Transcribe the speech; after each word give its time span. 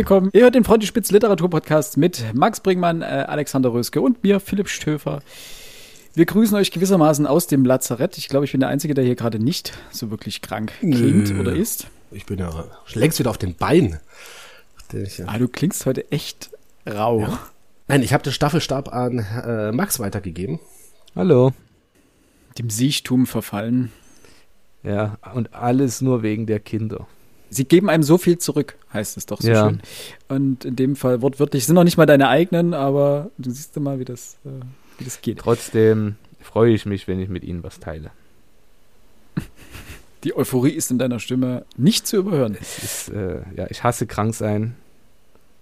Willkommen. 0.00 0.30
Ihr 0.32 0.44
hört 0.44 0.54
den 0.54 0.64
Freundlich 0.64 0.88
Spitz 0.88 1.10
Literaturpodcast 1.10 1.98
mit 1.98 2.24
Max 2.32 2.60
Bringmann, 2.60 3.02
äh, 3.02 3.04
Alexander 3.04 3.70
Röske 3.70 4.00
und 4.00 4.24
mir, 4.24 4.40
Philipp 4.40 4.70
Stöfer. 4.70 5.20
Wir 6.14 6.24
grüßen 6.24 6.56
euch 6.56 6.70
gewissermaßen 6.70 7.26
aus 7.26 7.48
dem 7.48 7.66
Lazarett. 7.66 8.16
Ich 8.16 8.30
glaube, 8.30 8.46
ich 8.46 8.52
bin 8.52 8.60
der 8.60 8.70
Einzige, 8.70 8.94
der 8.94 9.04
hier 9.04 9.14
gerade 9.14 9.38
nicht 9.38 9.74
so 9.90 10.10
wirklich 10.10 10.40
krank 10.40 10.72
klingt 10.80 11.28
Nö. 11.28 11.40
oder 11.40 11.54
ist. 11.54 11.88
Ich 12.12 12.24
bin 12.24 12.38
ja 12.38 12.64
längst 12.94 13.18
wieder 13.18 13.28
auf 13.28 13.36
den 13.36 13.54
Beinen. 13.56 13.98
Ich, 14.94 15.22
Ah, 15.26 15.36
du 15.36 15.48
klingst 15.48 15.84
heute 15.84 16.10
echt 16.10 16.48
rau. 16.88 17.28
Nein, 17.86 18.02
ich 18.02 18.14
habe 18.14 18.22
den 18.22 18.32
Staffelstab 18.32 18.94
an 18.94 19.18
äh, 19.18 19.70
Max 19.70 20.00
weitergegeben. 20.00 20.60
Hallo. 21.14 21.52
Dem 22.58 22.70
Siechtum 22.70 23.26
verfallen. 23.26 23.92
Ja, 24.82 25.18
und 25.34 25.52
alles 25.52 26.00
nur 26.00 26.22
wegen 26.22 26.46
der 26.46 26.58
Kinder. 26.58 27.06
Sie 27.52 27.64
geben 27.64 27.90
einem 27.90 28.02
so 28.04 28.16
viel 28.16 28.38
zurück, 28.38 28.76
heißt 28.92 29.16
es 29.16 29.26
doch 29.26 29.40
so 29.40 29.48
Ja. 29.50 29.68
schön. 29.68 29.80
Und 30.28 30.64
in 30.64 30.76
dem 30.76 30.94
Fall 30.96 31.20
wortwörtlich 31.20 31.66
sind 31.66 31.74
noch 31.74 31.84
nicht 31.84 31.96
mal 31.96 32.06
deine 32.06 32.28
eigenen, 32.28 32.74
aber 32.74 33.30
du 33.38 33.50
siehst 33.50 33.78
mal, 33.80 33.98
wie 33.98 34.04
das, 34.04 34.36
äh, 34.44 34.48
wie 34.98 35.04
das 35.04 35.20
geht. 35.20 35.38
Trotzdem 35.40 36.14
freue 36.40 36.72
ich 36.72 36.86
mich, 36.86 37.08
wenn 37.08 37.20
ich 37.20 37.28
mit 37.28 37.42
Ihnen 37.42 37.62
was 37.64 37.80
teile. 37.80 38.12
Die 40.24 40.36
Euphorie 40.36 40.70
ist 40.72 40.90
in 40.90 40.98
deiner 40.98 41.18
Stimme 41.18 41.64
nicht 41.76 42.06
zu 42.06 42.18
überhören. 42.18 42.54
Ist, 42.60 43.08
äh, 43.08 43.40
ja, 43.56 43.66
ich 43.70 43.82
hasse 43.82 44.06
krank 44.06 44.34
sein. 44.34 44.76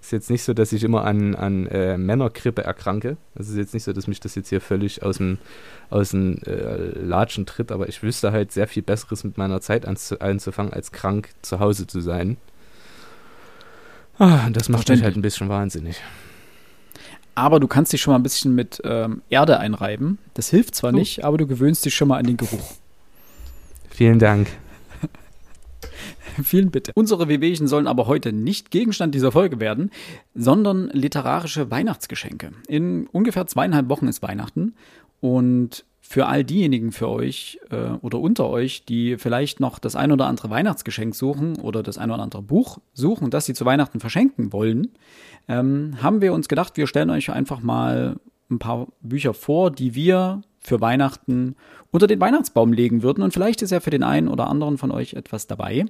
Ist 0.08 0.12
jetzt 0.12 0.30
nicht 0.30 0.42
so, 0.42 0.54
dass 0.54 0.72
ich 0.72 0.84
immer 0.84 1.04
an, 1.04 1.34
an 1.34 1.66
äh, 1.66 1.98
Männergrippe 1.98 2.64
erkranke. 2.64 3.18
Es 3.34 3.50
ist 3.50 3.58
jetzt 3.58 3.74
nicht 3.74 3.82
so, 3.84 3.92
dass 3.92 4.06
mich 4.06 4.20
das 4.20 4.34
jetzt 4.36 4.48
hier 4.48 4.62
völlig 4.62 5.02
aus 5.02 5.18
dem, 5.18 5.36
aus 5.90 6.12
dem 6.12 6.38
äh, 6.46 6.98
Latschen 6.98 7.44
tritt, 7.44 7.70
aber 7.70 7.90
ich 7.90 8.02
wüsste 8.02 8.32
halt 8.32 8.50
sehr 8.50 8.66
viel 8.68 8.82
Besseres 8.82 9.22
mit 9.22 9.36
meiner 9.36 9.60
Zeit 9.60 9.84
anzu, 9.84 10.18
anzufangen, 10.18 10.72
als 10.72 10.92
krank 10.92 11.28
zu 11.42 11.60
Hause 11.60 11.86
zu 11.86 12.00
sein. 12.00 12.38
Ah, 14.18 14.46
und 14.46 14.56
das 14.56 14.70
macht 14.70 14.88
mich 14.88 15.02
halt 15.02 15.14
ein 15.14 15.20
bisschen 15.20 15.50
wahnsinnig. 15.50 16.00
Aber 17.34 17.60
du 17.60 17.68
kannst 17.68 17.92
dich 17.92 18.00
schon 18.00 18.12
mal 18.12 18.18
ein 18.18 18.22
bisschen 18.22 18.54
mit 18.54 18.80
ähm, 18.84 19.20
Erde 19.28 19.58
einreiben. 19.60 20.16
Das 20.32 20.48
hilft 20.48 20.74
zwar 20.74 20.94
Oh. 20.94 20.96
nicht, 20.96 21.22
aber 21.22 21.36
du 21.36 21.46
gewöhnst 21.46 21.84
dich 21.84 21.94
schon 21.94 22.08
mal 22.08 22.16
an 22.16 22.24
den 22.24 22.38
Geruch. 22.38 22.72
Vielen 23.90 24.18
Dank. 24.18 24.48
Vielen 26.42 26.70
bitte. 26.70 26.92
Unsere 26.94 27.28
Wehwehchen 27.28 27.66
sollen 27.66 27.86
aber 27.86 28.06
heute 28.06 28.32
nicht 28.32 28.70
Gegenstand 28.70 29.14
dieser 29.14 29.32
Folge 29.32 29.60
werden, 29.60 29.90
sondern 30.34 30.88
literarische 30.92 31.70
Weihnachtsgeschenke. 31.70 32.52
In 32.68 33.06
ungefähr 33.08 33.46
zweieinhalb 33.46 33.88
Wochen 33.88 34.08
ist 34.08 34.22
Weihnachten 34.22 34.74
und 35.20 35.84
für 36.00 36.26
all 36.26 36.42
diejenigen 36.42 36.90
für 36.90 37.08
euch 37.08 37.60
äh, 37.70 37.90
oder 38.00 38.18
unter 38.18 38.48
euch, 38.48 38.84
die 38.86 39.18
vielleicht 39.18 39.60
noch 39.60 39.78
das 39.78 39.94
ein 39.94 40.10
oder 40.10 40.26
andere 40.26 40.48
Weihnachtsgeschenk 40.48 41.14
suchen 41.14 41.56
oder 41.60 41.82
das 41.82 41.98
ein 41.98 42.10
oder 42.10 42.22
andere 42.22 42.40
Buch 42.40 42.78
suchen, 42.94 43.28
das 43.28 43.44
sie 43.44 43.52
zu 43.52 43.66
Weihnachten 43.66 44.00
verschenken 44.00 44.52
wollen, 44.52 44.92
ähm, 45.48 45.98
haben 46.02 46.22
wir 46.22 46.32
uns 46.32 46.48
gedacht, 46.48 46.78
wir 46.78 46.86
stellen 46.86 47.10
euch 47.10 47.30
einfach 47.30 47.60
mal 47.60 48.16
ein 48.50 48.58
paar 48.58 48.88
Bücher 49.02 49.34
vor, 49.34 49.70
die 49.70 49.94
wir 49.94 50.40
für 50.60 50.80
Weihnachten 50.80 51.56
unter 51.90 52.06
den 52.06 52.20
Weihnachtsbaum 52.20 52.72
legen 52.72 53.02
würden. 53.02 53.22
Und 53.22 53.32
vielleicht 53.32 53.62
ist 53.62 53.70
ja 53.70 53.80
für 53.80 53.90
den 53.90 54.02
einen 54.02 54.28
oder 54.28 54.48
anderen 54.48 54.78
von 54.78 54.90
euch 54.90 55.14
etwas 55.14 55.46
dabei, 55.46 55.86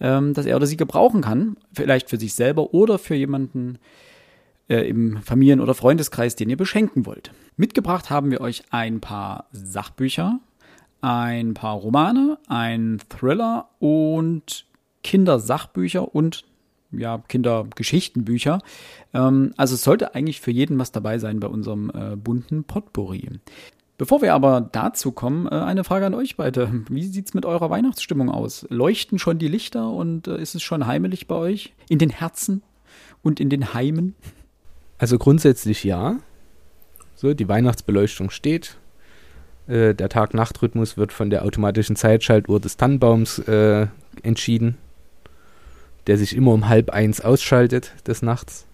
ähm, 0.00 0.34
dass 0.34 0.46
er 0.46 0.56
oder 0.56 0.66
sie 0.66 0.76
gebrauchen 0.76 1.20
kann. 1.20 1.56
Vielleicht 1.72 2.10
für 2.10 2.18
sich 2.18 2.34
selber 2.34 2.74
oder 2.74 2.98
für 2.98 3.14
jemanden 3.14 3.78
äh, 4.68 4.88
im 4.88 5.18
Familien- 5.22 5.60
oder 5.60 5.74
Freundeskreis, 5.74 6.36
den 6.36 6.50
ihr 6.50 6.56
beschenken 6.56 7.06
wollt. 7.06 7.32
Mitgebracht 7.56 8.10
haben 8.10 8.30
wir 8.30 8.40
euch 8.40 8.62
ein 8.70 9.00
paar 9.00 9.46
Sachbücher, 9.52 10.40
ein 11.00 11.54
paar 11.54 11.74
Romane, 11.74 12.38
ein 12.48 12.98
Thriller 13.08 13.68
und 13.78 14.66
Kindersachbücher 15.02 16.14
und 16.14 16.44
ja, 16.92 17.18
Kindergeschichtenbücher. 17.28 18.60
Ähm, 19.14 19.52
also 19.56 19.74
es 19.74 19.82
sollte 19.82 20.14
eigentlich 20.14 20.40
für 20.40 20.50
jeden 20.50 20.78
was 20.78 20.92
dabei 20.92 21.18
sein 21.18 21.40
bei 21.40 21.48
unserem 21.48 21.90
äh, 21.94 22.16
bunten 22.16 22.64
Potpourri. 22.64 23.28
Bevor 24.00 24.22
wir 24.22 24.32
aber 24.32 24.62
dazu 24.62 25.12
kommen, 25.12 25.46
äh, 25.46 25.50
eine 25.50 25.84
Frage 25.84 26.06
an 26.06 26.14
euch 26.14 26.38
beide. 26.38 26.72
Wie 26.88 27.04
sieht's 27.04 27.34
mit 27.34 27.44
eurer 27.44 27.68
Weihnachtsstimmung 27.68 28.30
aus? 28.30 28.66
Leuchten 28.70 29.18
schon 29.18 29.38
die 29.38 29.46
Lichter 29.46 29.90
und 29.90 30.26
äh, 30.26 30.40
ist 30.40 30.54
es 30.54 30.62
schon 30.62 30.86
heimelig 30.86 31.26
bei 31.26 31.34
euch? 31.34 31.74
In 31.90 31.98
den 31.98 32.08
Herzen 32.08 32.62
und 33.20 33.40
in 33.40 33.50
den 33.50 33.74
Heimen? 33.74 34.14
Also 34.96 35.18
grundsätzlich 35.18 35.84
ja. 35.84 36.16
So, 37.14 37.34
die 37.34 37.46
Weihnachtsbeleuchtung 37.46 38.30
steht. 38.30 38.78
Äh, 39.66 39.94
der 39.94 40.08
Tag-Nacht-Rhythmus 40.08 40.96
wird 40.96 41.12
von 41.12 41.28
der 41.28 41.44
automatischen 41.44 41.94
Zeitschaltuhr 41.94 42.58
des 42.58 42.78
Tannenbaums 42.78 43.38
äh, 43.40 43.86
entschieden, 44.22 44.78
der 46.06 46.16
sich 46.16 46.34
immer 46.34 46.52
um 46.54 46.70
halb 46.70 46.88
eins 46.88 47.20
ausschaltet 47.20 47.92
des 48.06 48.22
Nachts. 48.22 48.66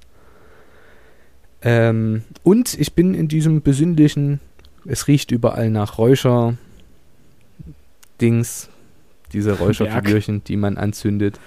Ähm, 1.63 2.23
und 2.45 2.79
ich 2.79 2.93
bin 2.93 3.15
in 3.15 3.27
diesem 3.27 3.63
besinnlichen, 3.63 4.39
es 4.87 5.09
riecht 5.09 5.31
überall 5.31 5.71
nach 5.71 5.99
Räucher, 5.99 6.57
Dings, 8.21 8.69
diese 9.33 9.59
Räucherfigürchen, 9.59 10.45
die 10.45 10.57
man 10.57 10.77
anzündet. 10.77 11.39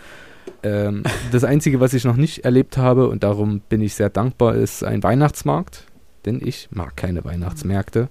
Ähm, 0.64 1.04
das 1.32 1.44
Einzige, 1.44 1.80
was 1.80 1.94
ich 1.94 2.04
noch 2.04 2.16
nicht 2.16 2.46
erlebt 2.46 2.78
habe, 2.78 3.08
und 3.08 3.24
darum 3.24 3.62
bin 3.62 3.82
ich 3.82 3.96
sehr 3.96 4.10
dankbar, 4.10 4.56
ist 4.56 4.84
ein 4.84 5.04
Weihnachtsmarkt. 5.04 5.86
Denn 6.26 6.42
ich 6.46 6.68
mag 6.72 6.98
keine 6.98 7.24
Weihnachtsmärkte. 7.24 8.10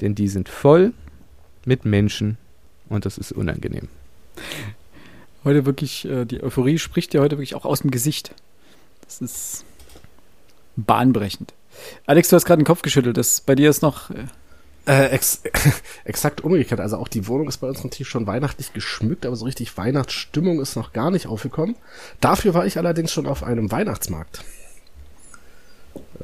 Denn 0.00 0.14
die 0.14 0.28
sind 0.28 0.48
voll 0.48 0.92
mit 1.64 1.84
Menschen 1.84 2.38
und 2.88 3.04
das 3.04 3.18
ist 3.18 3.32
unangenehm. 3.32 3.88
Heute 5.44 5.66
wirklich, 5.66 6.06
äh, 6.06 6.24
die 6.24 6.42
Euphorie 6.42 6.78
spricht 6.78 7.12
dir 7.12 7.20
heute 7.20 7.36
wirklich 7.36 7.54
auch 7.54 7.64
aus 7.64 7.82
dem 7.82 7.90
Gesicht. 7.90 8.34
Das 9.04 9.20
ist 9.20 9.64
bahnbrechend. 10.76 11.52
Alex, 12.06 12.28
du 12.28 12.36
hast 12.36 12.46
gerade 12.46 12.62
den 12.62 12.66
Kopf 12.66 12.82
geschüttelt. 12.82 13.16
Das 13.16 13.40
bei 13.42 13.54
dir 13.54 13.70
ist 13.70 13.82
noch. 13.82 14.10
Äh, 14.10 14.24
Äh, 14.86 15.06
ex 15.08 15.42
exakt 16.04 16.42
umgekehrt. 16.42 16.80
Also 16.80 16.96
auch 16.96 17.08
die 17.08 17.26
Wohnung 17.26 17.48
ist 17.48 17.58
bei 17.58 17.68
uns 17.68 17.82
natürlich 17.82 18.08
schon 18.08 18.26
weihnachtlich 18.26 18.72
geschmückt, 18.72 19.26
aber 19.26 19.34
so 19.34 19.44
richtig 19.44 19.76
Weihnachtsstimmung 19.76 20.60
ist 20.60 20.76
noch 20.76 20.92
gar 20.92 21.10
nicht 21.10 21.26
aufgekommen. 21.26 21.76
Dafür 22.20 22.54
war 22.54 22.66
ich 22.66 22.78
allerdings 22.78 23.12
schon 23.12 23.26
auf 23.26 23.42
einem 23.42 23.72
Weihnachtsmarkt. 23.72 24.44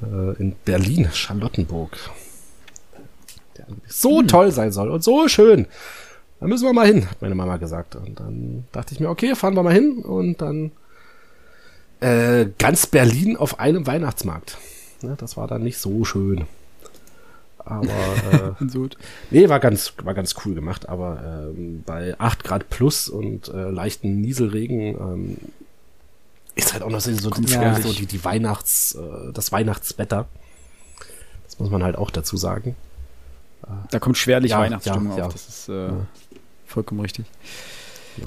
Äh, 0.00 0.40
in 0.40 0.54
Berlin, 0.64 1.08
Charlottenburg. 1.12 1.98
Der 3.56 3.66
so 3.86 4.22
toll 4.22 4.52
sein 4.52 4.72
soll 4.72 4.90
und 4.90 5.02
so 5.02 5.28
schön. 5.28 5.66
Da 6.40 6.46
müssen 6.46 6.64
wir 6.64 6.72
mal 6.72 6.86
hin, 6.86 7.08
hat 7.08 7.20
meine 7.20 7.34
Mama 7.34 7.56
gesagt. 7.56 7.96
Und 7.96 8.20
dann 8.20 8.64
dachte 8.72 8.94
ich 8.94 9.00
mir, 9.00 9.08
okay, 9.08 9.34
fahren 9.34 9.54
wir 9.54 9.62
mal 9.62 9.74
hin. 9.74 9.98
Und 9.98 10.40
dann 10.40 10.72
äh, 12.00 12.46
ganz 12.58 12.86
Berlin 12.86 13.36
auf 13.36 13.60
einem 13.60 13.86
Weihnachtsmarkt. 13.86 14.58
Ne, 15.02 15.14
das 15.18 15.36
war 15.36 15.48
dann 15.48 15.62
nicht 15.62 15.78
so 15.78 16.04
schön. 16.04 16.46
Aber 17.64 18.56
äh. 18.60 18.88
Nee, 19.30 19.48
war 19.48 19.60
ganz, 19.60 19.92
war 20.02 20.14
ganz 20.14 20.34
cool 20.44 20.54
gemacht, 20.54 20.88
aber 20.88 21.50
ähm, 21.56 21.82
bei 21.84 22.18
8 22.18 22.44
Grad 22.44 22.70
plus 22.70 23.08
und 23.08 23.48
äh, 23.48 23.70
leichten 23.70 24.20
Nieselregen 24.20 24.80
ähm, 24.80 25.36
ist 26.54 26.72
halt 26.72 26.82
auch 26.82 26.90
noch 26.90 27.00
so, 27.00 27.12
so, 27.14 27.30
Kommt 27.30 27.48
so, 27.48 27.92
die, 27.92 28.06
die 28.06 28.24
Weihnachts, 28.24 28.94
äh, 28.94 29.32
das 29.32 29.52
Weihnachtswetter. 29.52 30.26
Das 31.44 31.58
muss 31.58 31.70
man 31.70 31.82
halt 31.82 31.96
auch 31.96 32.10
dazu 32.10 32.36
sagen. 32.36 32.76
Da 33.90 33.98
kommt 33.98 34.18
schwerlich 34.18 34.50
Ja, 34.50 34.58
Weihnachtsstimmung 34.60 35.12
ja, 35.12 35.18
ja. 35.18 35.26
auf. 35.26 35.32
Das 35.32 35.48
ist 35.48 35.68
äh, 35.68 35.86
Ja. 35.88 36.06
vollkommen 36.66 37.00
richtig. 37.00 37.26
Ja. 38.16 38.26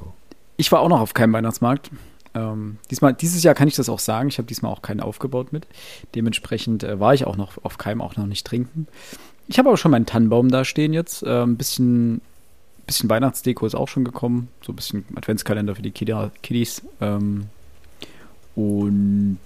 Ich 0.58 0.72
war 0.72 0.80
auch 0.80 0.90
noch 0.90 1.02
auf 1.02 1.14
keinem 1.14 1.34
Weihnachtsmarkt. 1.34 1.92
Ähm, 2.36 2.78
diesmal, 2.92 3.14
dieses 3.14 3.42
Jahr 3.44 3.56
kann 3.56 3.68
ich 3.68 3.76
das 3.76 3.90
auch 3.90 4.00
sagen. 4.00 4.28
Ich 4.28 4.38
habe 4.38 4.48
diesmal 4.48 4.72
auch 4.72 4.82
keinen 4.82 5.00
aufgebaut 5.00 5.54
mit. 5.54 5.66
Dementsprechend 6.14 6.84
äh, 6.84 7.00
war 7.00 7.14
ich 7.14 7.26
auch 7.26 7.38
noch 7.38 7.54
auf 7.64 7.78
keinem, 7.78 8.02
auch 8.02 8.18
noch 8.18 8.28
nicht 8.28 8.46
trinken. 8.46 8.88
Ich 9.48 9.58
habe 9.58 9.70
aber 9.70 9.78
schon 9.78 9.92
meinen 9.92 10.06
Tannenbaum 10.06 10.50
da 10.50 10.66
stehen 10.66 10.94
jetzt. 10.94 11.24
Äh, 11.24 11.44
ein 11.44 11.56
bisschen, 11.56 12.22
bisschen 12.86 13.10
Weihnachtsdeko 13.10 13.66
ist 13.66 13.76
auch 13.76 13.88
schon 13.88 14.04
gekommen. 14.04 14.50
So 14.62 14.74
ein 14.74 14.76
bisschen 14.76 15.06
Adventskalender 15.16 15.76
für 15.76 15.82
die 15.82 15.92
Kiddies. 15.92 16.82
Ähm, 17.00 17.46
und 18.56 19.40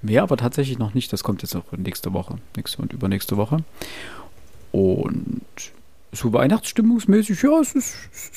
mehr 0.00 0.22
aber 0.22 0.36
tatsächlich 0.36 0.78
noch 0.78 0.94
nicht. 0.94 1.12
Das 1.12 1.22
kommt 1.22 1.42
jetzt 1.42 1.54
auch 1.54 1.64
nächste 1.76 2.12
Woche. 2.12 2.38
Nächste 2.56 2.80
und 2.80 2.92
übernächste 2.92 3.36
Woche. 3.36 3.58
Und 4.72 5.42
so 6.12 6.32
weihnachtsstimmungsmäßig, 6.32 7.42
ja, 7.42 7.58
es 7.60 7.74
ist, 7.74 7.94
es 8.12 8.28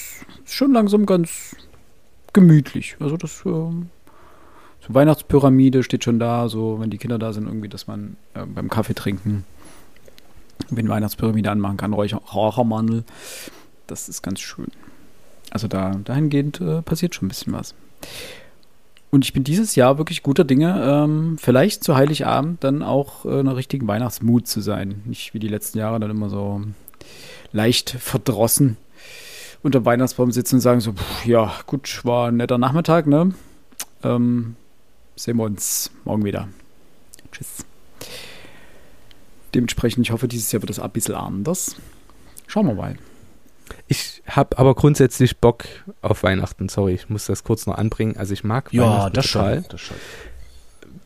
ist 0.46 0.54
schon 0.54 0.74
langsam 0.74 1.06
ganz 1.06 1.56
gemütlich. 2.36 2.96
Also 3.00 3.18
das 3.18 3.42
ähm, 3.46 3.90
so 4.88 4.94
Weihnachtspyramide 4.94 5.82
steht 5.82 6.04
schon 6.04 6.20
da, 6.20 6.48
so 6.48 6.80
wenn 6.80 6.92
die 6.92 7.00
Kinder 7.00 7.18
da 7.18 7.34
sind, 7.34 7.48
irgendwie, 7.48 7.70
dass 7.70 7.88
man 7.88 8.18
äh, 8.36 8.46
beim 8.46 8.70
Kaffee 8.70 8.94
trinken 8.94 9.44
wenn 10.70 10.90
Weihnachtspyramide 10.90 11.52
anmachen 11.52 11.78
kann, 11.78 11.94
Rauchermandel. 11.94 13.04
Das 13.88 14.10
ist 14.10 14.22
ganz 14.22 14.40
schön. 14.40 14.68
Also 15.52 15.68
da 15.68 15.96
dahingehend 16.04 16.60
äh, 16.62 16.82
passiert 16.82 17.16
schon 17.16 17.26
ein 17.26 17.30
bisschen 17.30 17.54
was. 17.54 17.76
Und 19.12 19.24
ich 19.24 19.32
bin 19.32 19.44
dieses 19.44 19.76
Jahr 19.76 19.98
wirklich 19.98 20.24
guter 20.24 20.44
Dinge, 20.44 20.84
ähm, 20.84 21.38
vielleicht 21.40 21.84
zu 21.84 21.96
Heiligabend 21.96 22.64
dann 22.64 22.84
auch 22.84 23.26
äh, 23.26 23.40
einer 23.40 23.56
richtigen 23.56 23.88
Weihnachtsmut 23.88 24.48
zu 24.48 24.60
sein. 24.62 25.02
Nicht 25.06 25.34
wie 25.34 25.40
die 25.40 25.48
letzten 25.48 25.78
Jahre 25.78 26.00
dann 26.00 26.10
immer 26.10 26.30
so 26.30 26.62
leicht 27.52 27.92
verdrossen 27.92 28.78
unter 29.66 29.80
dem 29.80 29.86
Weihnachtsbaum 29.86 30.32
sitzen 30.32 30.56
und 30.56 30.62
sagen 30.62 30.80
so, 30.80 30.94
pff, 30.94 31.26
ja, 31.26 31.52
gut, 31.66 32.06
war 32.06 32.28
ein 32.28 32.38
netter 32.38 32.60
Nachmittag, 32.60 33.08
ne? 33.08 33.34
Ähm, 34.04 34.56
sehen 35.16 35.38
wir 35.38 35.44
uns 35.44 35.90
morgen 36.04 36.24
wieder. 36.24 36.48
Tschüss. 37.32 37.66
Dementsprechend, 39.56 40.06
ich 40.06 40.12
hoffe, 40.12 40.28
dieses 40.28 40.52
Jahr 40.52 40.62
wird 40.62 40.70
es 40.70 40.80
ein 40.80 40.92
bisschen 40.92 41.16
anders. 41.16 41.78
Schauen 42.46 42.68
wir 42.68 42.76
mal. 42.76 42.96
Ich 43.88 44.22
habe 44.28 44.56
aber 44.60 44.76
grundsätzlich 44.76 45.38
Bock 45.40 45.66
auf 46.04 46.22
Weihnachten. 46.22 46.70
Sorry, 46.70 46.94
ich 46.94 47.10
muss 47.10 47.26
das 47.26 47.44
kurz 47.44 47.66
noch 47.66 47.76
anbringen. 47.76 48.18
Also 48.18 48.34
ich 48.34 48.44
mag 48.44 48.72
Ja, 48.72 48.84
Weihnachten 48.84 49.14
das 49.14 49.32
total. 49.32 49.56
schon. 49.56 49.66
Das 49.70 49.82
schon. 49.82 49.98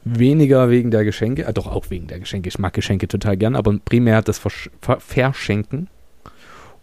Weniger 0.03 0.69
wegen 0.69 0.91
der 0.91 1.05
Geschenke, 1.05 1.45
äh, 1.45 1.53
doch 1.53 1.67
auch 1.67 1.89
wegen 1.91 2.07
der 2.07 2.19
Geschenke. 2.19 2.49
Ich 2.49 2.59
mag 2.59 2.73
Geschenke 2.73 3.07
total 3.07 3.37
gern, 3.37 3.55
aber 3.55 3.77
primär 3.79 4.21
das 4.21 4.37
Versch 4.37 4.69
Ver 4.81 4.99
Verschenken 4.99 5.87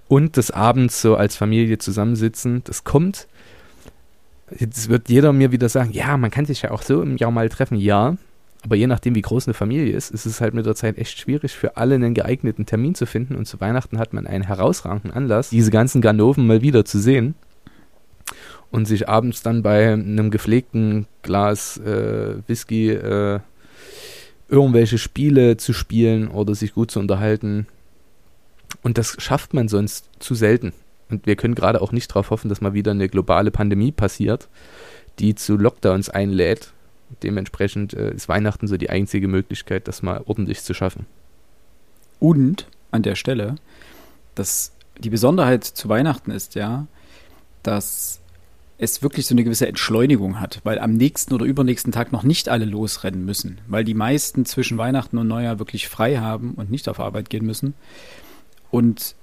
und 0.09 0.37
das 0.37 0.51
abends 0.51 1.01
so 1.03 1.17
als 1.17 1.37
Familie 1.37 1.79
zusammensitzen. 1.79 2.63
Das 2.65 2.85
kommt. 2.85 3.27
Jetzt 4.57 4.89
wird 4.89 5.09
jeder 5.09 5.33
mir 5.33 5.51
wieder 5.51 5.69
sagen, 5.69 5.91
ja, 5.93 6.17
man 6.17 6.31
kann 6.31 6.47
sich 6.47 6.63
ja 6.63 6.71
auch 6.71 6.83
so 6.83 7.03
im 7.03 7.17
Jahr 7.17 7.33
mal 7.33 7.49
treffen. 7.49 7.77
Ja, 7.77 8.17
aber 8.63 8.77
je 8.77 8.87
nachdem, 8.87 9.15
wie 9.15 9.23
groß 9.23 9.47
eine 9.47 9.55
Familie 9.55 9.95
ist, 9.95 10.11
ist 10.11 10.27
es 10.27 10.41
halt 10.41 10.55
mit 10.55 10.67
der 10.67 10.75
Zeit 10.75 10.99
echt 10.99 11.19
schwierig 11.19 11.53
für 11.53 11.77
alle 11.77 11.97
einen 11.97 12.15
geeigneten 12.15 12.67
Termin 12.67 12.95
zu 12.95 13.07
finden. 13.07 13.35
Und 13.35 13.47
zu 13.47 13.61
Weihnachten 13.61 13.99
hat 13.99 14.13
man 14.13 14.27
einen 14.27 14.45
herausragenden 14.45 15.13
Anlass, 15.13 15.51
diese 15.51 15.71
ganzen 15.71 16.01
Ganoven 16.01 16.47
mal 16.47 16.63
wieder 16.63 16.85
zu 16.85 16.99
sehen 16.99 17.35
und 18.71 18.87
sich 18.87 19.09
abends 19.09 19.43
dann 19.43 19.63
bei 19.63 19.93
einem 19.93 20.31
gepflegten 20.31 21.07
Glas 21.23 21.79
äh, 21.79 22.37
Whisky 22.47 22.91
äh, 22.91 23.41
irgendwelche 24.49 24.99
Spiele 24.99 25.57
zu 25.57 25.73
spielen 25.73 26.29
oder 26.29 26.55
sich 26.55 26.75
gut 26.75 26.91
zu 26.91 27.01
unterhalten. 27.01 27.67
Und 28.87 28.99
das 28.99 29.17
schafft 29.19 29.53
man 29.53 29.67
sonst 29.67 30.09
zu 30.21 30.37
selten. 30.37 30.73
Und 31.11 31.27
wir 31.27 31.35
können 31.35 31.57
gerade 31.57 31.83
auch 31.83 31.91
nicht 31.91 32.09
darauf 32.09 32.31
hoffen, 32.31 32.49
dass 32.49 32.61
mal 32.61 32.73
wieder 32.73 32.93
eine 32.93 33.09
globale 33.09 33.51
Pandemie 33.51 33.91
passiert, 33.91 34.47
die 35.19 35.35
zu 35.35 35.57
Lockdowns 35.57 36.09
einlädt. 36.09 36.73
Dementsprechend 37.25 37.95
äh, 37.95 38.13
ist 38.13 38.29
Weihnachten 38.29 38.69
so 38.69 38.77
die 38.77 38.89
einzige 38.89 39.27
Möglichkeit, 39.27 39.89
das 39.89 40.03
mal 40.05 40.23
ordentlich 40.27 40.63
zu 40.63 40.73
schaffen. 40.73 41.05
Und 42.21 42.69
an 42.93 43.03
der 43.03 43.17
Stelle, 43.17 43.57
dass 44.37 44.71
die 44.99 45.11
Besonderheit 45.11 45.65
zu 45.65 45.89
Weihnachten 45.89 46.31
ist 46.31 46.55
ja, 46.55 46.87
dass 47.65 48.21
es 48.79 49.03
wirklich 49.03 49.27
so 49.27 49.35
eine 49.35 49.43
gewisse 49.43 49.67
Entschleunigung 49.67 50.39
hat, 50.39 50.61
weil 50.63 50.79
am 50.79 50.93
nächsten 50.93 51.35
oder 51.35 51.45
übernächsten 51.45 51.91
Tag 51.91 52.13
noch 52.13 52.23
nicht 52.23 52.49
alle 52.49 52.67
losrennen 52.67 53.25
müssen, 53.25 53.61
weil 53.67 53.83
die 53.83 53.95
meisten 53.95 54.45
zwischen 54.45 54.79
Weihnachten 54.79 55.19
und 55.19 55.27
Neujahr 55.27 55.59
wirklich 55.59 55.89
frei 55.89 56.19
haben 56.19 56.53
und 56.55 56.71
nicht 56.71 56.89
auf 56.89 57.01
Arbeit 57.01 57.31
gehen 57.31 57.45
müssen. 57.45 57.75
Und 58.71 59.15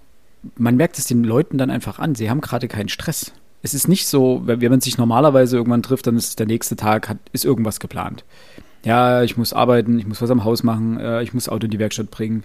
man 0.55 0.75
merkt 0.75 0.97
es 0.97 1.05
den 1.05 1.23
Leuten 1.23 1.57
dann 1.57 1.69
einfach 1.69 1.99
an, 1.99 2.15
sie 2.15 2.29
haben 2.29 2.41
gerade 2.41 2.67
keinen 2.67 2.89
Stress. 2.89 3.33
Es 3.61 3.73
ist 3.73 3.87
nicht 3.87 4.07
so, 4.07 4.41
wenn 4.45 4.59
man 4.69 4.81
sich 4.81 4.97
normalerweise 4.97 5.55
irgendwann 5.55 5.83
trifft, 5.83 6.07
dann 6.07 6.17
ist 6.17 6.39
der 6.39 6.47
nächste 6.47 6.75
Tag, 6.75 7.07
hat, 7.07 7.17
ist 7.31 7.45
irgendwas 7.45 7.79
geplant. 7.79 8.25
Ja, 8.83 9.23
ich 9.23 9.37
muss 9.37 9.53
arbeiten, 9.53 9.97
ich 9.99 10.05
muss 10.05 10.21
was 10.21 10.29
am 10.29 10.43
Haus 10.43 10.63
machen, 10.63 10.99
äh, 10.99 11.23
ich 11.23 11.33
muss 11.33 11.47
Auto 11.47 11.65
in 11.65 11.71
die 11.71 11.79
Werkstatt 11.79 12.11
bringen, 12.11 12.43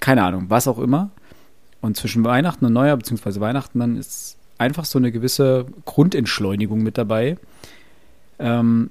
keine 0.00 0.22
Ahnung, 0.22 0.46
was 0.48 0.66
auch 0.66 0.78
immer. 0.78 1.10
Und 1.82 1.96
zwischen 1.96 2.24
Weihnachten 2.24 2.64
und 2.64 2.72
Neujahr, 2.72 2.96
beziehungsweise 2.96 3.40
Weihnachten, 3.40 3.78
dann 3.78 3.96
ist 3.96 4.36
einfach 4.56 4.86
so 4.86 4.98
eine 4.98 5.12
gewisse 5.12 5.66
Grundentschleunigung 5.84 6.82
mit 6.82 6.96
dabei. 6.96 7.36
Ähm, 8.38 8.90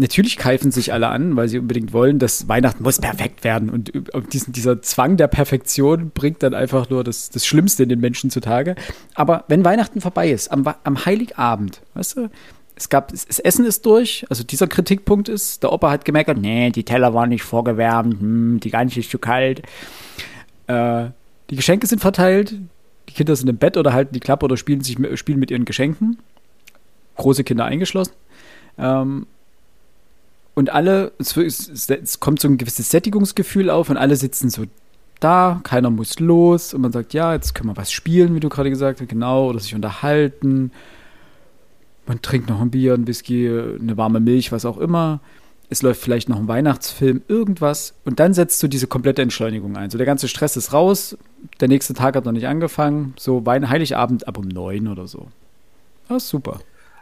natürlich 0.00 0.36
keifen 0.36 0.70
sich 0.70 0.92
alle 0.92 1.08
an, 1.08 1.36
weil 1.36 1.48
sie 1.48 1.58
unbedingt 1.58 1.92
wollen, 1.92 2.18
dass 2.18 2.48
Weihnachten 2.48 2.82
muss 2.82 2.98
perfekt 2.98 3.44
werden. 3.44 3.70
Und 3.70 3.92
diesen, 4.32 4.52
dieser 4.52 4.82
Zwang 4.82 5.16
der 5.16 5.28
Perfektion 5.28 6.10
bringt 6.10 6.42
dann 6.42 6.54
einfach 6.54 6.90
nur 6.90 7.04
das, 7.04 7.30
das 7.30 7.46
Schlimmste 7.46 7.84
in 7.84 7.88
den 7.88 8.00
Menschen 8.00 8.30
zutage. 8.30 8.74
Aber 9.14 9.44
wenn 9.48 9.64
Weihnachten 9.64 10.00
vorbei 10.00 10.30
ist, 10.30 10.50
am, 10.50 10.64
am 10.84 11.04
Heiligabend, 11.04 11.82
weißt 11.94 12.16
du, 12.16 12.30
es 12.74 12.88
gab, 12.88 13.08
das 13.08 13.38
Essen 13.38 13.66
ist 13.66 13.84
durch, 13.84 14.24
also 14.30 14.42
dieser 14.42 14.66
Kritikpunkt 14.66 15.28
ist, 15.28 15.62
der 15.62 15.72
Opa 15.72 15.90
hat 15.90 16.06
gemerkt, 16.06 16.34
nee, 16.38 16.70
die 16.70 16.84
Teller 16.84 17.12
waren 17.12 17.28
nicht 17.28 17.42
vorgewärmt, 17.42 18.20
hm, 18.20 18.60
die 18.60 18.70
Ganze 18.70 19.00
ist 19.00 19.10
zu 19.10 19.18
kalt. 19.18 19.62
Äh, 20.66 21.10
die 21.50 21.56
Geschenke 21.56 21.86
sind 21.86 22.00
verteilt, 22.00 22.54
die 23.08 23.12
Kinder 23.12 23.36
sind 23.36 23.48
im 23.48 23.58
Bett 23.58 23.76
oder 23.76 23.92
halten 23.92 24.14
die 24.14 24.20
Klappe 24.20 24.46
oder 24.46 24.56
spielen, 24.56 24.80
sich, 24.80 24.96
spielen 25.14 25.38
mit 25.38 25.50
ihren 25.50 25.66
Geschenken. 25.66 26.18
Große 27.16 27.44
Kinder 27.44 27.66
eingeschlossen. 27.66 28.14
Ähm, 28.78 29.26
und 30.54 30.70
alle, 30.70 31.12
es, 31.18 32.20
kommt 32.20 32.40
so 32.40 32.48
ein 32.48 32.58
gewisses 32.58 32.90
Sättigungsgefühl 32.90 33.70
auf 33.70 33.90
und 33.90 33.96
alle 33.96 34.16
sitzen 34.16 34.50
so 34.50 34.64
da, 35.20 35.60
keiner 35.64 35.90
muss 35.90 36.18
los 36.18 36.74
und 36.74 36.80
man 36.80 36.92
sagt, 36.92 37.12
ja, 37.12 37.34
jetzt 37.34 37.54
können 37.54 37.68
wir 37.68 37.76
was 37.76 37.92
spielen, 37.92 38.34
wie 38.34 38.40
du 38.40 38.48
gerade 38.48 38.70
gesagt 38.70 39.00
hast, 39.00 39.08
genau, 39.08 39.48
oder 39.48 39.60
sich 39.60 39.74
unterhalten. 39.74 40.72
Man 42.06 42.22
trinkt 42.22 42.48
noch 42.48 42.60
ein 42.60 42.70
Bier, 42.70 42.94
ein 42.94 43.06
Whisky, 43.06 43.48
eine 43.48 43.96
warme 43.96 44.18
Milch, 44.18 44.50
was 44.50 44.64
auch 44.64 44.78
immer. 44.78 45.20
Es 45.68 45.82
läuft 45.82 46.00
vielleicht 46.00 46.28
noch 46.28 46.38
ein 46.38 46.48
Weihnachtsfilm, 46.48 47.22
irgendwas. 47.28 47.94
Und 48.04 48.18
dann 48.18 48.34
setzt 48.34 48.60
du 48.62 48.66
diese 48.66 48.88
komplette 48.88 49.22
Entschleunigung 49.22 49.76
ein. 49.76 49.90
So 49.90 49.98
der 49.98 50.06
ganze 50.06 50.26
Stress 50.26 50.56
ist 50.56 50.72
raus, 50.72 51.16
der 51.60 51.68
nächste 51.68 51.94
Tag 51.94 52.16
hat 52.16 52.24
noch 52.24 52.32
nicht 52.32 52.48
angefangen. 52.48 53.14
So 53.16 53.44
Heiligabend 53.46 54.26
ab 54.26 54.38
um 54.38 54.48
neun 54.48 54.88
oder 54.88 55.06
so. 55.06 55.28
Das 56.08 56.24
ist 56.24 56.30
super. 56.30 56.60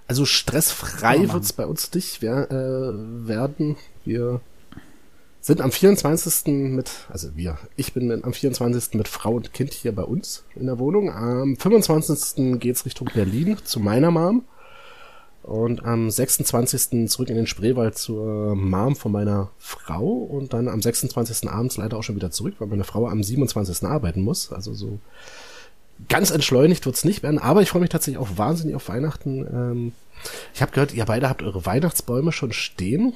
Also 0.08 0.24
stressfrei 0.24 1.18
Mann. 1.18 1.32
wird's 1.34 1.52
bei 1.52 1.66
uns 1.66 1.92
nicht 1.92 2.22
wer, 2.22 2.50
äh, 2.50 3.28
werden. 3.28 3.76
Wir 4.04 4.40
sind 5.42 5.60
am 5.60 5.70
24. 5.70 6.46
mit, 6.74 6.90
also 7.10 7.36
wir, 7.36 7.58
ich 7.76 7.92
bin 7.92 8.08
mit, 8.08 8.24
am 8.24 8.32
24. 8.32 8.94
mit 8.94 9.06
Frau 9.06 9.34
und 9.34 9.52
Kind 9.52 9.74
hier 9.74 9.92
bei 9.92 10.02
uns 10.02 10.44
in 10.56 10.66
der 10.66 10.78
Wohnung. 10.78 11.12
Am 11.12 11.56
25. 11.56 12.58
geht's 12.58 12.86
Richtung 12.86 13.10
Berlin 13.12 13.58
zu 13.62 13.80
meiner 13.80 14.10
Mom. 14.10 14.44
Und 15.42 15.84
am 15.84 16.10
26. 16.10 17.08
zurück 17.08 17.30
in 17.30 17.36
den 17.36 17.46
Spreewald 17.46 17.96
zur 17.96 18.54
Mom 18.54 18.96
von 18.96 19.12
meiner 19.12 19.50
Frau. 19.58 20.06
Und 20.06 20.54
dann 20.54 20.68
am 20.68 20.80
26. 20.80 21.48
abends 21.48 21.76
leider 21.76 21.98
auch 21.98 22.02
schon 22.02 22.16
wieder 22.16 22.30
zurück, 22.30 22.54
weil 22.58 22.68
meine 22.68 22.84
Frau 22.84 23.06
am 23.08 23.22
27. 23.22 23.84
arbeiten 23.84 24.22
muss. 24.22 24.52
Also 24.52 24.74
so 24.74 24.98
ganz 26.08 26.30
entschleunigt 26.30 26.86
wird's 26.86 27.04
nicht 27.04 27.22
werden, 27.22 27.38
aber 27.38 27.62
ich 27.62 27.70
freue 27.70 27.80
mich 27.80 27.90
tatsächlich 27.90 28.20
auch 28.20 28.36
wahnsinnig 28.36 28.76
auf 28.76 28.88
Weihnachten. 28.88 29.46
Ähm, 29.52 29.92
ich 30.54 30.62
habe 30.62 30.72
gehört, 30.72 30.94
ihr 30.94 31.04
beide 31.04 31.28
habt 31.28 31.42
eure 31.42 31.64
Weihnachtsbäume 31.66 32.32
schon 32.32 32.52
stehen. 32.52 33.14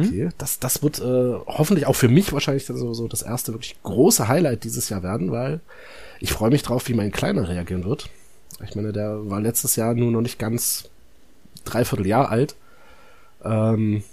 Okay, 0.00 0.30
das, 0.38 0.58
das 0.58 0.82
wird 0.82 1.00
äh, 1.00 1.34
hoffentlich 1.46 1.86
auch 1.86 1.96
für 1.96 2.08
mich 2.08 2.32
wahrscheinlich 2.32 2.66
dann 2.66 2.78
so, 2.78 2.94
so 2.94 3.06
das 3.06 3.22
erste 3.22 3.52
wirklich 3.52 3.76
große 3.82 4.26
Highlight 4.26 4.64
dieses 4.64 4.88
Jahr 4.88 5.02
werden, 5.02 5.30
weil 5.30 5.60
ich 6.20 6.32
freue 6.32 6.50
mich 6.50 6.62
drauf, 6.62 6.88
wie 6.88 6.94
mein 6.94 7.12
Kleiner 7.12 7.48
reagieren 7.48 7.84
wird. 7.84 8.08
Ich 8.64 8.74
meine, 8.74 8.92
der 8.92 9.28
war 9.28 9.40
letztes 9.40 9.76
Jahr 9.76 9.94
nur 9.94 10.10
noch 10.10 10.20
nicht 10.22 10.38
ganz 10.38 10.88
dreiviertel 11.64 12.06
Jahr 12.06 12.30
alt. 12.30 12.54
Ähm, 13.44 14.04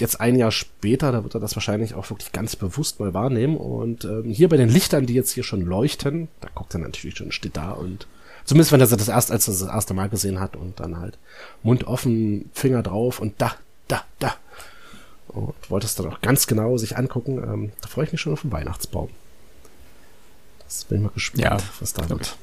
jetzt 0.00 0.20
ein 0.20 0.36
Jahr 0.36 0.50
später, 0.50 1.12
da 1.12 1.22
wird 1.22 1.34
er 1.34 1.40
das 1.40 1.56
wahrscheinlich 1.56 1.94
auch 1.94 2.10
wirklich 2.10 2.32
ganz 2.32 2.56
bewusst 2.56 3.00
mal 3.00 3.14
wahrnehmen. 3.14 3.56
Und 3.56 4.04
ähm, 4.04 4.24
hier 4.24 4.48
bei 4.48 4.56
den 4.56 4.68
Lichtern, 4.68 5.06
die 5.06 5.14
jetzt 5.14 5.32
hier 5.32 5.44
schon 5.44 5.62
leuchten, 5.62 6.28
da 6.40 6.48
guckt 6.54 6.74
er 6.74 6.80
natürlich 6.80 7.16
schon, 7.16 7.32
steht 7.32 7.56
da 7.56 7.72
und 7.72 8.06
zumindest 8.44 8.72
wenn 8.72 8.80
er 8.80 8.86
das 8.86 9.08
erst 9.08 9.30
als 9.30 9.48
er 9.48 9.54
das 9.54 9.62
erste 9.62 9.94
Mal 9.94 10.08
gesehen 10.08 10.40
hat 10.40 10.56
und 10.56 10.80
dann 10.80 10.98
halt 10.98 11.18
Mund 11.62 11.86
offen, 11.86 12.50
Finger 12.52 12.82
drauf 12.82 13.20
und 13.20 13.34
da, 13.40 13.54
da, 13.88 14.02
da. 14.18 14.34
Und 15.28 15.54
wollte 15.68 15.86
es 15.86 15.94
dann 15.94 16.06
auch 16.12 16.20
ganz 16.20 16.46
genau 16.46 16.76
sich 16.76 16.96
angucken. 16.96 17.38
Ähm, 17.38 17.72
da 17.80 17.88
freue 17.88 18.04
ich 18.04 18.12
mich 18.12 18.20
schon 18.20 18.32
auf 18.32 18.42
den 18.42 18.52
Weihnachtsbaum. 18.52 19.08
Das 20.64 20.84
bin 20.84 20.98
ich 20.98 21.04
mal 21.04 21.10
gespannt, 21.12 21.42
Ja, 21.44 21.58
was 21.80 21.92
da 21.92 22.08
wird. 22.08 22.36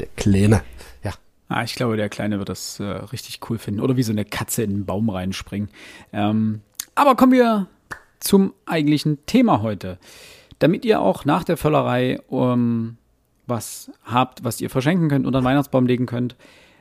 Der 0.00 0.08
Kleine. 0.16 0.62
Ah, 1.48 1.62
ich 1.64 1.74
glaube, 1.74 1.96
der 1.96 2.08
Kleine 2.08 2.38
wird 2.38 2.48
das 2.48 2.78
äh, 2.78 2.84
richtig 2.84 3.40
cool 3.48 3.58
finden. 3.58 3.80
Oder 3.80 3.96
wie 3.96 4.02
so 4.02 4.12
eine 4.12 4.24
Katze 4.24 4.62
in 4.62 4.70
einen 4.70 4.86
Baum 4.86 5.08
reinspringen. 5.08 5.70
Ähm, 6.12 6.60
aber 6.94 7.16
kommen 7.16 7.32
wir 7.32 7.66
zum 8.20 8.52
eigentlichen 8.66 9.24
Thema 9.26 9.62
heute. 9.62 9.98
Damit 10.58 10.84
ihr 10.84 11.00
auch 11.00 11.24
nach 11.24 11.44
der 11.44 11.56
Völlerei 11.56 12.20
um, 12.28 12.96
was 13.46 13.90
habt, 14.04 14.44
was 14.44 14.60
ihr 14.60 14.68
verschenken 14.68 15.08
könnt, 15.08 15.26
unter 15.26 15.40
den 15.40 15.44
Weihnachtsbaum 15.44 15.86
legen 15.86 16.06
könnt, 16.06 16.36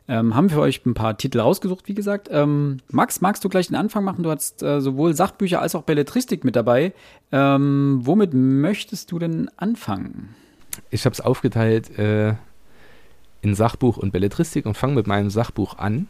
ähm, 0.10 0.36
haben 0.36 0.50
wir 0.50 0.60
euch 0.60 0.86
ein 0.86 0.94
paar 0.94 1.18
Titel 1.18 1.40
rausgesucht, 1.40 1.88
wie 1.88 1.94
gesagt. 1.94 2.30
Ähm, 2.32 2.78
Max, 2.90 3.22
magst 3.22 3.44
du 3.44 3.50
gleich 3.50 3.68
den 3.68 3.76
Anfang 3.76 4.04
machen? 4.04 4.24
Du 4.24 4.32
hast 4.32 4.64
äh, 4.64 4.80
sowohl 4.80 5.14
Sachbücher 5.14 5.62
als 5.62 5.76
auch 5.76 5.84
Belletristik 5.84 6.44
mit 6.44 6.56
dabei. 6.56 6.94
Ähm, 7.32 8.00
womit 8.04 8.34
möchtest 8.34 9.12
du 9.12 9.20
denn 9.20 9.50
anfangen? 9.58 10.36
Ich 10.92 11.06
habe 11.06 11.14
es 11.14 11.22
aufgeteilt 11.22 11.98
äh, 12.00 12.36
in 13.48 13.56
Sachbuch 13.56 13.98
und 13.98 14.12
Belletristik 14.12 14.66
und 14.66 14.76
fange 14.76 14.96
mit 14.96 15.08
meinem 15.08 15.30
Sachbuch 15.30 15.78
an 15.78 16.08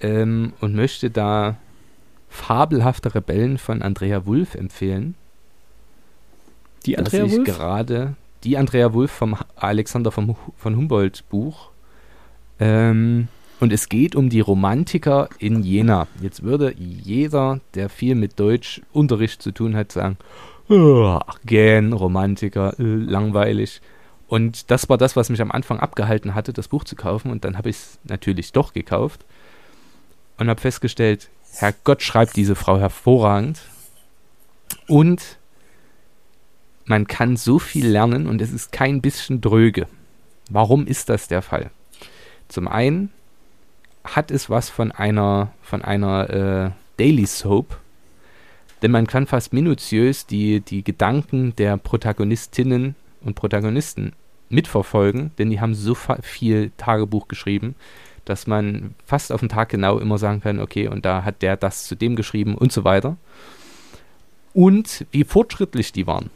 ähm, 0.00 0.52
und 0.60 0.74
möchte 0.74 1.10
da 1.10 1.56
Fabelhafte 2.28 3.14
Rebellen 3.14 3.58
von 3.58 3.82
Andrea 3.82 4.26
Wulff 4.26 4.54
empfehlen. 4.54 5.14
Die 6.84 6.98
Andrea 6.98 7.30
Wulff? 7.30 7.44
gerade 7.44 8.14
die 8.44 8.56
Andrea 8.56 8.92
Wulff 8.92 9.10
vom 9.10 9.36
Alexander 9.56 10.10
vom, 10.12 10.36
von 10.56 10.76
Humboldt 10.76 11.24
Buch. 11.28 11.70
Ähm, 12.60 13.28
und 13.60 13.72
es 13.72 13.88
geht 13.88 14.14
um 14.14 14.28
die 14.28 14.40
Romantiker 14.40 15.28
in 15.38 15.62
Jena. 15.62 16.06
Jetzt 16.20 16.42
würde 16.42 16.74
jeder, 16.76 17.60
der 17.74 17.88
viel 17.88 18.14
mit 18.14 18.38
Deutschunterricht 18.38 19.42
zu 19.42 19.50
tun 19.52 19.74
hat, 19.74 19.90
sagen, 19.90 20.16
"Ah, 20.68 21.24
gern 21.44 21.92
Romantiker, 21.92 22.78
äh, 22.78 22.82
langweilig. 22.82 23.80
Und 24.28 24.70
das 24.70 24.88
war 24.90 24.98
das, 24.98 25.16
was 25.16 25.30
mich 25.30 25.40
am 25.40 25.50
Anfang 25.50 25.80
abgehalten 25.80 26.34
hatte, 26.34 26.52
das 26.52 26.68
Buch 26.68 26.84
zu 26.84 26.94
kaufen. 26.94 27.30
Und 27.30 27.44
dann 27.44 27.56
habe 27.56 27.70
ich 27.70 27.76
es 27.76 27.98
natürlich 28.04 28.52
doch 28.52 28.72
gekauft. 28.72 29.24
und 30.36 30.48
habe 30.48 30.60
festgestellt, 30.60 31.28
Herr 31.54 31.74
Gott 31.82 32.02
schreibt 32.02 32.36
diese 32.36 32.54
Frau 32.54 32.78
hervorragend. 32.78 33.60
Und 34.86 35.38
man 36.84 37.06
kann 37.06 37.36
so 37.36 37.58
viel 37.58 37.86
lernen 37.86 38.26
und 38.26 38.40
es 38.40 38.52
ist 38.52 38.70
kein 38.70 39.00
bisschen 39.00 39.40
dröge. 39.40 39.88
Warum 40.50 40.86
ist 40.86 41.08
das 41.08 41.28
der 41.28 41.42
Fall? 41.42 41.70
Zum 42.48 42.68
einen 42.68 43.10
hat 44.04 44.30
es 44.30 44.48
was 44.48 44.70
von 44.70 44.92
einer, 44.92 45.52
von 45.62 45.82
einer 45.82 46.30
äh, 46.30 46.70
Daily 46.96 47.26
Soap, 47.26 47.78
denn 48.80 48.90
man 48.90 49.06
kann 49.06 49.26
fast 49.26 49.52
minutiös 49.52 50.26
die, 50.26 50.60
die 50.60 50.82
Gedanken 50.82 51.54
der 51.56 51.76
Protagonistinnen 51.76 52.94
und 53.22 53.34
Protagonisten 53.34 54.12
mitverfolgen, 54.48 55.32
denn 55.38 55.50
die 55.50 55.60
haben 55.60 55.74
so 55.74 55.94
viel 55.94 56.72
Tagebuch 56.76 57.28
geschrieben, 57.28 57.74
dass 58.24 58.46
man 58.46 58.94
fast 59.04 59.32
auf 59.32 59.40
den 59.40 59.48
Tag 59.48 59.70
genau 59.70 59.98
immer 59.98 60.18
sagen 60.18 60.40
kann, 60.40 60.60
okay, 60.60 60.88
und 60.88 61.04
da 61.04 61.24
hat 61.24 61.42
der 61.42 61.56
das 61.56 61.84
zu 61.84 61.94
dem 61.94 62.16
geschrieben 62.16 62.54
und 62.54 62.72
so 62.72 62.84
weiter. 62.84 63.16
Und 64.54 65.06
wie 65.10 65.24
fortschrittlich 65.24 65.92
die 65.92 66.06
waren. 66.06 66.30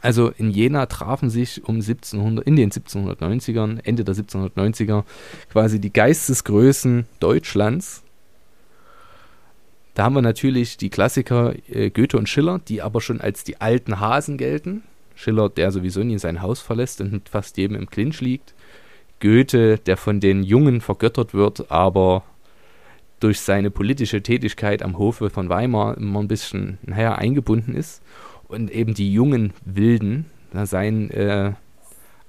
Also 0.00 0.30
in 0.30 0.50
Jena 0.50 0.86
trafen 0.86 1.28
sich 1.28 1.64
um 1.64 1.76
1700, 1.76 2.46
in 2.46 2.56
den 2.56 2.70
1790ern, 2.70 3.80
Ende 3.84 4.04
der 4.04 4.14
1790er, 4.14 5.04
quasi 5.50 5.80
die 5.80 5.92
Geistesgrößen 5.92 7.06
Deutschlands. 7.20 8.02
Da 9.94 10.04
haben 10.04 10.14
wir 10.14 10.22
natürlich 10.22 10.78
die 10.78 10.88
Klassiker 10.88 11.54
äh, 11.68 11.90
Goethe 11.90 12.16
und 12.16 12.28
Schiller, 12.28 12.60
die 12.66 12.80
aber 12.80 13.00
schon 13.00 13.20
als 13.20 13.44
die 13.44 13.60
alten 13.60 14.00
Hasen 14.00 14.38
gelten. 14.38 14.82
Schiller, 15.22 15.48
der 15.48 15.70
sowieso 15.70 16.02
nie 16.02 16.18
sein 16.18 16.42
Haus 16.42 16.60
verlässt 16.60 17.00
und 17.00 17.12
mit 17.12 17.28
fast 17.28 17.56
jedem 17.56 17.76
im 17.76 17.88
Clinch 17.88 18.20
liegt. 18.20 18.54
Goethe, 19.20 19.78
der 19.78 19.96
von 19.96 20.18
den 20.18 20.42
Jungen 20.42 20.80
vergöttert 20.80 21.32
wird, 21.32 21.70
aber 21.70 22.24
durch 23.20 23.40
seine 23.40 23.70
politische 23.70 24.22
Tätigkeit 24.22 24.82
am 24.82 24.98
Hofe 24.98 25.30
von 25.30 25.48
Weimar 25.48 25.96
immer 25.96 26.20
ein 26.20 26.28
bisschen, 26.28 26.78
naja, 26.82 27.14
eingebunden 27.14 27.74
ist. 27.74 28.02
Und 28.48 28.70
eben 28.70 28.94
die 28.94 29.12
jungen 29.12 29.52
Wilden, 29.64 30.26
da 30.52 30.66
seien 30.66 31.10
äh, 31.10 31.52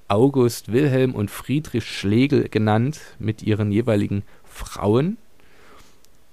August 0.08 0.72
Wilhelm 0.72 1.16
und 1.16 1.32
Friedrich 1.32 1.86
Schlegel 1.86 2.48
genannt, 2.48 3.02
mit 3.18 3.42
ihren 3.42 3.72
jeweiligen 3.72 4.24
Frauen. 4.44 5.18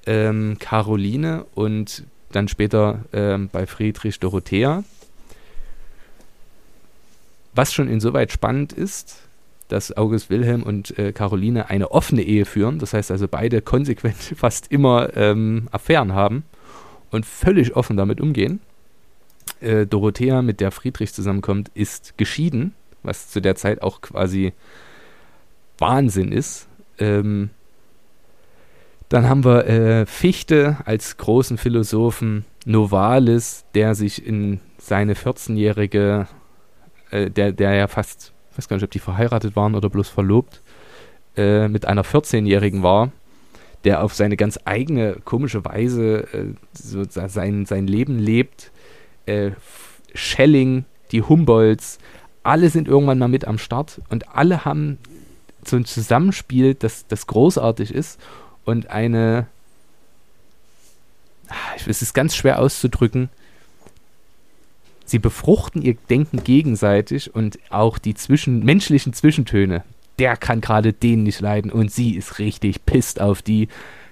Ähm, 0.07 0.57
Caroline 0.59 1.47
und 1.55 2.05
dann 2.33 2.49
später 2.49 3.05
ähm, 3.12 3.49
bei 3.50 3.67
Friedrich 3.67 4.21
Dorothea. 4.21 4.85
Was 7.54 7.73
schon 7.73 7.88
insoweit 7.88 8.33
spannend 8.33 8.73
ist, 8.73 9.28
dass 9.69 9.97
August 9.97 10.30
Wilhelm 10.30 10.62
und 10.62 10.99
äh, 10.99 11.12
Caroline 11.12 11.71
eine 11.71 11.92
offene 11.92 12.23
Ehe 12.23 12.45
führen. 12.45 12.78
Das 12.78 12.92
heißt 12.92 13.11
also 13.11 13.28
beide 13.28 13.62
konsequent 13.62 14.16
fast 14.37 14.71
immer 14.73 15.16
ähm, 15.16 15.69
Affären 15.71 16.12
haben 16.12 16.45
und 17.11 17.26
völlig 17.26 17.76
offen 17.76 17.97
damit 17.97 18.21
umgehen. 18.21 18.61
Äh, 19.61 19.87
Dorothea, 19.87 20.42
mit 20.42 20.61
der 20.61 20.71
Friedrich 20.71 21.12
zusammenkommt, 21.12 21.71
ist 21.75 22.16
geschieden, 22.19 22.75
was 23.02 23.30
zu 23.30 23.40
der 23.40 23.57
Zeit 23.57 23.83
auch 23.83 24.00
quasi 24.00 24.52
Wahnsinn 25.78 26.33
ist. 26.33 26.66
Ähm, 26.99 27.50
dann 29.09 29.28
haben 29.28 29.45
wir 29.45 29.66
äh, 29.66 30.07
Fichte 30.07 30.78
als 30.85 31.16
großen 31.16 31.59
Philosophen, 31.59 32.45
Novalis, 32.64 33.64
der 33.75 33.95
sich 33.95 34.25
in 34.25 34.61
seine 34.78 35.14
14-jährige, 35.14 36.28
äh, 37.11 37.31
der, 37.31 37.52
der 37.52 37.75
ja 37.75 37.87
fast 37.87 38.33
ich 38.50 38.59
weiß 38.59 38.69
gar 38.69 38.76
nicht, 38.76 38.85
ob 38.85 38.90
die 38.90 38.99
verheiratet 38.99 39.57
waren 39.57 39.75
oder 39.75 39.88
bloß 39.88 40.09
verlobt, 40.09 40.61
äh, 41.37 41.69
mit 41.69 41.87
einer 41.87 42.05
14-Jährigen 42.05 42.83
war, 42.83 43.12
der 43.85 44.02
auf 44.02 44.14
seine 44.14 44.37
ganz 44.37 44.59
eigene 44.64 45.17
komische 45.25 45.64
Weise 45.64 46.26
äh, 46.33 46.55
so 46.73 47.05
sein, 47.09 47.67
sein 47.67 47.87
Leben 47.87 48.19
lebt. 48.19 48.71
Äh, 49.26 49.52
Schelling, 50.14 50.85
die 51.12 51.23
Humboldts, 51.23 51.99
alle 52.43 52.71
sind 52.71 52.88
irgendwann 52.88 53.19
mal 53.19 53.29
mit 53.29 53.47
am 53.47 53.59
Start 53.59 54.00
und 54.09 54.35
alle 54.35 54.64
haben 54.64 54.99
so 55.64 55.76
ein 55.76 55.85
Zusammenspiel, 55.85 56.75
das, 56.75 57.07
das 57.07 57.26
großartig 57.26 57.95
ist 57.95 58.19
und 58.64 58.90
eine, 58.90 59.47
ah, 61.49 61.55
es 61.76 62.02
ist 62.02 62.14
ganz 62.14 62.35
schwer 62.35 62.59
auszudrücken, 62.59 63.29
sie 65.11 65.19
befruchten 65.19 65.83
ihr 65.83 65.97
Denken 66.09 66.43
gegenseitig 66.45 67.35
und 67.35 67.59
auch 67.71 67.99
die 67.99 68.14
zwischen, 68.14 68.64
menschlichen 68.64 69.12
Zwischentöne. 69.12 69.83
Der 70.19 70.37
kann 70.37 70.61
gerade 70.61 70.93
den 70.93 71.23
nicht 71.23 71.40
leiden 71.40 71.71
und 71.71 71.90
sie 71.90 72.14
ist 72.14 72.38
richtig 72.38 72.85
pisst 72.85 73.21
auf 73.21 73.43
die. 73.43 73.69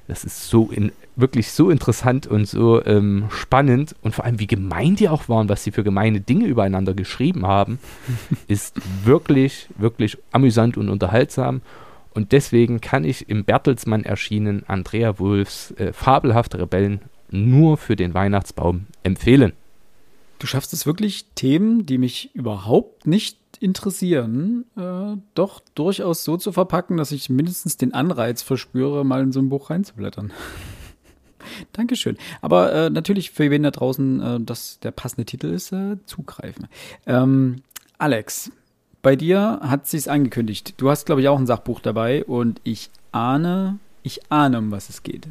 Das 0.06 0.24
ist 0.24 0.48
so 0.48 0.70
in, 0.70 0.92
wirklich 1.16 1.50
so 1.50 1.68
interessant 1.68 2.26
und 2.26 2.46
so 2.46 2.82
ähm, 2.86 3.26
spannend 3.28 3.94
und 4.00 4.14
vor 4.14 4.24
allem 4.24 4.40
wie 4.40 4.46
gemein 4.46 4.96
die 4.96 5.08
auch 5.08 5.28
waren, 5.28 5.50
was 5.50 5.64
sie 5.64 5.70
für 5.70 5.84
gemeine 5.84 6.20
Dinge 6.20 6.46
übereinander 6.46 6.94
geschrieben 6.94 7.46
haben, 7.46 7.78
ist 8.48 8.80
wirklich, 9.04 9.68
wirklich 9.76 10.16
amüsant 10.32 10.78
und 10.78 10.88
unterhaltsam. 10.88 11.60
Und 12.14 12.32
deswegen 12.32 12.80
kann 12.80 13.04
ich 13.04 13.28
im 13.28 13.44
Bertelsmann 13.44 14.04
erschienen 14.04 14.64
Andrea 14.66 15.18
Wulfs 15.18 15.72
äh, 15.72 15.92
fabelhafte 15.92 16.58
Rebellen 16.58 17.00
nur 17.30 17.76
für 17.76 17.94
den 17.94 18.14
Weihnachtsbaum 18.14 18.86
empfehlen. 19.02 19.52
Du 20.38 20.46
schaffst 20.46 20.72
es 20.72 20.86
wirklich, 20.86 21.26
Themen, 21.34 21.84
die 21.86 21.98
mich 21.98 22.34
überhaupt 22.34 23.06
nicht 23.06 23.38
interessieren, 23.60 24.64
äh, 24.76 25.16
doch 25.34 25.60
durchaus 25.74 26.22
so 26.24 26.36
zu 26.36 26.52
verpacken, 26.52 26.96
dass 26.96 27.10
ich 27.10 27.28
mindestens 27.28 27.76
den 27.76 27.92
Anreiz 27.92 28.42
verspüre, 28.42 29.04
mal 29.04 29.22
in 29.22 29.32
so 29.32 29.40
ein 29.40 29.48
Buch 29.48 29.70
reinzublättern. 29.70 30.32
Dankeschön. 31.72 32.16
Aber 32.40 32.72
äh, 32.72 32.90
natürlich 32.90 33.30
für 33.30 33.50
wen 33.50 33.62
da 33.62 33.70
draußen 33.70 34.20
äh, 34.20 34.40
das 34.40 34.78
der 34.80 34.92
passende 34.92 35.24
Titel 35.24 35.48
ist, 35.48 35.72
äh, 35.72 35.96
zugreifen. 36.06 36.68
Ähm, 37.06 37.62
Alex, 37.98 38.52
bei 39.02 39.16
dir 39.16 39.60
hat 39.62 39.86
sich's 39.86 40.08
angekündigt. 40.08 40.74
Du 40.76 40.90
hast, 40.90 41.06
glaube 41.06 41.20
ich, 41.20 41.28
auch 41.28 41.38
ein 41.38 41.46
Sachbuch 41.46 41.80
dabei 41.80 42.24
und 42.24 42.60
ich 42.64 42.90
ahne, 43.10 43.78
ich 44.02 44.30
ahne, 44.30 44.58
um 44.58 44.70
was 44.70 44.88
es 44.88 45.02
geht. 45.02 45.28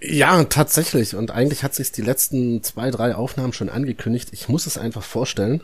Ja, 0.00 0.44
tatsächlich. 0.44 1.16
Und 1.16 1.30
eigentlich 1.30 1.62
hat 1.62 1.74
sich 1.74 1.92
die 1.92 2.02
letzten 2.02 2.62
zwei, 2.62 2.90
drei 2.90 3.14
Aufnahmen 3.14 3.52
schon 3.52 3.68
angekündigt. 3.68 4.28
Ich 4.32 4.48
muss 4.48 4.66
es 4.66 4.78
einfach 4.78 5.02
vorstellen. 5.02 5.62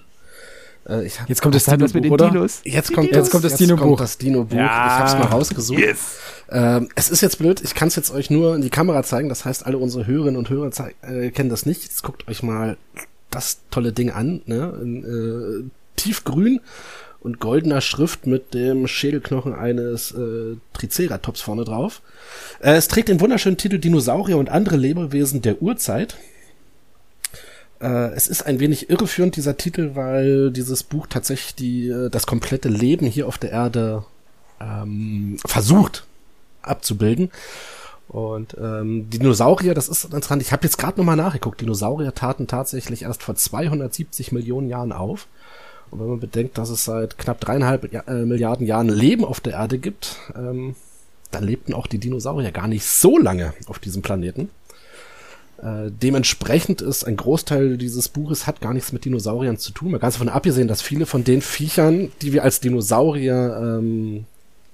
Äh, 0.88 1.06
ich 1.06 1.18
jetzt 1.28 1.40
kommt 1.40 1.54
das 1.54 1.64
Dino-Buch, 1.64 1.94
mit 1.94 2.04
den 2.04 2.12
oder? 2.12 2.30
Dinos. 2.30 2.60
Jetzt 2.64 2.92
kommt, 2.92 3.10
Dinos. 3.10 3.26
jetzt 3.26 3.30
kommt 3.30 3.44
das 3.44 3.54
Dino-Buch. 3.54 3.98
das 3.98 4.18
Dino-Buch. 4.18 4.56
Ja. 4.56 4.64
Ich 4.64 4.92
habe 4.92 5.08
es 5.08 5.14
mal 5.14 5.26
rausgesucht. 5.26 5.78
Yes. 5.78 6.16
Ähm, 6.50 6.88
es 6.94 7.10
ist 7.10 7.20
jetzt 7.20 7.38
blöd. 7.38 7.60
Ich 7.62 7.74
kann 7.74 7.88
es 7.88 7.96
jetzt 7.96 8.10
euch 8.10 8.28
nur 8.28 8.56
in 8.56 8.62
die 8.62 8.70
Kamera 8.70 9.02
zeigen. 9.02 9.28
Das 9.28 9.44
heißt, 9.44 9.66
alle 9.66 9.78
unsere 9.78 10.06
Hörerinnen 10.06 10.36
und 10.36 10.50
Hörer 10.50 10.70
äh, 11.02 11.30
kennen 11.30 11.48
das 11.48 11.64
nicht. 11.64 11.84
Jetzt 11.84 12.02
guckt 12.02 12.26
euch 12.28 12.42
mal 12.42 12.76
das 13.30 13.60
tolle 13.70 13.92
Ding 13.92 14.10
an. 14.10 14.42
Ne? 14.46 14.78
In, 14.82 15.04
äh, 15.04 15.70
tiefgrün 15.96 16.60
und 17.24 17.40
goldener 17.40 17.80
Schrift 17.80 18.26
mit 18.26 18.52
dem 18.52 18.86
Schädelknochen 18.86 19.54
eines 19.54 20.12
äh, 20.12 20.56
Triceratops 20.74 21.40
vorne 21.40 21.64
drauf. 21.64 22.02
Äh, 22.60 22.74
es 22.74 22.86
trägt 22.86 23.08
den 23.08 23.20
wunderschönen 23.20 23.56
Titel 23.56 23.78
Dinosaurier 23.78 24.36
und 24.36 24.50
andere 24.50 24.76
Lebewesen 24.76 25.40
der 25.40 25.62
Urzeit. 25.62 26.18
Äh, 27.80 28.12
es 28.12 28.28
ist 28.28 28.44
ein 28.44 28.60
wenig 28.60 28.90
irreführend, 28.90 29.36
dieser 29.36 29.56
Titel, 29.56 29.92
weil 29.94 30.50
dieses 30.50 30.82
Buch 30.82 31.06
tatsächlich 31.08 31.54
die, 31.54 31.88
äh, 31.88 32.10
das 32.10 32.26
komplette 32.26 32.68
Leben 32.68 33.06
hier 33.06 33.26
auf 33.26 33.38
der 33.38 33.52
Erde 33.52 34.04
ähm, 34.60 35.38
versucht 35.46 36.04
abzubilden. 36.60 37.30
Und 38.08 38.54
ähm, 38.60 39.08
Dinosaurier, 39.08 39.72
das 39.72 39.88
ist 39.88 40.04
interessant. 40.04 40.42
Ich 40.42 40.52
habe 40.52 40.64
jetzt 40.64 40.76
gerade 40.76 40.98
nochmal 40.98 41.16
nachgeguckt. 41.16 41.62
Dinosaurier 41.62 42.14
taten 42.14 42.46
tatsächlich 42.46 43.02
erst 43.02 43.22
vor 43.22 43.34
270 43.34 44.30
Millionen 44.30 44.68
Jahren 44.68 44.92
auf. 44.92 45.26
Und 45.94 46.00
wenn 46.00 46.08
man 46.08 46.18
bedenkt, 46.18 46.58
dass 46.58 46.70
es 46.70 46.84
seit 46.84 47.18
knapp 47.18 47.40
dreieinhalb 47.40 47.94
äh, 48.08 48.24
Milliarden 48.24 48.66
Jahren 48.66 48.88
Leben 48.88 49.24
auf 49.24 49.38
der 49.38 49.52
Erde 49.52 49.78
gibt, 49.78 50.16
ähm, 50.34 50.74
dann 51.30 51.44
lebten 51.44 51.72
auch 51.72 51.86
die 51.86 51.98
Dinosaurier 51.98 52.50
gar 52.50 52.66
nicht 52.66 52.84
so 52.84 53.16
lange 53.16 53.54
auf 53.66 53.78
diesem 53.78 54.02
Planeten. 54.02 54.50
Äh, 55.58 55.92
dementsprechend 55.92 56.82
ist 56.82 57.04
ein 57.04 57.16
Großteil 57.16 57.78
dieses 57.78 58.08
Buches 58.08 58.48
hat 58.48 58.60
gar 58.60 58.74
nichts 58.74 58.90
mit 58.90 59.04
Dinosauriern 59.04 59.56
zu 59.56 59.70
tun. 59.70 59.92
Mal 59.92 59.98
ganz 59.98 60.14
davon 60.14 60.28
abgesehen, 60.28 60.66
dass 60.66 60.82
viele 60.82 61.06
von 61.06 61.22
den 61.22 61.40
Viechern, 61.40 62.10
die 62.22 62.32
wir 62.32 62.42
als 62.42 62.58
Dinosaurier 62.58 63.56
ähm, 63.62 64.24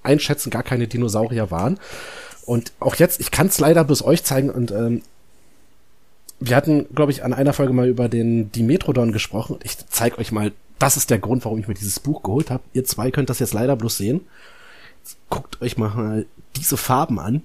einschätzen, 0.02 0.48
gar 0.48 0.62
keine 0.62 0.88
Dinosaurier 0.88 1.50
waren. 1.50 1.78
Und 2.46 2.72
auch 2.80 2.94
jetzt, 2.94 3.20
ich 3.20 3.30
kann 3.30 3.48
es 3.48 3.60
leider 3.60 3.84
bloß 3.84 4.02
euch 4.04 4.24
zeigen 4.24 4.48
und 4.48 4.70
ähm, 4.70 5.02
wir 6.40 6.56
hatten, 6.56 6.86
glaube 6.94 7.12
ich, 7.12 7.22
an 7.22 7.32
einer 7.32 7.52
Folge 7.52 7.72
mal 7.72 7.88
über 7.88 8.08
den 8.08 8.50
Dimetrodon 8.50 9.12
gesprochen. 9.12 9.58
Ich 9.62 9.76
zeige 9.88 10.18
euch 10.18 10.32
mal 10.32 10.52
das 10.80 10.96
ist 10.96 11.10
der 11.10 11.18
Grund, 11.18 11.44
warum 11.44 11.58
ich 11.58 11.68
mir 11.68 11.74
dieses 11.74 12.00
Buch 12.00 12.22
geholt 12.22 12.50
habe. 12.50 12.62
Ihr 12.72 12.84
zwei 12.84 13.10
könnt 13.10 13.30
das 13.30 13.38
jetzt 13.38 13.52
leider 13.52 13.76
bloß 13.76 13.98
sehen. 13.98 14.22
Jetzt 15.04 15.18
guckt 15.28 15.60
euch 15.62 15.76
mal 15.76 16.26
diese 16.56 16.76
Farben 16.76 17.20
an. 17.20 17.42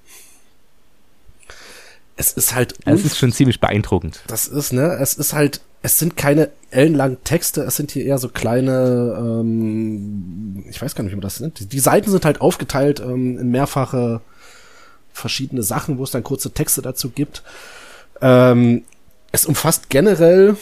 Es 2.16 2.32
ist 2.32 2.56
halt. 2.56 2.76
Es 2.86 3.04
ist 3.04 3.18
schon 3.18 3.34
ziemlich 3.34 3.60
beeindruckend. 3.60 4.24
Das 4.28 4.48
ist, 4.48 4.72
ne, 4.72 4.98
es 5.02 5.16
ist 5.16 5.34
halt, 5.34 5.60
es 5.82 6.00
sind 6.00 6.16
keine 6.16 6.50
ellenlangen 6.72 7.22
Texte, 7.26 7.64
es 7.64 7.76
sind 7.76 7.92
hier 7.92 8.06
eher 8.06 8.20
so 8.20 8.30
kleine, 8.30 9.16
ähm, 9.20 10.64
ich 10.70 10.82
weiß 10.82 10.96
gar 10.96 11.04
nicht, 11.04 11.12
wie 11.12 11.18
man 11.18 11.22
das 11.22 11.42
nennt. 11.42 11.60
Die, 11.60 11.66
die 11.66 11.80
Seiten 11.80 12.10
sind 12.10 12.24
halt 12.24 12.40
aufgeteilt 12.40 13.02
ähm, 13.02 13.38
in 13.38 13.52
mehrfache 13.52 14.22
verschiedene 15.12 15.62
Sachen, 15.62 15.98
wo 15.98 16.06
es 16.06 16.12
dann 16.12 16.24
kurze 16.24 16.52
Texte 16.52 16.82
dazu 16.82 17.10
gibt. 17.10 17.44
Ähm, 18.22 18.84
es 19.32 19.46
umfasst 19.46 19.90
generell 19.90 20.58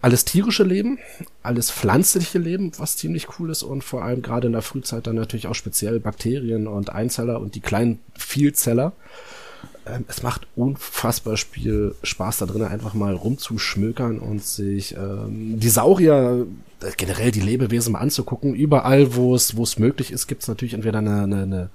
alles 0.00 0.24
tierische 0.24 0.64
Leben, 0.64 0.98
alles 1.42 1.70
pflanzliche 1.70 2.38
Leben, 2.38 2.72
was 2.76 2.96
ziemlich 2.96 3.38
cool 3.38 3.50
ist 3.50 3.62
und 3.62 3.84
vor 3.84 4.02
allem 4.02 4.20
gerade 4.20 4.48
in 4.48 4.52
der 4.52 4.62
Frühzeit 4.62 5.06
dann 5.06 5.14
natürlich 5.14 5.46
auch 5.46 5.54
speziell 5.54 6.00
Bakterien 6.00 6.66
und 6.66 6.90
Einzeller 6.90 7.40
und 7.40 7.54
die 7.54 7.60
kleinen 7.60 8.00
Vielzeller. 8.18 8.92
Ähm, 9.86 10.04
es 10.08 10.22
macht 10.22 10.46
unfassbar 10.56 11.36
viel 11.36 11.94
Spaß 12.02 12.38
da 12.38 12.46
drin, 12.46 12.62
einfach 12.62 12.94
mal 12.94 13.14
rumzuschmökern 13.14 14.18
und 14.18 14.42
sich 14.42 14.96
ähm, 14.96 15.60
die 15.60 15.68
Saurier, 15.68 16.46
äh, 16.82 16.90
generell 16.96 17.30
die 17.30 17.40
Lebewesen 17.40 17.92
mal 17.92 18.00
anzugucken. 18.00 18.54
Überall, 18.54 19.14
wo 19.14 19.34
es, 19.36 19.56
wo 19.56 19.62
es 19.62 19.78
möglich 19.78 20.12
ist, 20.12 20.26
gibt 20.26 20.42
es 20.42 20.48
natürlich 20.48 20.74
entweder 20.74 20.98
eine, 20.98 21.22
eine, 21.22 21.42
eine 21.42 21.70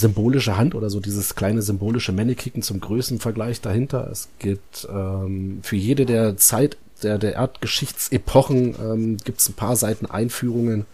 symbolische 0.00 0.56
Hand 0.56 0.74
oder 0.74 0.90
so 0.90 1.00
dieses 1.00 1.34
kleine 1.34 1.62
symbolische 1.62 2.12
Mannekicken 2.12 2.62
zum 2.62 2.80
Größenvergleich 2.80 3.60
dahinter. 3.60 4.08
Es 4.10 4.28
gibt 4.38 4.86
ähm, 4.90 5.60
für 5.62 5.76
jede 5.76 6.06
der 6.06 6.36
Zeit 6.36 6.76
der, 7.02 7.18
der 7.18 7.34
Erdgeschichtsepochen 7.34 8.74
ähm, 8.80 9.16
gibt 9.18 9.40
es 9.40 9.48
ein 9.48 9.54
paar 9.54 9.76
Seiten 9.76 10.06
Einführungen. 10.06 10.86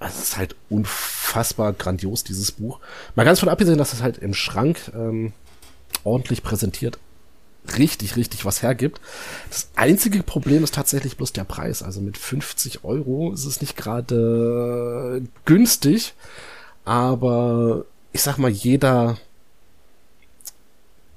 Also 0.00 0.14
es 0.18 0.28
ist 0.30 0.36
halt 0.36 0.56
unfassbar 0.68 1.72
grandios, 1.72 2.24
dieses 2.24 2.52
Buch. 2.52 2.80
Mal 3.14 3.24
ganz 3.24 3.40
von 3.40 3.48
abgesehen, 3.48 3.78
dass 3.78 3.92
es 3.92 4.02
halt 4.02 4.18
im 4.18 4.34
Schrank 4.34 4.92
ähm, 4.94 5.32
ordentlich 6.04 6.42
präsentiert 6.42 6.98
richtig, 7.76 8.16
richtig 8.16 8.44
was 8.44 8.62
hergibt. 8.62 9.00
Das 9.50 9.68
einzige 9.76 10.22
Problem 10.22 10.64
ist 10.64 10.74
tatsächlich 10.74 11.16
bloß 11.16 11.32
der 11.32 11.44
Preis. 11.44 11.82
Also 11.82 12.00
mit 12.00 12.16
50 12.16 12.84
Euro 12.84 13.32
ist 13.32 13.44
es 13.44 13.60
nicht 13.60 13.76
gerade 13.76 15.22
günstig, 15.44 16.14
aber 16.84 17.84
ich 18.12 18.22
sag 18.22 18.38
mal, 18.38 18.50
jeder 18.50 19.18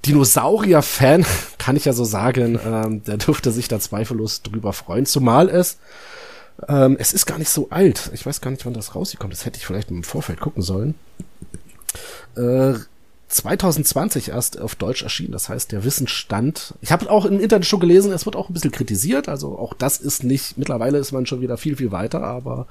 Dinosaurier-Fan, 0.04 1.24
kann 1.58 1.76
ich 1.76 1.84
ja 1.84 1.92
so 1.92 2.04
sagen, 2.04 2.58
ähm, 2.64 3.04
der 3.04 3.16
dürfte 3.16 3.52
sich 3.52 3.68
da 3.68 3.78
zweifellos 3.80 4.42
drüber 4.42 4.72
freuen, 4.72 5.06
zumal 5.06 5.48
es 5.48 5.78
ähm, 6.68 6.96
es 6.98 7.12
ist 7.12 7.26
gar 7.26 7.38
nicht 7.38 7.48
so 7.48 7.68
alt. 7.70 8.10
Ich 8.12 8.24
weiß 8.24 8.40
gar 8.40 8.50
nicht, 8.50 8.64
wann 8.66 8.74
das 8.74 8.94
rausgekommen 8.94 9.32
ist. 9.32 9.40
Das 9.40 9.46
hätte 9.46 9.58
ich 9.58 9.66
vielleicht 9.66 9.90
im 9.90 10.04
Vorfeld 10.04 10.40
gucken 10.40 10.62
sollen. 10.62 10.94
Äh, 12.36 12.74
2020 13.28 14.28
erst 14.28 14.60
auf 14.60 14.74
Deutsch 14.74 15.02
erschienen. 15.02 15.32
Das 15.32 15.48
heißt, 15.48 15.72
der 15.72 15.84
Wissensstand. 15.84 16.74
Ich 16.82 16.92
habe 16.92 17.10
auch 17.10 17.24
im 17.24 17.40
Internet 17.40 17.66
schon 17.66 17.80
gelesen, 17.80 18.12
es 18.12 18.26
wird 18.26 18.36
auch 18.36 18.50
ein 18.50 18.52
bisschen 18.52 18.70
kritisiert. 18.70 19.28
Also 19.28 19.58
auch 19.58 19.74
das 19.74 19.98
ist 19.98 20.22
nicht, 20.22 20.58
mittlerweile 20.58 20.98
ist 20.98 21.12
man 21.12 21.26
schon 21.26 21.40
wieder 21.40 21.56
viel, 21.56 21.76
viel 21.76 21.92
weiter, 21.92 22.22
aber 22.22 22.66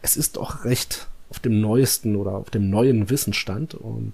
es 0.00 0.16
ist 0.16 0.36
doch 0.36 0.64
recht 0.64 1.08
auf 1.30 1.38
dem 1.38 1.60
neuesten 1.60 2.16
oder 2.16 2.32
auf 2.32 2.50
dem 2.50 2.70
neuen 2.70 3.10
Wissensstand 3.10 3.74
und 3.74 4.12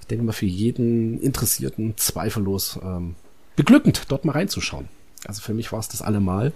ich 0.00 0.06
denke 0.06 0.24
mal, 0.24 0.32
für 0.32 0.46
jeden 0.46 1.20
Interessierten 1.20 1.96
zweifellos 1.96 2.78
ähm, 2.82 3.16
beglückend, 3.56 4.02
dort 4.08 4.24
mal 4.24 4.32
reinzuschauen. 4.32 4.88
Also 5.26 5.42
für 5.42 5.52
mich 5.52 5.72
war 5.72 5.80
es 5.80 5.88
das 5.88 6.00
allemal. 6.00 6.52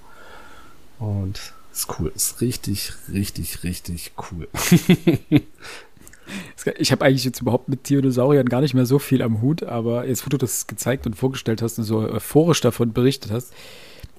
Und 1.01 1.53
ist 1.73 1.89
cool. 1.99 2.13
Ist 2.15 2.41
richtig, 2.41 2.93
richtig, 3.13 3.65
richtig 3.65 4.13
cool. 4.31 4.49
ich 6.79 6.93
habe 6.93 7.05
eigentlich 7.05 7.25
jetzt 7.25 7.41
überhaupt 7.41 7.69
mit 7.69 7.89
Dinosauriern 7.89 8.49
gar 8.49 8.61
nicht 8.61 8.75
mehr 8.75 8.87
so 8.87 8.99
viel 8.99 9.23
am 9.23 9.41
Hut, 9.41 9.63
aber 9.63 10.07
jetzt, 10.07 10.25
wo 10.27 10.29
du 10.29 10.37
das 10.37 10.67
gezeigt 10.67 11.07
und 11.07 11.15
vorgestellt 11.15 11.63
hast 11.63 11.79
und 11.79 11.85
so 11.85 11.99
euphorisch 11.99 12.61
davon 12.61 12.93
berichtet 12.93 13.33
hast, 13.33 13.53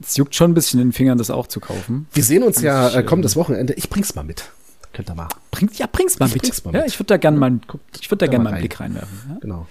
es 0.01 0.17
juckt 0.17 0.33
schon 0.35 0.51
ein 0.51 0.53
bisschen 0.55 0.79
in 0.79 0.87
den 0.87 0.93
Fingern, 0.93 1.17
das 1.17 1.29
auch 1.29 1.47
zu 1.47 1.59
kaufen. 1.59 2.07
Wir 2.11 2.23
sehen 2.23 2.43
uns 2.43 2.61
ja 2.61 2.89
äh, 2.89 3.03
kommendes 3.03 3.35
Wochenende. 3.35 3.73
Ich 3.73 3.89
bring's 3.89 4.15
mal 4.15 4.23
mit. 4.23 4.49
Könnt 4.93 5.09
ihr 5.09 5.15
mal. 5.15 5.27
Bringt, 5.51 5.77
ja, 5.77 5.87
bring's 5.91 6.19
mal, 6.19 6.27
mit. 6.27 6.41
Bring's 6.41 6.63
mal 6.65 6.71
mit. 6.71 6.81
Ja, 6.81 6.87
ich 6.87 6.99
würde 6.99 7.07
da 7.07 7.17
gerne 7.17 7.37
mal, 7.37 7.59
ich 7.99 8.11
würde 8.11 8.25
da 8.25 8.29
gerne 8.29 8.43
mal 8.43 8.51
einen 8.51 8.59
Blick 8.59 8.79
reinwerfen. 8.79 9.19
Ja? 9.29 9.37
Genau. 9.39 9.67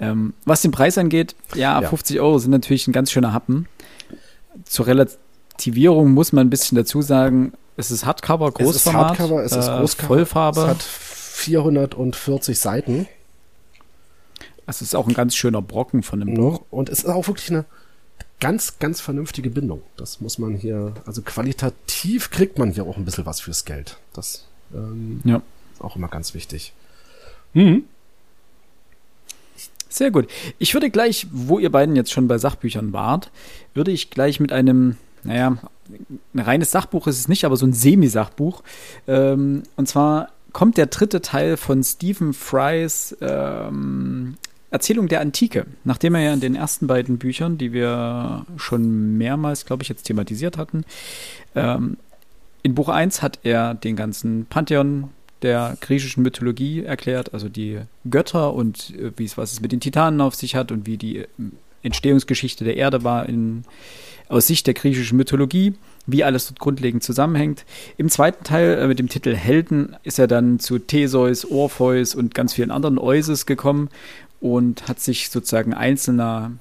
Ähm, 0.00 0.34
was 0.44 0.62
den 0.62 0.72
Preis 0.72 0.98
angeht, 0.98 1.36
ja, 1.54 1.80
ja, 1.80 1.88
50 1.88 2.20
Euro 2.20 2.38
sind 2.38 2.50
natürlich 2.50 2.88
ein 2.88 2.92
ganz 2.92 3.12
schöner 3.12 3.32
Happen. 3.32 3.68
Zur 4.64 4.86
Relativierung 4.88 6.10
muss 6.12 6.32
man 6.32 6.46
ein 6.46 6.50
bisschen 6.50 6.76
dazu 6.76 7.00
sagen, 7.00 7.52
es 7.76 7.90
ist 7.90 8.04
Hardcover, 8.04 8.50
Großformat. 8.50 9.12
Es 9.12 9.20
ist 9.20 9.20
Hardcover, 9.20 9.44
es 9.44 9.52
ist 9.52 9.68
äh, 9.68 9.78
Großcover. 9.78 10.06
Vollfarbe. 10.06 10.60
Es 10.62 10.66
hat 10.66 10.82
440 10.82 12.58
Seiten. 12.58 13.06
Es 14.66 14.82
ist 14.82 14.96
auch 14.96 15.06
ein 15.06 15.14
ganz 15.14 15.36
schöner 15.36 15.62
Brocken 15.62 16.02
von 16.02 16.20
dem 16.20 16.34
Buch. 16.34 16.62
Und 16.70 16.88
es 16.88 17.00
ist 17.00 17.10
auch 17.10 17.26
wirklich 17.28 17.50
eine 17.50 17.64
ganz, 18.40 18.78
ganz 18.78 19.00
vernünftige 19.00 19.50
Bindung. 19.50 19.82
Das 19.96 20.20
muss 20.20 20.38
man 20.38 20.54
hier, 20.54 20.94
also 21.06 21.22
qualitativ 21.22 22.30
kriegt 22.30 22.58
man 22.58 22.70
hier 22.70 22.84
auch 22.84 22.96
ein 22.96 23.04
bisschen 23.04 23.26
was 23.26 23.40
fürs 23.40 23.64
Geld. 23.64 23.98
Das 24.12 24.46
ähm, 24.74 25.20
ja. 25.24 25.42
ist 25.72 25.82
auch 25.82 25.96
immer 25.96 26.08
ganz 26.08 26.34
wichtig. 26.34 26.72
Mhm. 27.54 27.84
Sehr 29.88 30.10
gut. 30.10 30.28
Ich 30.58 30.74
würde 30.74 30.90
gleich, 30.90 31.28
wo 31.30 31.60
ihr 31.60 31.70
beiden 31.70 31.94
jetzt 31.94 32.12
schon 32.12 32.26
bei 32.26 32.36
Sachbüchern 32.36 32.92
wart, 32.92 33.30
würde 33.74 33.92
ich 33.92 34.10
gleich 34.10 34.40
mit 34.40 34.50
einem, 34.50 34.96
naja, 35.22 35.56
ein 36.34 36.40
reines 36.40 36.72
Sachbuch 36.72 37.06
ist 37.06 37.18
es 37.18 37.28
nicht, 37.28 37.44
aber 37.44 37.56
so 37.56 37.64
ein 37.64 37.72
Semi-Sachbuch. 37.72 38.62
Ähm, 39.06 39.62
und 39.76 39.88
zwar 39.88 40.30
kommt 40.52 40.78
der 40.78 40.86
dritte 40.86 41.22
Teil 41.22 41.56
von 41.56 41.84
Stephen 41.84 42.32
Frys 42.32 43.16
ähm, 43.20 44.36
Erzählung 44.74 45.06
der 45.06 45.20
Antike, 45.20 45.66
nachdem 45.84 46.16
er 46.16 46.22
ja 46.22 46.34
in 46.34 46.40
den 46.40 46.56
ersten 46.56 46.88
beiden 46.88 47.18
Büchern, 47.18 47.58
die 47.58 47.72
wir 47.72 48.44
schon 48.56 49.16
mehrmals, 49.16 49.66
glaube 49.66 49.84
ich, 49.84 49.88
jetzt 49.88 50.02
thematisiert 50.02 50.58
hatten, 50.58 50.84
ähm, 51.54 51.96
in 52.64 52.74
Buch 52.74 52.88
1 52.88 53.22
hat 53.22 53.38
er 53.44 53.74
den 53.74 53.94
ganzen 53.94 54.46
Pantheon 54.46 55.10
der 55.42 55.76
griechischen 55.80 56.22
Mythologie 56.24 56.82
erklärt, 56.82 57.34
also 57.34 57.48
die 57.48 57.80
Götter 58.10 58.52
und 58.52 58.94
äh, 58.98 59.12
wie 59.16 59.26
es 59.26 59.38
was 59.38 59.52
es 59.52 59.60
mit 59.60 59.70
den 59.70 59.80
Titanen 59.80 60.20
auf 60.20 60.34
sich 60.34 60.56
hat 60.56 60.72
und 60.72 60.86
wie 60.86 60.96
die 60.96 61.18
äh, 61.18 61.26
Entstehungsgeschichte 61.84 62.64
der 62.64 62.76
Erde 62.76 63.04
war 63.04 63.28
in, 63.28 63.64
aus 64.28 64.46
Sicht 64.46 64.66
der 64.66 64.74
griechischen 64.74 65.18
Mythologie, 65.18 65.74
wie 66.06 66.24
alles 66.24 66.48
dort 66.48 66.58
grundlegend 66.58 67.02
zusammenhängt. 67.02 67.64
Im 67.98 68.08
zweiten 68.08 68.42
Teil 68.42 68.78
äh, 68.78 68.86
mit 68.88 68.98
dem 68.98 69.08
Titel 69.08 69.34
Helden 69.34 69.94
ist 70.02 70.18
er 70.18 70.26
dann 70.26 70.58
zu 70.58 70.78
Theseus, 70.78 71.44
Orpheus 71.50 72.14
und 72.14 72.34
ganz 72.34 72.54
vielen 72.54 72.70
anderen 72.70 72.98
Euses 72.98 73.46
gekommen 73.46 73.90
und 74.44 74.88
hat 74.88 75.00
sich 75.00 75.30
sozusagen 75.30 75.72
einzelner 75.72 76.52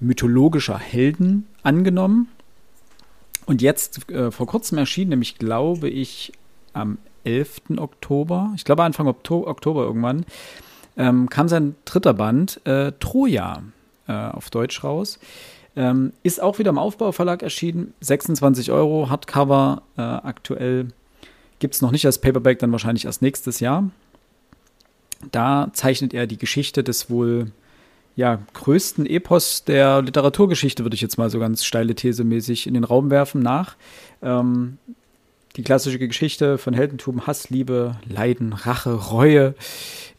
mythologischer 0.00 0.76
Helden 0.76 1.46
angenommen. 1.62 2.26
Und 3.46 3.62
jetzt 3.62 4.10
äh, 4.10 4.32
vor 4.32 4.48
kurzem 4.48 4.76
erschien, 4.76 5.08
nämlich 5.10 5.38
glaube 5.38 5.88
ich 5.88 6.32
am 6.72 6.98
11. 7.22 7.76
Oktober, 7.76 8.52
ich 8.56 8.64
glaube 8.64 8.82
Anfang 8.82 9.06
Oktober 9.06 9.84
irgendwann, 9.84 10.26
ähm, 10.96 11.30
kam 11.30 11.46
sein 11.46 11.76
dritter 11.84 12.12
Band, 12.12 12.60
äh, 12.66 12.90
Troja, 12.98 13.62
äh, 14.08 14.12
auf 14.12 14.50
Deutsch 14.50 14.82
raus. 14.82 15.20
Ähm, 15.76 16.14
ist 16.24 16.42
auch 16.42 16.58
wieder 16.58 16.70
im 16.70 16.78
Aufbauverlag 16.78 17.44
erschienen, 17.44 17.94
26 18.00 18.72
Euro, 18.72 19.10
Hardcover 19.10 19.82
äh, 19.96 20.00
aktuell. 20.02 20.88
Gibt 21.60 21.76
es 21.76 21.82
noch 21.82 21.92
nicht 21.92 22.04
als 22.04 22.20
Paperback, 22.20 22.58
dann 22.58 22.72
wahrscheinlich 22.72 23.04
erst 23.04 23.22
nächstes 23.22 23.60
Jahr. 23.60 23.88
Da 25.32 25.70
zeichnet 25.72 26.14
er 26.14 26.26
die 26.26 26.38
Geschichte 26.38 26.84
des 26.84 27.10
wohl 27.10 27.52
ja, 28.18 28.40
größten 28.54 29.06
Epos 29.06 29.62
der 29.62 30.02
Literaturgeschichte, 30.02 30.84
würde 30.84 30.96
ich 30.96 31.00
jetzt 31.00 31.18
mal 31.18 31.30
so 31.30 31.38
ganz 31.38 31.64
steile 31.64 31.94
These 31.94 32.24
mäßig 32.24 32.66
in 32.66 32.74
den 32.74 32.82
Raum 32.82 33.10
werfen, 33.10 33.42
nach. 33.42 33.76
Ähm, 34.22 34.78
die 35.56 35.62
klassische 35.62 35.98
Geschichte 35.98 36.58
von 36.58 36.74
Heldentum, 36.74 37.28
Hass, 37.28 37.48
Liebe, 37.50 37.96
Leiden, 38.08 38.52
Rache, 38.52 38.92
Reue, 38.92 39.54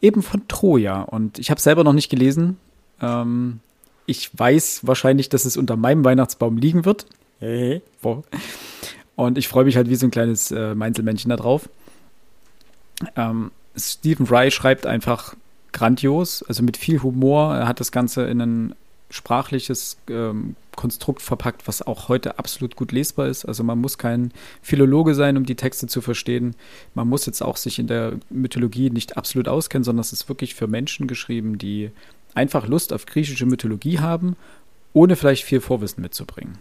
eben 0.01 0.21
von 0.21 0.47
Troja. 0.47 1.01
Und 1.01 1.39
ich 1.39 1.49
habe 1.49 1.57
es 1.57 1.63
selber 1.65 1.83
noch 1.83 1.91
nicht 1.91 2.09
gelesen. 2.09 2.57
Ähm, 3.01 3.59
ich 4.05 4.29
weiß 4.37 4.87
wahrscheinlich, 4.87 5.27
dass 5.27 5.45
es 5.45 5.57
unter 5.57 5.75
meinem 5.75 6.05
Weihnachtsbaum 6.05 6.57
liegen 6.57 6.85
wird. 6.85 7.05
Hey. 7.39 7.81
Und 9.15 9.37
ich 9.37 9.49
freue 9.49 9.65
mich 9.65 9.75
halt 9.75 9.89
wie 9.89 9.95
so 9.95 10.07
ein 10.07 10.11
kleines 10.11 10.51
äh, 10.51 10.73
Meinzelmännchen 10.73 11.29
da 11.29 11.35
drauf. 11.35 11.69
Ähm, 13.17 13.51
Stephen 13.75 14.25
Fry 14.25 14.51
schreibt 14.51 14.85
einfach 14.85 15.35
grandios, 15.71 16.43
also 16.43 16.63
mit 16.63 16.77
viel 16.77 17.01
Humor. 17.01 17.55
Er 17.55 17.67
hat 17.67 17.79
das 17.79 17.91
Ganze 17.91 18.25
in 18.25 18.41
ein 18.41 18.75
sprachliches 19.09 19.97
ähm, 20.09 20.55
Konstrukt 20.75 21.21
verpackt, 21.21 21.67
was 21.67 21.81
auch 21.81 22.09
heute 22.09 22.39
absolut 22.39 22.75
gut 22.75 22.91
lesbar 22.91 23.27
ist. 23.27 23.43
Also 23.45 23.63
man 23.63 23.79
muss 23.79 23.97
kein 23.97 24.31
Philologe 24.61 25.15
sein, 25.15 25.35
um 25.35 25.45
die 25.45 25.55
Texte 25.55 25.87
zu 25.87 26.01
verstehen. 26.01 26.55
Man 26.93 27.07
muss 27.07 27.25
jetzt 27.25 27.41
auch 27.41 27.57
sich 27.57 27.79
in 27.79 27.87
der 27.87 28.13
Mythologie 28.29 28.89
nicht 28.89 29.17
absolut 29.17 29.47
auskennen, 29.47 29.83
sondern 29.83 30.01
es 30.01 30.13
ist 30.13 30.29
wirklich 30.29 30.55
für 30.55 30.67
Menschen 30.67 31.07
geschrieben, 31.07 31.57
die 31.57 31.91
einfach 32.33 32.67
Lust 32.67 32.93
auf 32.93 33.05
griechische 33.05 33.45
Mythologie 33.45 33.99
haben, 33.99 34.35
ohne 34.93 35.15
vielleicht 35.15 35.43
viel 35.43 35.59
Vorwissen 35.59 36.01
mitzubringen. 36.01 36.59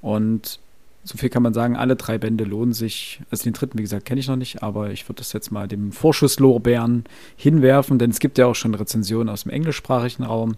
Und 0.00 0.58
so 1.04 1.18
viel 1.18 1.28
kann 1.28 1.42
man 1.42 1.52
sagen, 1.52 1.76
alle 1.76 1.96
drei 1.96 2.18
Bände 2.18 2.44
lohnen 2.44 2.72
sich. 2.72 3.20
Also 3.30 3.44
den 3.44 3.54
dritten, 3.54 3.78
wie 3.78 3.82
gesagt, 3.82 4.04
kenne 4.04 4.20
ich 4.20 4.28
noch 4.28 4.36
nicht, 4.36 4.62
aber 4.62 4.90
ich 4.90 5.08
würde 5.08 5.18
das 5.18 5.32
jetzt 5.32 5.50
mal 5.50 5.66
dem 5.66 5.90
Vorschusslorbeeren 5.90 7.04
hinwerfen, 7.36 7.98
denn 7.98 8.10
es 8.10 8.20
gibt 8.20 8.38
ja 8.38 8.46
auch 8.46 8.54
schon 8.54 8.74
Rezensionen 8.74 9.28
aus 9.28 9.42
dem 9.42 9.52
englischsprachigen 9.52 10.24
Raum 10.24 10.56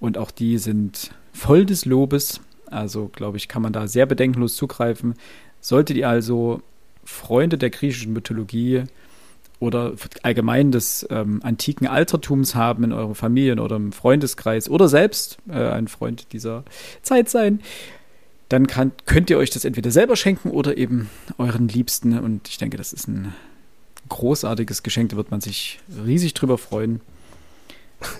und 0.00 0.18
auch 0.18 0.30
die 0.30 0.58
sind 0.58 1.10
voll 1.32 1.66
des 1.66 1.84
Lobes. 1.84 2.40
Also, 2.68 3.08
glaube 3.08 3.36
ich, 3.36 3.46
kann 3.46 3.62
man 3.62 3.72
da 3.72 3.86
sehr 3.86 4.06
bedenkenlos 4.06 4.56
zugreifen. 4.56 5.14
Solltet 5.60 5.96
ihr 5.96 6.08
also 6.08 6.62
Freunde 7.04 7.56
der 7.58 7.70
griechischen 7.70 8.12
Mythologie 8.12 8.84
oder 9.60 9.92
allgemein 10.22 10.72
des 10.72 11.06
ähm, 11.10 11.40
antiken 11.42 11.86
Altertums 11.86 12.54
haben 12.54 12.84
in 12.84 12.92
eurer 12.92 13.14
Familien 13.14 13.60
oder 13.60 13.76
im 13.76 13.92
Freundeskreis 13.92 14.68
oder 14.68 14.88
selbst 14.88 15.38
äh, 15.48 15.68
ein 15.68 15.88
Freund 15.88 16.32
dieser 16.32 16.64
Zeit 17.02 17.28
sein, 17.28 17.60
dann 18.48 18.66
kann, 18.66 18.92
könnt 19.06 19.30
ihr 19.30 19.38
euch 19.38 19.50
das 19.50 19.64
entweder 19.64 19.90
selber 19.90 20.16
schenken 20.16 20.50
oder 20.50 20.76
eben 20.76 21.10
euren 21.38 21.68
Liebsten. 21.68 22.18
Und 22.18 22.48
ich 22.48 22.58
denke, 22.58 22.76
das 22.76 22.92
ist 22.92 23.08
ein 23.08 23.34
großartiges 24.08 24.82
Geschenk, 24.82 25.10
da 25.10 25.16
wird 25.16 25.30
man 25.30 25.40
sich 25.40 25.80
riesig 26.04 26.34
drüber 26.34 26.58
freuen. 26.58 27.00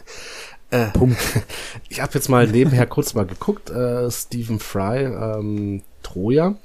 Äh, 0.71 0.87
Punkt. 0.87 1.17
Ich 1.89 2.01
habe 2.01 2.15
jetzt 2.15 2.29
mal 2.29 2.49
nebenher 2.49 2.87
kurz 2.89 3.15
mal 3.15 3.25
geguckt. 3.25 3.71
Äh, 3.71 4.11
Stephen 4.11 4.59
Fry, 4.59 5.05
ähm, 5.05 5.83
Troja, 6.03 6.57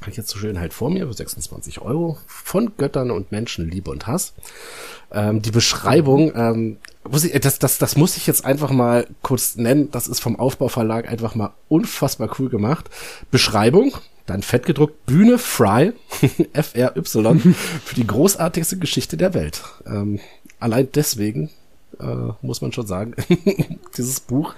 habe 0.00 0.10
ich 0.10 0.16
jetzt 0.16 0.30
so 0.30 0.38
schön 0.38 0.60
halt 0.60 0.72
vor 0.72 0.90
mir, 0.90 1.08
für 1.08 1.12
26 1.12 1.80
Euro, 1.80 2.18
von 2.26 2.76
Göttern 2.76 3.10
und 3.10 3.32
Menschen, 3.32 3.68
Liebe 3.68 3.90
und 3.90 4.06
Hass. 4.06 4.34
Ähm, 5.10 5.42
die 5.42 5.50
Beschreibung, 5.50 6.32
ähm, 6.36 6.76
muss 7.10 7.24
ich, 7.24 7.38
das, 7.40 7.58
das, 7.58 7.78
das 7.78 7.96
muss 7.96 8.16
ich 8.16 8.26
jetzt 8.26 8.44
einfach 8.44 8.70
mal 8.70 9.06
kurz 9.22 9.56
nennen. 9.56 9.90
Das 9.90 10.08
ist 10.08 10.20
vom 10.20 10.38
Aufbauverlag 10.38 11.08
einfach 11.08 11.34
mal 11.34 11.52
unfassbar 11.68 12.30
cool 12.38 12.48
gemacht. 12.48 12.88
Beschreibung, 13.30 13.94
dann 14.26 14.42
fett 14.42 14.66
gedruckt, 14.66 15.06
Bühne 15.06 15.38
Fry, 15.38 15.92
F-R-Y, 16.52 17.40
für 17.84 17.94
die 17.94 18.06
großartigste 18.06 18.78
Geschichte 18.78 19.16
der 19.16 19.34
Welt. 19.34 19.62
Ähm, 19.86 20.20
allein 20.60 20.88
deswegen 20.94 21.50
äh, 22.00 22.32
muss 22.42 22.60
man 22.60 22.72
schon 22.72 22.86
sagen, 22.86 23.14
dieses 23.96 24.20
Buch 24.20 24.54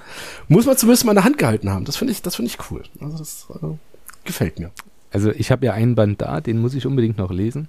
muss 0.48 0.66
man 0.66 0.76
zumindest 0.76 1.04
mal 1.04 1.12
in 1.12 1.16
der 1.16 1.24
Hand 1.24 1.38
gehalten 1.38 1.70
haben. 1.70 1.84
Das 1.84 1.96
finde 1.96 2.12
ich, 2.12 2.22
das 2.22 2.36
finde 2.36 2.50
ich 2.50 2.70
cool. 2.70 2.82
Also 3.00 3.18
das 3.18 3.46
äh, 3.62 3.66
gefällt 4.24 4.58
mir. 4.58 4.70
Also 5.12 5.30
ich 5.30 5.50
habe 5.50 5.66
ja 5.66 5.72
einen 5.72 5.94
Band 5.94 6.20
da, 6.20 6.40
den 6.40 6.60
muss 6.60 6.74
ich 6.74 6.86
unbedingt 6.86 7.18
noch 7.18 7.30
lesen. 7.30 7.68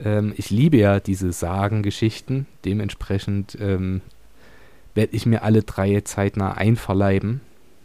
Ähm, 0.00 0.34
ich 0.36 0.50
liebe 0.50 0.76
ja 0.76 1.00
diese 1.00 1.32
Sagengeschichten. 1.32 2.46
Dementsprechend 2.64 3.56
ähm, 3.60 4.00
werde 4.94 5.14
ich 5.14 5.26
mir 5.26 5.42
alle 5.42 5.62
drei 5.62 6.00
zeitnah 6.02 6.52
einverleiben. 6.52 7.40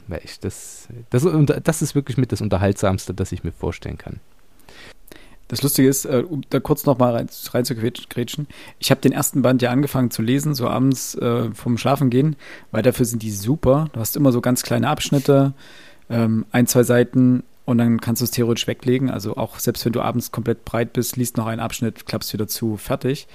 Weil 0.07 0.21
ich 0.23 0.39
das, 0.39 0.87
das, 1.09 1.27
das 1.63 1.81
ist 1.81 1.95
wirklich 1.95 2.17
mit 2.17 2.31
das 2.31 2.41
Unterhaltsamste, 2.41 3.13
das 3.13 3.31
ich 3.31 3.43
mir 3.43 3.51
vorstellen 3.51 3.97
kann. 3.97 4.19
Das 5.47 5.63
Lustige 5.63 5.87
ist, 5.87 6.05
äh, 6.05 6.23
um 6.27 6.41
da 6.49 6.59
kurz 6.59 6.85
noch 6.85 6.97
mal 6.97 7.13
rein, 7.13 7.29
rein 7.51 7.65
zu 7.65 7.75
grätschen, 7.75 8.47
ich 8.79 8.91
habe 8.91 9.01
den 9.01 9.13
ersten 9.13 9.41
Band 9.41 9.61
ja 9.61 9.71
angefangen 9.71 10.11
zu 10.11 10.21
lesen, 10.21 10.53
so 10.53 10.67
abends 10.67 11.15
äh, 11.15 11.51
vom 11.53 11.77
Schlafengehen, 11.77 12.35
weil 12.71 12.83
dafür 12.83 13.05
sind 13.05 13.23
die 13.23 13.31
super. 13.31 13.89
Du 13.93 13.99
hast 13.99 14.17
immer 14.17 14.31
so 14.31 14.41
ganz 14.41 14.63
kleine 14.63 14.89
Abschnitte, 14.89 15.53
ähm, 16.09 16.45
ein, 16.51 16.67
zwei 16.67 16.83
Seiten 16.83 17.43
und 17.67 17.79
dann 17.79 17.99
kannst 17.99 18.21
du 18.21 18.23
es 18.23 18.31
theoretisch 18.31 18.65
weglegen. 18.65 19.09
Also 19.09 19.35
auch 19.35 19.59
selbst 19.59 19.83
wenn 19.83 19.91
du 19.91 19.99
abends 19.99 20.31
komplett 20.31 20.63
breit 20.63 20.93
bist, 20.93 21.17
liest 21.17 21.35
noch 21.35 21.47
einen 21.47 21.59
Abschnitt, 21.59 22.05
klappst 22.05 22.31
wieder 22.31 22.47
zu, 22.47 22.77
fertig. 22.77 23.27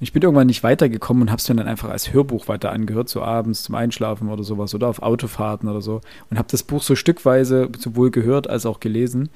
Ich 0.00 0.14
bin 0.14 0.22
irgendwann 0.22 0.46
nicht 0.46 0.62
weitergekommen 0.62 1.24
und 1.24 1.30
habe 1.30 1.38
es 1.38 1.44
dann 1.44 1.58
einfach 1.58 1.90
als 1.90 2.10
Hörbuch 2.10 2.48
weiter 2.48 2.72
angehört, 2.72 3.10
so 3.10 3.20
abends 3.20 3.62
zum 3.62 3.74
Einschlafen 3.74 4.30
oder 4.30 4.42
sowas 4.42 4.74
oder 4.74 4.88
auf 4.88 5.02
Autofahrten 5.02 5.68
oder 5.68 5.82
so. 5.82 6.00
Und 6.30 6.38
habe 6.38 6.48
das 6.50 6.62
Buch 6.62 6.82
so 6.82 6.96
stückweise 6.96 7.68
sowohl 7.78 8.10
gehört 8.10 8.48
als 8.48 8.64
auch 8.64 8.80
gelesen. 8.80 9.28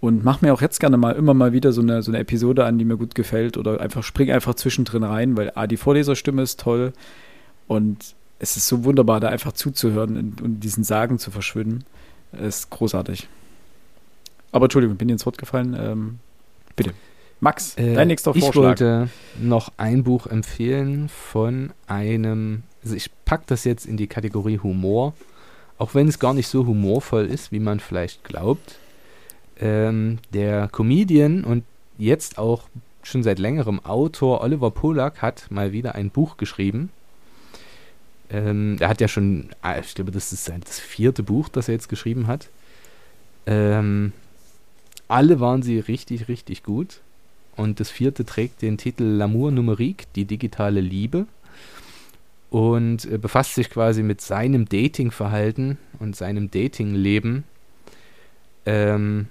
Und 0.00 0.24
mach 0.24 0.42
mir 0.42 0.52
auch 0.52 0.60
jetzt 0.60 0.80
gerne 0.80 0.96
mal 0.96 1.12
immer 1.12 1.32
mal 1.32 1.52
wieder 1.52 1.70
so 1.70 1.82
eine, 1.82 2.02
so 2.02 2.10
eine 2.10 2.18
Episode 2.18 2.64
an, 2.64 2.78
die 2.80 2.84
mir 2.84 2.96
gut 2.96 3.14
gefällt. 3.14 3.56
Oder 3.56 3.80
einfach 3.80 4.02
spring 4.02 4.32
einfach 4.32 4.54
zwischendrin 4.54 5.04
rein, 5.04 5.36
weil 5.36 5.52
A, 5.54 5.68
die 5.68 5.76
Vorleserstimme 5.76 6.42
ist 6.42 6.58
toll 6.58 6.92
und 7.68 8.16
es 8.40 8.56
ist 8.56 8.66
so 8.66 8.82
wunderbar, 8.82 9.20
da 9.20 9.28
einfach 9.28 9.52
zuzuhören 9.52 10.16
und, 10.16 10.42
und 10.42 10.60
diesen 10.60 10.82
Sagen 10.82 11.20
zu 11.20 11.30
verschwinden. 11.30 11.84
Ist 12.32 12.68
großartig. 12.70 13.28
Aber 14.52 14.66
Entschuldigung, 14.66 14.96
bin 14.96 15.08
dir 15.08 15.14
ins 15.14 15.26
Wort 15.26 15.38
gefallen. 15.38 15.76
Ähm, 15.78 16.18
bitte. 16.76 16.92
Max, 17.40 17.76
äh, 17.76 17.94
dein 17.94 18.08
nächster 18.08 18.32
Vorschlag. 18.32 18.50
Ich 18.52 18.56
wollte 18.56 19.08
noch 19.40 19.72
ein 19.76 20.04
Buch 20.04 20.28
empfehlen 20.28 21.08
von 21.08 21.72
einem, 21.88 22.62
also 22.84 22.94
ich 22.94 23.10
packe 23.24 23.44
das 23.48 23.64
jetzt 23.64 23.84
in 23.84 23.96
die 23.96 24.06
Kategorie 24.06 24.60
Humor, 24.60 25.14
auch 25.76 25.94
wenn 25.94 26.06
es 26.06 26.20
gar 26.20 26.34
nicht 26.34 26.46
so 26.46 26.66
humorvoll 26.66 27.26
ist, 27.26 27.50
wie 27.50 27.58
man 27.58 27.80
vielleicht 27.80 28.22
glaubt. 28.22 28.78
Ähm, 29.58 30.18
der 30.32 30.68
Comedian 30.68 31.42
und 31.42 31.64
jetzt 31.98 32.38
auch 32.38 32.68
schon 33.02 33.24
seit 33.24 33.40
längerem 33.40 33.84
Autor 33.84 34.40
Oliver 34.42 34.70
Polak 34.70 35.20
hat 35.22 35.50
mal 35.50 35.72
wieder 35.72 35.96
ein 35.96 36.10
Buch 36.10 36.36
geschrieben. 36.36 36.90
Ähm, 38.30 38.76
er 38.78 38.88
hat 38.88 39.00
ja 39.00 39.08
schon, 39.08 39.48
ah, 39.62 39.78
ich 39.78 39.94
glaube, 39.94 40.12
das 40.12 40.32
ist 40.32 40.48
das 40.48 40.78
vierte 40.78 41.22
Buch, 41.22 41.48
das 41.48 41.68
er 41.68 41.74
jetzt 41.74 41.88
geschrieben 41.88 42.28
hat. 42.28 42.48
Ähm, 43.46 44.12
alle 45.12 45.40
waren 45.40 45.62
sie 45.62 45.78
richtig, 45.78 46.28
richtig 46.28 46.62
gut. 46.62 47.00
Und 47.54 47.80
das 47.80 47.90
vierte 47.90 48.24
trägt 48.24 48.62
den 48.62 48.78
Titel 48.78 49.04
L'amour 49.04 49.50
numérique, 49.50 50.06
die 50.16 50.24
digitale 50.24 50.80
Liebe. 50.80 51.26
Und 52.48 53.04
äh, 53.04 53.18
befasst 53.18 53.54
sich 53.54 53.68
quasi 53.68 54.02
mit 54.02 54.22
seinem 54.22 54.66
Datingverhalten 54.66 55.76
und 55.98 56.16
seinem 56.16 56.50
Datingleben, 56.50 57.44
ähm, 58.64 59.28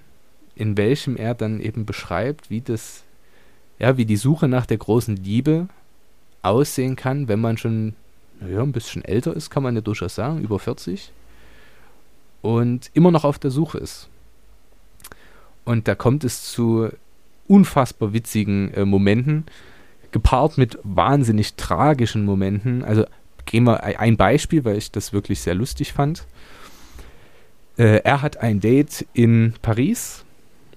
in 0.55 0.77
welchem 0.77 1.15
er 1.15 1.33
dann 1.33 1.59
eben 1.59 1.85
beschreibt, 1.85 2.51
wie 2.51 2.61
das, 2.61 3.03
ja, 3.79 3.97
wie 3.97 4.05
die 4.05 4.17
Suche 4.17 4.47
nach 4.47 4.67
der 4.67 4.77
großen 4.77 5.15
Liebe 5.15 5.67
aussehen 6.43 6.95
kann, 6.95 7.27
wenn 7.27 7.39
man 7.39 7.57
schon 7.57 7.95
ja, 8.47 8.61
ein 8.61 8.71
bisschen 8.71 9.03
älter 9.03 9.35
ist, 9.35 9.49
kann 9.49 9.63
man 9.63 9.75
ja 9.75 9.81
durchaus 9.81 10.13
sagen, 10.13 10.41
über 10.41 10.59
40 10.59 11.11
und 12.41 12.91
immer 12.93 13.11
noch 13.11 13.23
auf 13.23 13.39
der 13.39 13.51
Suche 13.51 13.79
ist. 13.79 14.10
Und 15.65 15.87
da 15.87 15.95
kommt 15.95 16.23
es 16.23 16.51
zu 16.51 16.89
unfassbar 17.47 18.13
witzigen 18.13 18.73
äh, 18.73 18.85
Momenten, 18.85 19.45
gepaart 20.11 20.57
mit 20.57 20.77
wahnsinnig 20.83 21.55
tragischen 21.55 22.25
Momenten. 22.25 22.83
Also 22.83 23.05
gehen 23.45 23.63
wir 23.65 23.83
ein 23.83 24.17
Beispiel, 24.17 24.65
weil 24.65 24.77
ich 24.77 24.91
das 24.91 25.13
wirklich 25.13 25.41
sehr 25.41 25.55
lustig 25.55 25.93
fand. 25.93 26.25
Äh, 27.77 28.01
er 28.03 28.21
hat 28.21 28.37
ein 28.37 28.59
Date 28.59 29.05
in 29.13 29.53
Paris 29.61 30.23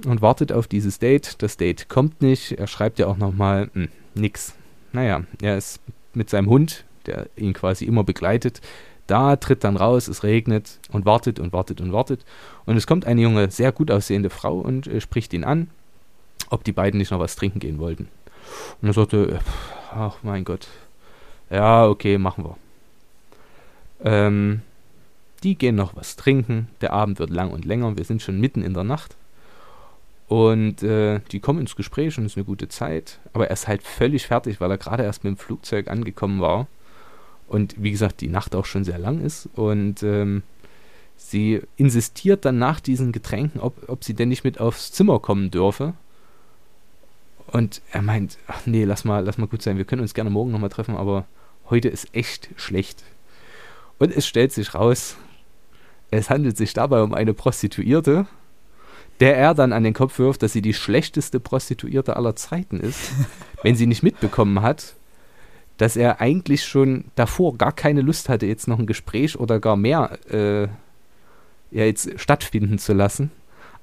und 0.06 0.22
wartet 0.22 0.52
auf 0.52 0.66
dieses 0.66 0.98
Date. 0.98 1.42
Das 1.42 1.56
Date 1.56 1.88
kommt 1.88 2.22
nicht. 2.22 2.52
Er 2.52 2.66
schreibt 2.66 2.98
ja 2.98 3.06
auch 3.06 3.16
nochmal 3.16 3.70
hm, 3.72 3.88
nix. 4.14 4.54
Naja, 4.92 5.22
er 5.42 5.56
ist 5.56 5.80
mit 6.12 6.30
seinem 6.30 6.48
Hund, 6.48 6.84
der 7.06 7.28
ihn 7.36 7.52
quasi 7.52 7.84
immer 7.84 8.04
begleitet, 8.04 8.60
da 9.06 9.36
tritt 9.36 9.64
dann 9.64 9.76
raus, 9.76 10.08
es 10.08 10.22
regnet 10.22 10.78
und 10.90 11.04
wartet 11.04 11.38
und 11.38 11.52
wartet 11.52 11.80
und 11.80 11.92
wartet. 11.92 12.24
Und 12.64 12.76
es 12.76 12.86
kommt 12.86 13.06
eine 13.06 13.20
junge, 13.20 13.50
sehr 13.50 13.72
gut 13.72 13.90
aussehende 13.90 14.30
Frau 14.30 14.58
und 14.58 14.86
äh, 14.86 15.00
spricht 15.00 15.32
ihn 15.34 15.44
an, 15.44 15.68
ob 16.50 16.64
die 16.64 16.72
beiden 16.72 16.98
nicht 16.98 17.10
noch 17.10 17.20
was 17.20 17.36
trinken 17.36 17.60
gehen 17.60 17.78
wollten. 17.78 18.08
Und 18.80 18.88
er 18.88 18.94
sagte, 18.94 19.40
ach 19.92 20.16
mein 20.22 20.44
Gott, 20.44 20.68
ja, 21.50 21.86
okay, 21.86 22.18
machen 22.18 22.44
wir. 22.44 22.56
Ähm, 24.02 24.62
die 25.42 25.56
gehen 25.56 25.76
noch 25.76 25.94
was 25.96 26.16
trinken, 26.16 26.68
der 26.80 26.92
Abend 26.92 27.18
wird 27.18 27.30
lang 27.30 27.50
und 27.50 27.64
länger, 27.64 27.96
wir 27.96 28.04
sind 28.04 28.22
schon 28.22 28.40
mitten 28.40 28.62
in 28.62 28.74
der 28.74 28.84
Nacht. 28.84 29.16
Und 30.26 30.82
äh, 30.82 31.20
die 31.32 31.40
kommen 31.40 31.60
ins 31.60 31.76
Gespräch 31.76 32.16
und 32.16 32.24
es 32.24 32.32
ist 32.32 32.38
eine 32.38 32.46
gute 32.46 32.68
Zeit. 32.68 33.18
Aber 33.34 33.48
er 33.48 33.52
ist 33.52 33.68
halt 33.68 33.82
völlig 33.82 34.26
fertig, 34.26 34.58
weil 34.58 34.70
er 34.70 34.78
gerade 34.78 35.02
erst 35.02 35.22
mit 35.22 35.32
dem 35.32 35.36
Flugzeug 35.36 35.88
angekommen 35.88 36.40
war 36.40 36.66
und 37.54 37.76
wie 37.78 37.92
gesagt, 37.92 38.20
die 38.20 38.26
Nacht 38.26 38.56
auch 38.56 38.64
schon 38.64 38.82
sehr 38.82 38.98
lang 38.98 39.24
ist. 39.24 39.48
Und 39.54 40.02
ähm, 40.02 40.42
sie 41.16 41.62
insistiert 41.76 42.44
dann 42.44 42.58
nach 42.58 42.80
diesen 42.80 43.12
Getränken, 43.12 43.60
ob, 43.60 43.88
ob 43.88 44.02
sie 44.02 44.14
denn 44.14 44.28
nicht 44.28 44.42
mit 44.42 44.58
aufs 44.58 44.90
Zimmer 44.90 45.20
kommen 45.20 45.52
dürfe. 45.52 45.94
Und 47.46 47.80
er 47.92 48.02
meint, 48.02 48.38
ach 48.48 48.66
nee, 48.66 48.82
lass 48.82 49.04
mal, 49.04 49.24
lass 49.24 49.38
mal 49.38 49.46
gut 49.46 49.62
sein, 49.62 49.76
wir 49.76 49.84
können 49.84 50.02
uns 50.02 50.14
gerne 50.14 50.30
morgen 50.30 50.50
nochmal 50.50 50.68
treffen, 50.68 50.96
aber 50.96 51.26
heute 51.70 51.88
ist 51.88 52.12
echt 52.12 52.48
schlecht. 52.56 53.04
Und 54.00 54.10
es 54.10 54.26
stellt 54.26 54.50
sich 54.50 54.74
raus, 54.74 55.14
es 56.10 56.30
handelt 56.30 56.56
sich 56.56 56.72
dabei 56.72 57.02
um 57.02 57.14
eine 57.14 57.34
Prostituierte, 57.34 58.26
der 59.20 59.36
er 59.36 59.54
dann 59.54 59.72
an 59.72 59.84
den 59.84 59.94
Kopf 59.94 60.18
wirft, 60.18 60.42
dass 60.42 60.52
sie 60.52 60.62
die 60.62 60.74
schlechteste 60.74 61.38
Prostituierte 61.38 62.16
aller 62.16 62.34
Zeiten 62.34 62.80
ist, 62.80 63.12
wenn 63.62 63.76
sie 63.76 63.86
nicht 63.86 64.02
mitbekommen 64.02 64.60
hat, 64.60 64.96
dass 65.76 65.96
er 65.96 66.20
eigentlich 66.20 66.64
schon 66.64 67.04
davor 67.16 67.56
gar 67.56 67.72
keine 67.72 68.00
Lust 68.00 68.28
hatte, 68.28 68.46
jetzt 68.46 68.68
noch 68.68 68.78
ein 68.78 68.86
Gespräch 68.86 69.38
oder 69.38 69.58
gar 69.58 69.76
mehr 69.76 70.18
äh, 70.30 70.68
ja, 71.70 71.84
jetzt 71.84 72.10
stattfinden 72.20 72.78
zu 72.78 72.92
lassen. 72.92 73.30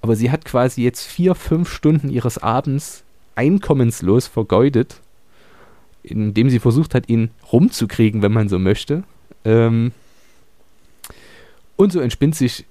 Aber 0.01 0.15
sie 0.15 0.31
hat 0.31 0.45
quasi 0.45 0.83
jetzt 0.83 1.05
vier, 1.05 1.35
fünf 1.35 1.71
Stunden 1.71 2.09
ihres 2.09 2.37
Abends 2.37 3.03
einkommenslos 3.35 4.27
vergeudet, 4.27 5.01
indem 6.03 6.49
sie 6.49 6.59
versucht 6.59 6.95
hat, 6.95 7.09
ihn 7.09 7.31
rumzukriegen, 7.51 8.21
wenn 8.21 8.31
man 8.31 8.49
so 8.49 8.57
möchte. 8.57 9.03
Ähm, 9.45 9.91
und 11.75 11.91
so 11.91 11.99
entspinnt 11.99 12.35
sich 12.35 12.65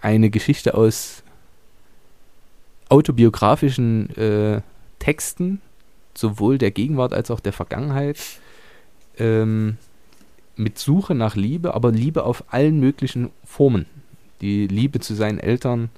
eine 0.00 0.30
Geschichte 0.30 0.74
aus 0.74 1.22
autobiografischen 2.88 4.14
äh, 4.16 4.60
Texten, 4.98 5.60
sowohl 6.14 6.58
der 6.58 6.70
Gegenwart 6.70 7.12
als 7.12 7.30
auch 7.30 7.40
der 7.40 7.52
Vergangenheit, 7.52 8.18
ähm, 9.18 9.76
mit 10.56 10.78
Suche 10.78 11.14
nach 11.14 11.36
Liebe, 11.36 11.74
aber 11.74 11.92
Liebe 11.92 12.24
auf 12.24 12.44
allen 12.52 12.80
möglichen 12.80 13.30
Formen. 13.44 13.86
Die 14.40 14.66
Liebe 14.66 15.00
zu 15.00 15.14
seinen 15.14 15.38
Eltern, 15.38 15.90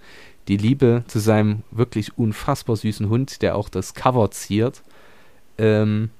die 0.48 0.56
Liebe 0.56 1.04
zu 1.06 1.18
seinem 1.18 1.62
wirklich 1.70 2.18
unfassbar 2.18 2.76
süßen 2.76 3.08
Hund, 3.08 3.42
der 3.42 3.56
auch 3.56 3.68
das 3.68 3.94
Cover 3.94 4.30
ziert. 4.30 4.82
Ähm, 5.58 6.10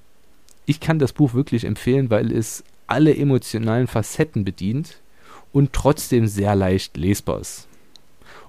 ich 0.65 0.79
kann 0.79 0.99
das 0.99 1.13
Buch 1.13 1.33
wirklich 1.33 1.65
empfehlen, 1.65 2.09
weil 2.09 2.31
es 2.31 2.63
alle 2.87 3.15
emotionalen 3.15 3.87
Facetten 3.87 4.43
bedient 4.43 4.99
und 5.51 5.73
trotzdem 5.73 6.27
sehr 6.27 6.55
leicht 6.55 6.97
lesbar 6.97 7.39
ist. 7.39 7.67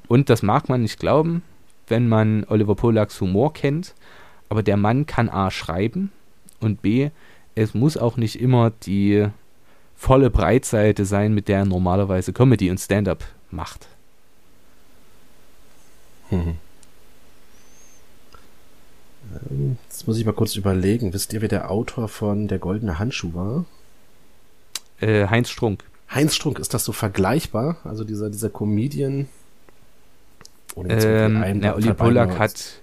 Und 0.09 0.31
das 0.31 0.43
mag 0.43 0.69
man 0.69 0.83
nicht 0.83 0.99
glauben, 0.99 1.43
wenn 1.89 2.09
man 2.09 2.45
Oliver 2.49 2.75
Polaks 2.75 3.21
Humor 3.21 3.53
kennt, 3.53 3.95
aber 4.49 4.63
der 4.63 4.77
Mann 4.77 5.07
kann 5.07 5.29
A 5.29 5.51
schreiben 5.51 6.13
und 6.61 6.83
B, 6.83 7.11
es 7.55 7.75
muss 7.75 7.97
auch 7.97 8.17
nicht 8.17 8.41
immer 8.41 8.71
die 8.71 9.29
volle 9.97 10.31
Breitseite 10.31 11.05
sein, 11.05 11.35
mit 11.35 11.49
der 11.49 11.59
er 11.59 11.65
normalerweise 11.65 12.33
Comedy 12.33 12.71
und 12.71 12.79
Stand-up 12.79 13.25
macht. 13.51 13.87
Mhm. 16.31 16.57
Jetzt 19.85 20.07
muss 20.07 20.19
ich 20.19 20.25
mal 20.25 20.33
kurz 20.33 20.57
überlegen. 20.57 21.13
Wisst 21.13 21.33
ihr, 21.33 21.41
wer 21.41 21.49
der 21.49 21.71
Autor 21.71 22.09
von 22.09 22.49
Der 22.49 22.59
goldene 22.59 22.99
Handschuh 22.99 23.33
war? 23.35 23.65
Äh, 25.01 25.27
Heinz 25.29 25.51
Strunk. 25.51 25.85
Heinz 26.11 26.35
Strunk, 26.35 26.59
ist 26.59 26.75
das 26.75 26.85
so 26.85 26.93
vergleichbar? 26.93 27.79
Also 27.85 28.05
dieser, 28.05 28.29
dieser 28.29 28.51
Comedian? 28.51 29.29
Ähm, 30.77 31.61
na, 31.61 31.75
Olli 31.75 31.93
Pollack 31.93 32.39
hat 32.39 32.82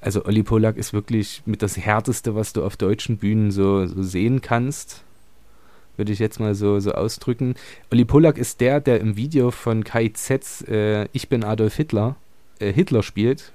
also 0.00 0.24
Olli 0.24 0.42
Pollack 0.42 0.76
ist 0.76 0.92
wirklich 0.92 1.42
mit 1.46 1.62
das 1.62 1.76
Härteste, 1.76 2.34
was 2.34 2.52
du 2.52 2.64
auf 2.64 2.76
deutschen 2.76 3.18
Bühnen 3.18 3.50
so, 3.50 3.86
so 3.86 4.02
sehen 4.02 4.40
kannst. 4.40 5.02
Würde 5.96 6.12
ich 6.12 6.20
jetzt 6.20 6.38
mal 6.38 6.54
so, 6.54 6.78
so 6.78 6.92
ausdrücken. 6.92 7.54
Olli 7.90 8.04
Pollack 8.04 8.38
ist 8.38 8.60
der, 8.60 8.80
der 8.80 9.00
im 9.00 9.16
Video 9.16 9.50
von 9.50 9.82
Kai 9.82 10.10
Zetz 10.10 10.62
äh, 10.68 11.08
Ich 11.12 11.28
bin 11.28 11.42
Adolf 11.42 11.74
Hitler 11.74 12.16
äh, 12.60 12.72
Hitler 12.72 13.02
spielt. 13.02 13.52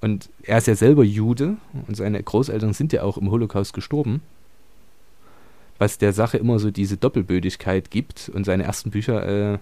Und 0.00 0.28
er 0.42 0.58
ist 0.58 0.66
ja 0.66 0.74
selber 0.74 1.04
Jude 1.04 1.56
und 1.88 1.96
seine 1.96 2.22
Großeltern 2.22 2.74
sind 2.74 2.92
ja 2.92 3.02
auch 3.02 3.16
im 3.16 3.30
Holocaust 3.30 3.72
gestorben. 3.72 4.22
Was 5.78 5.98
der 5.98 6.12
Sache 6.12 6.38
immer 6.38 6.58
so 6.58 6.70
diese 6.70 6.96
Doppelbödigkeit 6.96 7.90
gibt. 7.90 8.30
Und 8.32 8.44
seine 8.44 8.64
ersten 8.64 8.90
Bücher 8.90 9.54
äh, 9.54 9.58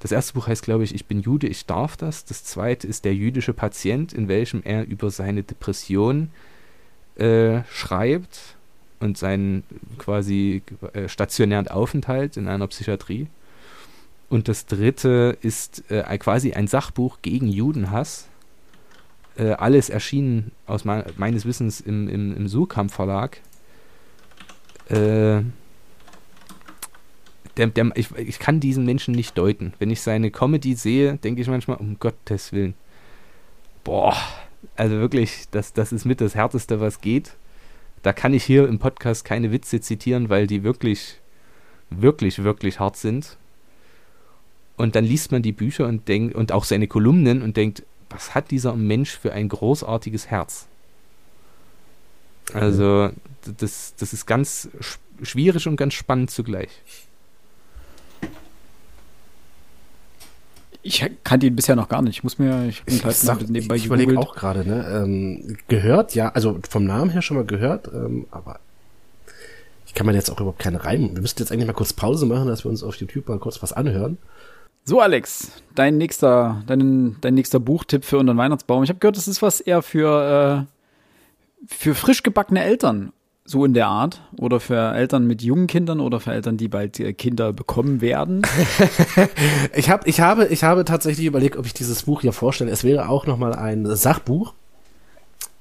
das 0.00 0.12
erste 0.12 0.34
Buch 0.34 0.46
heißt, 0.46 0.62
glaube 0.62 0.84
ich, 0.84 0.94
Ich 0.94 1.06
bin 1.06 1.20
Jude, 1.20 1.48
ich 1.48 1.66
darf 1.66 1.96
das. 1.96 2.24
Das 2.24 2.44
zweite 2.44 2.86
ist 2.86 3.04
Der 3.04 3.14
jüdische 3.14 3.52
Patient, 3.52 4.12
in 4.12 4.28
welchem 4.28 4.62
er 4.62 4.86
über 4.86 5.10
seine 5.10 5.42
Depression 5.42 6.30
äh, 7.16 7.62
schreibt 7.70 8.56
und 9.00 9.18
seinen 9.18 9.64
quasi 9.98 10.62
äh, 10.92 11.08
stationären 11.08 11.68
Aufenthalt 11.68 12.36
in 12.36 12.48
einer 12.48 12.66
Psychiatrie. 12.68 13.28
Und 14.28 14.48
das 14.48 14.66
dritte 14.66 15.36
ist 15.40 15.90
äh, 15.90 16.16
quasi 16.18 16.52
ein 16.52 16.68
Sachbuch 16.68 17.18
gegen 17.22 17.48
Judenhass. 17.48 18.28
Äh, 19.36 19.52
alles 19.52 19.88
erschienen 19.88 20.52
aus 20.66 20.84
me 20.84 21.06
meines 21.16 21.44
Wissens 21.44 21.80
im, 21.80 22.08
im, 22.08 22.36
im 22.36 22.48
Surkamp 22.48 22.90
Verlag. 22.92 23.40
Äh, 24.90 25.42
der, 27.58 27.66
der, 27.66 27.90
ich, 27.94 28.10
ich 28.16 28.38
kann 28.38 28.60
diesen 28.60 28.84
Menschen 28.84 29.14
nicht 29.14 29.36
deuten. 29.36 29.74
Wenn 29.78 29.90
ich 29.90 30.00
seine 30.00 30.30
Comedy 30.30 30.74
sehe, 30.74 31.16
denke 31.16 31.42
ich 31.42 31.48
manchmal, 31.48 31.76
um 31.78 31.98
Gottes 31.98 32.52
Willen. 32.52 32.74
Boah, 33.84 34.16
also 34.76 34.96
wirklich, 34.96 35.46
das, 35.50 35.72
das 35.72 35.92
ist 35.92 36.04
mit 36.04 36.20
das 36.20 36.34
Härteste, 36.34 36.80
was 36.80 37.00
geht. 37.00 37.32
Da 38.02 38.12
kann 38.12 38.32
ich 38.32 38.44
hier 38.44 38.68
im 38.68 38.78
Podcast 38.78 39.24
keine 39.24 39.50
Witze 39.50 39.80
zitieren, 39.80 40.28
weil 40.28 40.46
die 40.46 40.62
wirklich, 40.62 41.20
wirklich, 41.90 42.44
wirklich 42.44 42.78
hart 42.78 42.96
sind. 42.96 43.36
Und 44.76 44.94
dann 44.94 45.04
liest 45.04 45.32
man 45.32 45.42
die 45.42 45.52
Bücher 45.52 45.86
und 45.86 46.06
denkt, 46.06 46.36
und 46.36 46.52
auch 46.52 46.64
seine 46.64 46.86
Kolumnen 46.86 47.42
und 47.42 47.56
denkt, 47.56 47.82
was 48.10 48.34
hat 48.34 48.52
dieser 48.52 48.74
Mensch 48.76 49.18
für 49.18 49.32
ein 49.32 49.48
großartiges 49.48 50.28
Herz? 50.28 50.68
Also, 52.54 53.10
das, 53.58 53.94
das 53.96 54.12
ist 54.12 54.26
ganz 54.26 54.68
schwierig 55.22 55.66
und 55.66 55.76
ganz 55.76 55.94
spannend 55.94 56.30
zugleich. 56.30 56.70
Ich 60.82 61.04
kannte 61.24 61.46
ihn 61.46 61.56
bisher 61.56 61.76
noch 61.76 61.88
gar 61.88 62.02
nicht. 62.02 62.16
Ich 62.16 62.24
muss 62.24 62.38
mir, 62.38 62.66
ich, 62.68 62.82
ich, 62.86 63.02
sag, 63.02 63.48
nebenbei 63.48 63.76
ich 63.76 63.86
überlege 63.86 64.18
auch 64.18 64.34
gerade, 64.34 64.66
ne? 64.66 64.86
Ähm, 65.02 65.56
gehört, 65.66 66.14
ja, 66.14 66.28
also 66.30 66.58
vom 66.68 66.84
Namen 66.84 67.10
her 67.10 67.20
schon 67.20 67.36
mal 67.36 67.44
gehört, 67.44 67.88
ähm, 67.92 68.26
aber 68.30 68.60
ich 69.86 69.94
kann 69.94 70.06
mir 70.06 70.14
jetzt 70.14 70.30
auch 70.30 70.40
überhaupt 70.40 70.60
keine 70.60 70.84
Reim. 70.84 71.14
Wir 71.14 71.20
müssten 71.20 71.42
jetzt 71.42 71.50
eigentlich 71.50 71.66
mal 71.66 71.72
kurz 71.72 71.92
Pause 71.92 72.26
machen, 72.26 72.46
dass 72.46 72.64
wir 72.64 72.70
uns 72.70 72.82
auf 72.82 72.94
YouTube 72.96 73.28
mal 73.28 73.38
kurz 73.38 73.62
was 73.62 73.72
anhören. 73.72 74.18
So, 74.84 75.00
Alex, 75.00 75.50
dein 75.74 75.98
nächster, 75.98 76.62
dein, 76.66 77.16
dein 77.20 77.34
nächster 77.34 77.60
Buchtipp 77.60 78.04
für 78.04 78.18
unseren 78.18 78.38
Weihnachtsbaum. 78.38 78.82
Ich 78.84 78.88
habe 78.88 79.00
gehört, 79.00 79.16
das 79.16 79.28
ist 79.28 79.42
was 79.42 79.60
eher 79.60 79.82
für, 79.82 80.66
äh, 80.66 81.66
für 81.66 81.94
frisch 81.94 82.22
gebackene 82.22 82.62
Eltern 82.62 83.12
so 83.48 83.64
in 83.64 83.72
der 83.72 83.86
Art 83.86 84.20
oder 84.36 84.60
für 84.60 84.94
Eltern 84.94 85.26
mit 85.26 85.42
jungen 85.42 85.66
Kindern 85.66 86.00
oder 86.00 86.20
für 86.20 86.32
Eltern, 86.32 86.58
die 86.58 86.68
bald 86.68 87.00
äh, 87.00 87.14
Kinder 87.14 87.52
bekommen 87.52 88.00
werden? 88.00 88.42
ich, 89.74 89.88
hab, 89.88 90.06
ich, 90.06 90.20
habe, 90.20 90.46
ich 90.48 90.64
habe 90.64 90.84
tatsächlich 90.84 91.26
überlegt, 91.26 91.56
ob 91.56 91.64
ich 91.64 91.72
dieses 91.72 92.02
Buch 92.02 92.20
hier 92.20 92.32
vorstelle. 92.32 92.70
Es 92.70 92.84
wäre 92.84 93.08
auch 93.08 93.26
nochmal 93.26 93.54
ein 93.54 93.86
Sachbuch. 93.96 94.52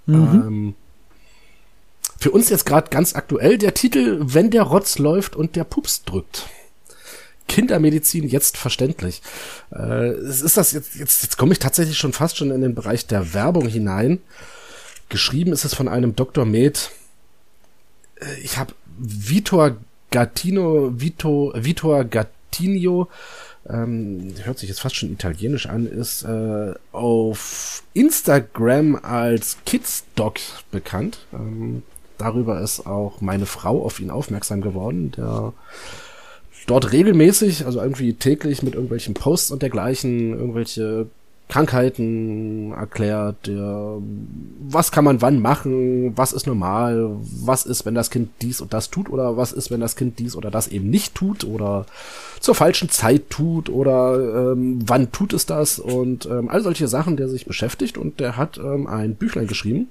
Mhm. 0.05 0.15
Ähm, 0.15 0.75
für 2.19 2.31
uns 2.31 2.49
jetzt 2.49 2.65
gerade 2.65 2.89
ganz 2.89 3.15
aktuell 3.15 3.57
der 3.57 3.73
Titel 3.73 4.19
Wenn 4.21 4.49
der 4.49 4.63
Rotz 4.63 4.99
läuft 4.99 5.35
und 5.35 5.55
der 5.55 5.63
Pups 5.63 6.03
drückt. 6.03 6.47
Kindermedizin 7.47 8.27
jetzt 8.27 8.57
verständlich. 8.57 9.21
Äh, 9.73 10.17
ist 10.19 10.57
das 10.57 10.73
jetzt, 10.73 10.95
jetzt, 10.95 11.23
jetzt 11.23 11.37
komme 11.37 11.53
ich 11.53 11.59
tatsächlich 11.59 11.97
schon 11.97 12.11
fast 12.11 12.37
schon 12.37 12.51
in 12.51 12.61
den 12.61 12.75
Bereich 12.75 13.07
der 13.07 13.33
Werbung 13.33 13.67
hinein. 13.67 14.19
Geschrieben 15.07 15.53
ist 15.53 15.63
es 15.63 15.73
von 15.73 15.87
einem 15.87 16.15
Dr. 16.17 16.43
Med, 16.43 16.91
ich 18.43 18.57
habe 18.57 18.73
Vitor 18.97 19.77
Gattino, 20.11 20.91
Vito, 20.99 21.53
Vitor 21.55 22.03
Gattinio, 22.05 23.07
ähm, 23.69 24.33
hört 24.43 24.59
sich 24.59 24.69
jetzt 24.69 24.79
fast 24.79 24.95
schon 24.95 25.11
italienisch 25.11 25.67
an, 25.67 25.87
ist 25.87 26.23
äh, 26.23 26.73
auf 26.91 27.83
Instagram 27.93 28.95
als 28.95 29.57
Kidsdoc 29.65 30.39
bekannt. 30.71 31.19
Ähm, 31.33 31.83
darüber 32.17 32.61
ist 32.61 32.85
auch 32.85 33.21
meine 33.21 33.45
Frau 33.45 33.83
auf 33.83 33.99
ihn 33.99 34.09
aufmerksam 34.09 34.61
geworden, 34.61 35.11
der 35.11 35.53
dort 36.65 36.91
regelmäßig, 36.91 37.65
also 37.65 37.81
irgendwie 37.81 38.13
täglich 38.13 38.63
mit 38.63 38.73
irgendwelchen 38.73 39.13
Posts 39.13 39.51
und 39.51 39.61
dergleichen, 39.61 40.31
irgendwelche 40.33 41.07
Krankheiten 41.49 42.73
erklärt, 42.73 43.47
der, 43.47 43.99
was 44.59 44.91
kann 44.91 45.05
man 45.05 45.21
wann 45.21 45.41
machen, 45.41 46.11
was 46.17 46.33
ist 46.33 46.45
normal, 46.45 47.15
was 47.21 47.65
ist, 47.65 47.85
wenn 47.85 47.95
das 47.95 48.11
Kind 48.11 48.31
dies 48.41 48.59
und 48.59 48.73
das 48.73 48.89
tut 48.89 49.09
oder 49.09 49.37
was 49.37 49.53
ist, 49.53 49.71
wenn 49.71 49.79
das 49.79 49.95
Kind 49.95 50.19
dies 50.19 50.35
oder 50.35 50.51
das 50.51 50.67
eben 50.67 50.89
nicht 50.89 51.15
tut 51.15 51.45
oder 51.45 51.85
zur 52.41 52.53
falschen 52.53 52.89
Zeit 52.89 53.29
tut 53.29 53.69
oder 53.69 54.51
ähm, 54.51 54.79
wann 54.85 55.11
tut 55.13 55.31
es 55.31 55.45
das 55.45 55.79
und 55.79 56.25
ähm, 56.25 56.49
all 56.49 56.61
solche 56.61 56.89
Sachen, 56.89 57.15
der 57.15 57.29
sich 57.29 57.45
beschäftigt 57.45 57.97
und 57.97 58.19
der 58.19 58.35
hat 58.35 58.57
ähm, 58.57 58.85
ein 58.85 59.15
Büchlein 59.15 59.47
geschrieben, 59.47 59.89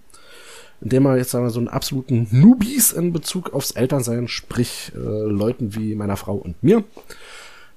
in 0.83 0.91
dem 0.91 1.07
er 1.07 1.17
jetzt 1.17 1.31
sagen 1.31 1.47
wir, 1.47 1.51
so 1.51 1.59
einen 1.59 1.69
absoluten 1.69 2.29
Newbies 2.33 2.93
in 2.93 3.15
Bezug 3.15 3.55
aufs 3.55 3.71
Elternsein, 3.71 4.29
sprich 4.29 4.93
äh, 4.95 4.99
Leuten 4.99 5.75
wie 5.75 5.95
meiner 5.95 6.19
Frau 6.19 6.35
und 6.35 6.63
mir, 6.63 6.85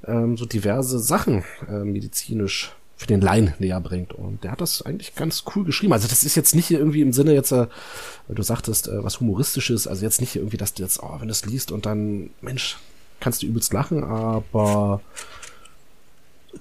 ähm, 0.05 0.35
so 0.35 0.45
diverse 0.45 0.99
Sachen 0.99 1.45
äh, 1.69 1.85
medizinisch 1.85 2.73
für 2.99 3.07
den 3.07 3.21
Laien 3.21 3.53
näher 3.59 3.79
bringt. 3.79 4.11
Und 4.11 4.43
der 4.43 4.51
hat 4.51 4.59
das 4.59 4.81
eigentlich 4.81 5.15
ganz 5.15 5.45
cool 5.55 5.63
geschrieben. 5.63 5.93
Also 5.93 6.09
das 6.09 6.25
ist 6.25 6.35
jetzt 6.35 6.53
nicht 6.53 6.69
irgendwie 6.69 7.01
im 7.01 7.13
Sinne 7.13 7.33
jetzt, 7.33 7.53
äh, 7.53 7.67
du 8.27 8.43
sagtest, 8.43 8.89
äh, 8.89 9.01
was 9.03 9.21
humoristisches, 9.21 9.87
also 9.87 10.03
jetzt 10.03 10.19
nicht 10.19 10.35
irgendwie, 10.35 10.57
dass 10.57 10.73
du 10.73 10.83
jetzt, 10.83 11.01
oh, 11.01 11.15
wenn 11.17 11.29
du 11.29 11.31
es 11.31 11.45
liest 11.45 11.71
und 11.71 11.85
dann, 11.85 12.31
Mensch, 12.41 12.77
kannst 13.21 13.41
du 13.41 13.47
übelst 13.47 13.71
lachen, 13.71 14.03
aber 14.03 14.99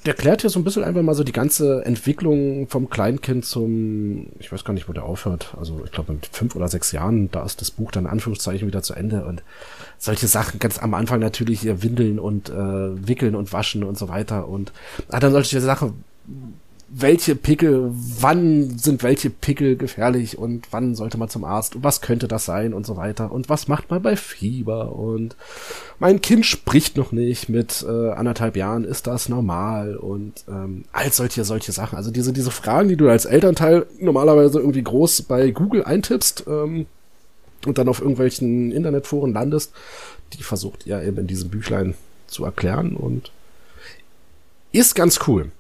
der 0.06 0.14
klärt 0.14 0.42
hier 0.42 0.50
so 0.50 0.60
ein 0.60 0.64
bisschen 0.64 0.84
einfach 0.84 1.02
mal 1.02 1.14
so 1.14 1.24
die 1.24 1.32
ganze 1.32 1.84
Entwicklung 1.84 2.68
vom 2.68 2.88
Kleinkind 2.88 3.44
zum, 3.44 4.28
ich 4.38 4.52
weiß 4.52 4.62
gar 4.62 4.74
nicht, 4.74 4.88
wo 4.88 4.92
der 4.92 5.04
aufhört. 5.04 5.56
Also 5.58 5.82
ich 5.84 5.90
glaube 5.90 6.12
mit 6.12 6.26
fünf 6.26 6.54
oder 6.54 6.68
sechs 6.68 6.92
Jahren, 6.92 7.32
da 7.32 7.44
ist 7.44 7.60
das 7.60 7.72
Buch 7.72 7.90
dann 7.90 8.04
in 8.04 8.10
Anführungszeichen 8.10 8.68
wieder 8.68 8.82
zu 8.82 8.94
Ende 8.94 9.24
und 9.24 9.42
solche 9.98 10.28
Sachen 10.28 10.60
ganz 10.60 10.78
am 10.78 10.94
Anfang 10.94 11.18
natürlich 11.18 11.62
hier 11.62 11.82
Windeln 11.82 12.20
und 12.20 12.48
äh, 12.48 13.08
Wickeln 13.08 13.34
und 13.34 13.52
Waschen 13.52 13.82
und 13.82 13.98
so 13.98 14.08
weiter 14.08 14.46
und 14.46 14.72
hat 15.10 15.24
dann 15.24 15.32
solche 15.32 15.60
Sachen 15.60 16.04
welche 16.90 17.36
Pickel, 17.36 17.90
wann 17.92 18.78
sind 18.78 19.02
welche 19.02 19.28
Pickel 19.28 19.76
gefährlich 19.76 20.38
und 20.38 20.68
wann 20.70 20.94
sollte 20.94 21.18
man 21.18 21.28
zum 21.28 21.44
Arzt 21.44 21.76
und 21.76 21.84
was 21.84 22.00
könnte 22.00 22.28
das 22.28 22.46
sein 22.46 22.72
und 22.72 22.86
so 22.86 22.96
weiter. 22.96 23.30
Und 23.30 23.50
was 23.50 23.68
macht 23.68 23.90
man 23.90 24.02
bei 24.02 24.16
Fieber? 24.16 24.92
Und 24.96 25.36
mein 25.98 26.22
Kind 26.22 26.46
spricht 26.46 26.96
noch 26.96 27.12
nicht 27.12 27.50
mit 27.50 27.84
äh, 27.86 28.10
anderthalb 28.12 28.56
Jahren, 28.56 28.84
ist 28.84 29.06
das 29.06 29.28
normal? 29.28 29.96
Und 29.96 30.44
ähm, 30.48 30.84
all 30.92 31.12
solche, 31.12 31.44
solche 31.44 31.72
Sachen. 31.72 31.96
Also 31.96 32.10
diese, 32.10 32.32
diese 32.32 32.50
Fragen, 32.50 32.88
die 32.88 32.96
du 32.96 33.10
als 33.10 33.26
Elternteil 33.26 33.86
normalerweise 34.00 34.58
irgendwie 34.58 34.82
groß 34.82 35.22
bei 35.22 35.50
Google 35.50 35.84
eintippst 35.84 36.44
ähm, 36.48 36.86
und 37.66 37.76
dann 37.76 37.88
auf 37.88 38.00
irgendwelchen 38.00 38.72
Internetforen 38.72 39.34
landest, 39.34 39.72
die 40.32 40.42
versucht 40.42 40.86
er 40.86 41.04
eben 41.04 41.18
in 41.18 41.26
diesem 41.26 41.50
Büchlein 41.50 41.94
zu 42.28 42.46
erklären. 42.46 42.96
Und 42.96 43.30
ist 44.72 44.94
ganz 44.94 45.20
cool. 45.26 45.50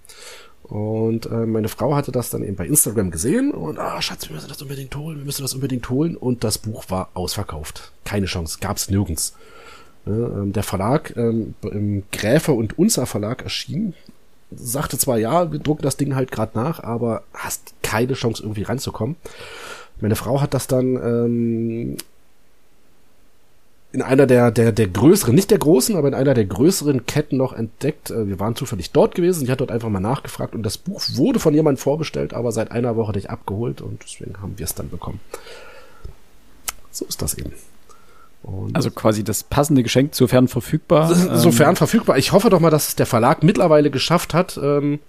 Und 0.68 1.26
äh, 1.26 1.46
meine 1.46 1.68
Frau 1.68 1.94
hatte 1.94 2.12
das 2.12 2.28
dann 2.28 2.44
eben 2.44 2.56
bei 2.56 2.66
Instagram 2.66 3.10
gesehen 3.10 3.52
und, 3.52 3.78
ah, 3.78 4.02
Schatz, 4.02 4.28
wir 4.28 4.34
müssen 4.34 4.48
das 4.48 4.60
unbedingt 4.60 4.94
holen, 4.94 5.18
wir 5.18 5.24
müssen 5.24 5.42
das 5.42 5.54
unbedingt 5.54 5.88
holen. 5.88 6.14
Und 6.14 6.44
das 6.44 6.58
Buch 6.58 6.84
war 6.88 7.08
ausverkauft. 7.14 7.92
Keine 8.04 8.26
Chance, 8.26 8.58
gab's 8.60 8.90
nirgends. 8.90 9.34
Ja, 10.04 10.12
ähm, 10.12 10.52
der 10.52 10.62
Verlag, 10.62 11.14
ähm, 11.16 11.54
Gräfer 12.12 12.54
und 12.54 12.78
Unser 12.78 13.06
Verlag 13.06 13.42
erschien, 13.42 13.94
sagte 14.50 14.98
zwar, 14.98 15.18
ja, 15.18 15.52
wir 15.52 15.58
drucken 15.58 15.82
das 15.82 15.96
Ding 15.96 16.14
halt 16.14 16.30
gerade 16.30 16.56
nach, 16.56 16.82
aber 16.82 17.22
hast 17.32 17.74
keine 17.82 18.14
Chance 18.14 18.42
irgendwie 18.42 18.62
ranzukommen. 18.62 19.16
Meine 20.00 20.16
Frau 20.16 20.40
hat 20.40 20.54
das 20.54 20.66
dann 20.66 20.96
ähm, 20.96 21.96
in 23.90 24.02
einer 24.02 24.26
der, 24.26 24.50
der, 24.50 24.72
der 24.72 24.88
größeren, 24.88 25.34
nicht 25.34 25.50
der 25.50 25.58
großen, 25.58 25.96
aber 25.96 26.08
in 26.08 26.14
einer 26.14 26.34
der 26.34 26.44
größeren 26.44 27.06
Ketten 27.06 27.38
noch 27.38 27.52
entdeckt. 27.52 28.10
Äh, 28.10 28.28
wir 28.28 28.38
waren 28.38 28.54
zufällig 28.54 28.92
dort 28.92 29.14
gewesen. 29.14 29.46
Sie 29.46 29.50
hat 29.50 29.60
dort 29.60 29.70
einfach 29.70 29.88
mal 29.88 30.00
nachgefragt 30.00 30.54
und 30.54 30.62
das 30.62 30.76
Buch 30.76 31.02
wurde 31.14 31.40
von 31.40 31.54
jemandem 31.54 31.80
vorbestellt, 31.82 32.34
aber 32.34 32.52
seit 32.52 32.70
einer 32.70 32.96
Woche 32.96 33.12
nicht 33.12 33.30
abgeholt 33.30 33.80
und 33.80 34.02
deswegen 34.02 34.40
haben 34.42 34.58
wir 34.58 34.64
es 34.64 34.74
dann 34.74 34.90
bekommen. 34.90 35.20
So 36.90 37.06
ist 37.06 37.22
das 37.22 37.34
eben. 37.34 37.52
Und 38.42 38.76
also 38.76 38.90
quasi 38.90 39.24
das 39.24 39.42
passende 39.42 39.82
Geschenk, 39.82 40.14
sofern 40.14 40.48
verfügbar. 40.48 41.14
Sofern 41.14 41.70
ähm, 41.70 41.76
verfügbar. 41.76 42.18
Ich 42.18 42.32
hoffe 42.32 42.50
doch 42.50 42.60
mal, 42.60 42.70
dass 42.70 42.88
es 42.88 42.96
der 42.96 43.06
Verlag 43.06 43.42
mittlerweile 43.42 43.90
geschafft 43.90 44.34
hat, 44.34 44.58
ähm, 44.62 45.00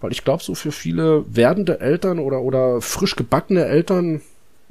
weil 0.00 0.12
ich 0.12 0.24
glaube, 0.24 0.42
so 0.42 0.54
für 0.54 0.72
viele 0.72 1.24
werdende 1.34 1.80
Eltern 1.80 2.18
oder, 2.18 2.42
oder 2.42 2.80
frisch 2.80 3.16
gebackene 3.16 3.64
Eltern 3.64 4.20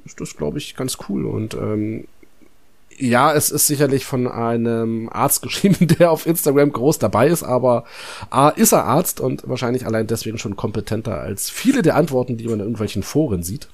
ist 0.05 0.21
das, 0.21 0.37
glaube 0.37 0.59
ich, 0.59 0.75
ganz 0.75 0.97
cool. 1.09 1.25
Und 1.25 1.55
ähm, 1.55 2.05
ja, 2.97 3.33
es 3.33 3.51
ist 3.51 3.67
sicherlich 3.67 4.05
von 4.05 4.27
einem 4.27 5.09
Arzt 5.11 5.41
geschrieben, 5.41 5.87
der 5.87 6.11
auf 6.11 6.25
Instagram 6.25 6.71
groß 6.71 6.99
dabei 6.99 7.27
ist, 7.27 7.43
aber 7.43 7.85
A, 8.29 8.49
ist 8.49 8.71
er 8.71 8.85
Arzt 8.85 9.19
und 9.19 9.47
wahrscheinlich 9.47 9.85
allein 9.85 10.07
deswegen 10.07 10.37
schon 10.37 10.55
kompetenter 10.55 11.19
als 11.19 11.49
viele 11.49 11.81
der 11.81 11.95
Antworten, 11.95 12.37
die 12.37 12.45
man 12.45 12.55
in 12.55 12.61
irgendwelchen 12.61 13.03
Foren 13.03 13.43
sieht. 13.43 13.67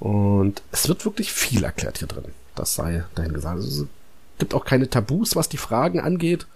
Und 0.00 0.62
es 0.70 0.88
wird 0.88 1.04
wirklich 1.04 1.32
viel 1.32 1.64
erklärt 1.64 1.98
hier 1.98 2.08
drin. 2.08 2.24
Das 2.54 2.74
sei 2.74 3.04
dahin 3.14 3.32
gesagt. 3.32 3.56
Also 3.56 3.84
es 3.84 3.88
gibt 4.38 4.54
auch 4.54 4.64
keine 4.64 4.90
Tabus, 4.90 5.34
was 5.34 5.48
die 5.48 5.56
Fragen 5.56 6.00
angeht. 6.00 6.46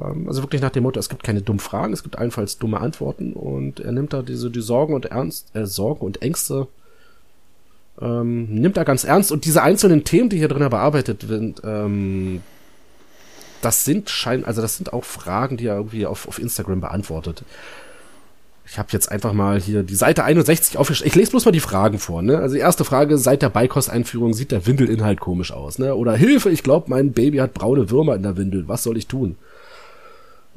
Ähm, 0.00 0.26
also 0.26 0.42
wirklich 0.42 0.62
nach 0.62 0.70
dem 0.70 0.82
Motto, 0.82 0.98
es 0.98 1.08
gibt 1.08 1.22
keine 1.22 1.42
dummen 1.42 1.60
Fragen, 1.60 1.92
es 1.92 2.02
gibt 2.02 2.18
allenfalls 2.18 2.58
dumme 2.58 2.80
Antworten 2.80 3.32
und 3.32 3.80
er 3.80 3.92
nimmt 3.92 4.12
da 4.12 4.22
diese 4.22 4.50
die 4.50 4.60
Sorgen 4.60 4.94
und 4.94 5.06
Ernst, 5.06 5.54
äh, 5.54 5.66
Sorgen 5.66 6.04
und 6.04 6.22
Ängste 6.22 6.66
ähm, 8.00 8.46
nimmt 8.54 8.76
er 8.76 8.84
ganz 8.84 9.04
ernst 9.04 9.32
und 9.32 9.44
diese 9.44 9.62
einzelnen 9.62 10.04
Themen, 10.04 10.28
die 10.28 10.38
hier 10.38 10.48
drin 10.48 10.68
bearbeitet 10.68 11.22
sind, 11.22 11.60
ähm, 11.64 12.42
das 13.60 13.84
sind 13.84 14.08
schein, 14.08 14.44
also 14.44 14.62
das 14.62 14.76
sind 14.76 14.92
auch 14.92 15.04
Fragen, 15.04 15.56
die 15.56 15.66
er 15.66 15.76
irgendwie 15.76 16.06
auf, 16.06 16.28
auf 16.28 16.38
Instagram 16.38 16.80
beantwortet. 16.80 17.42
Ich 18.70 18.78
habe 18.78 18.88
jetzt 18.92 19.10
einfach 19.10 19.32
mal 19.32 19.58
hier 19.58 19.82
die 19.82 19.94
Seite 19.94 20.24
61 20.24 20.76
aufgeschrieben. 20.76 21.08
Ich 21.08 21.14
lese 21.14 21.30
bloß 21.30 21.46
mal 21.46 21.52
die 21.52 21.60
Fragen 21.60 21.98
vor. 21.98 22.20
Ne? 22.20 22.36
Also 22.36 22.54
die 22.54 22.60
erste 22.60 22.84
Frage, 22.84 23.16
seit 23.16 23.40
der 23.40 23.48
Beikosteinführung 23.48 24.34
sieht 24.34 24.52
der 24.52 24.66
Windelinhalt 24.66 25.20
komisch 25.20 25.52
aus. 25.52 25.78
Ne? 25.78 25.94
Oder 25.94 26.14
Hilfe, 26.14 26.50
ich 26.50 26.62
glaube, 26.62 26.90
mein 26.90 27.12
Baby 27.12 27.38
hat 27.38 27.54
braune 27.54 27.90
Würmer 27.90 28.14
in 28.14 28.22
der 28.22 28.36
Windel. 28.36 28.68
Was 28.68 28.82
soll 28.82 28.98
ich 28.98 29.06
tun? 29.06 29.36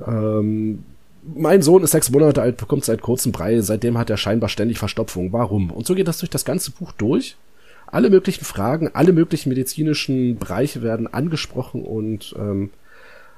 Ähm, 0.05 0.83
mein 1.23 1.61
Sohn 1.61 1.83
ist 1.83 1.91
sechs 1.91 2.09
Monate 2.09 2.41
alt, 2.41 2.57
bekommt 2.57 2.85
seit 2.85 3.01
kurzem 3.01 3.31
Brei, 3.31 3.59
seitdem 3.61 3.97
hat 3.97 4.09
er 4.09 4.17
scheinbar 4.17 4.49
ständig 4.49 4.79
Verstopfung. 4.79 5.31
Warum? 5.33 5.71
Und 5.71 5.85
so 5.85 5.95
geht 5.95 6.07
das 6.07 6.19
durch 6.19 6.29
das 6.29 6.45
ganze 6.45 6.71
Buch 6.71 6.91
durch. 6.93 7.35
Alle 7.87 8.09
möglichen 8.09 8.45
Fragen, 8.45 8.89
alle 8.93 9.11
möglichen 9.11 9.49
medizinischen 9.49 10.37
Bereiche 10.37 10.81
werden 10.81 11.13
angesprochen 11.13 11.83
und 11.83 12.33
ähm, 12.37 12.69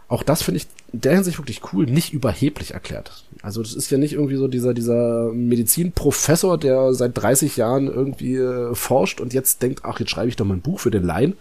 auch 0.08 0.22
das 0.22 0.44
finde 0.44 0.60
ich 0.60 0.68
in 0.92 1.02
der 1.02 1.16
Hinsicht 1.16 1.40
wirklich 1.40 1.62
cool, 1.74 1.88
nicht 1.88 2.14
überheblich 2.14 2.76
erklärt. 2.76 3.26
Also 3.42 3.64
das 3.64 3.74
ist 3.74 3.90
ja 3.90 3.98
nicht 3.98 4.14
irgendwie 4.14 4.36
so 4.36 4.48
dieser, 4.48 4.76
dieser 4.76 5.32
Medizinprofessor, 5.34 6.60
der 6.60 6.94
seit 6.94 7.18
30 7.18 7.58
Jahren 7.58 7.88
irgendwie 7.88 8.36
äh, 8.36 8.76
forscht 8.76 9.22
und 9.22 9.34
jetzt 9.34 9.64
denkt, 9.64 9.82
ach, 9.84 10.00
jetzt 10.00 10.12
schreibe 10.12 10.30
ich 10.30 10.36
doch 10.36 10.46
mal 10.46 10.54
ein 10.54 10.62
Buch 10.62 10.80
für 10.80 10.92
den 10.92 11.04
Laien. 11.04 11.34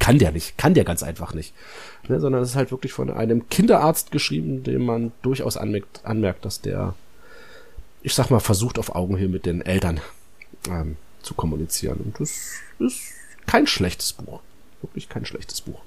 Kann 0.00 0.18
der 0.18 0.32
nicht, 0.32 0.58
kann 0.58 0.74
der 0.74 0.84
ganz 0.84 1.04
einfach 1.04 1.34
nicht 1.34 1.54
ne, 2.10 2.20
sondern 2.20 2.42
es 2.42 2.50
ist 2.50 2.56
halt 2.56 2.70
wirklich 2.70 2.92
von 2.92 3.10
einem 3.10 3.48
Kinderarzt 3.48 4.10
geschrieben, 4.10 4.62
dem 4.62 4.84
man 4.84 5.12
durchaus 5.22 5.56
anmerkt, 5.56 6.04
anmerkt 6.04 6.44
dass 6.44 6.60
der, 6.60 6.94
ich 8.02 8.14
sag 8.14 8.30
mal, 8.30 8.40
versucht 8.40 8.78
auf 8.78 8.94
Augenhöhe 8.94 9.28
mit 9.28 9.46
den 9.46 9.62
Eltern 9.62 10.00
ähm, 10.68 10.96
zu 11.22 11.34
kommunizieren. 11.34 11.98
Und 12.04 12.20
das 12.20 12.50
ist 12.78 13.12
kein 13.46 13.66
schlechtes 13.66 14.12
Buch. 14.12 14.40
Wirklich 14.82 15.08
kein 15.08 15.24
schlechtes 15.24 15.62
Buch. 15.62 15.80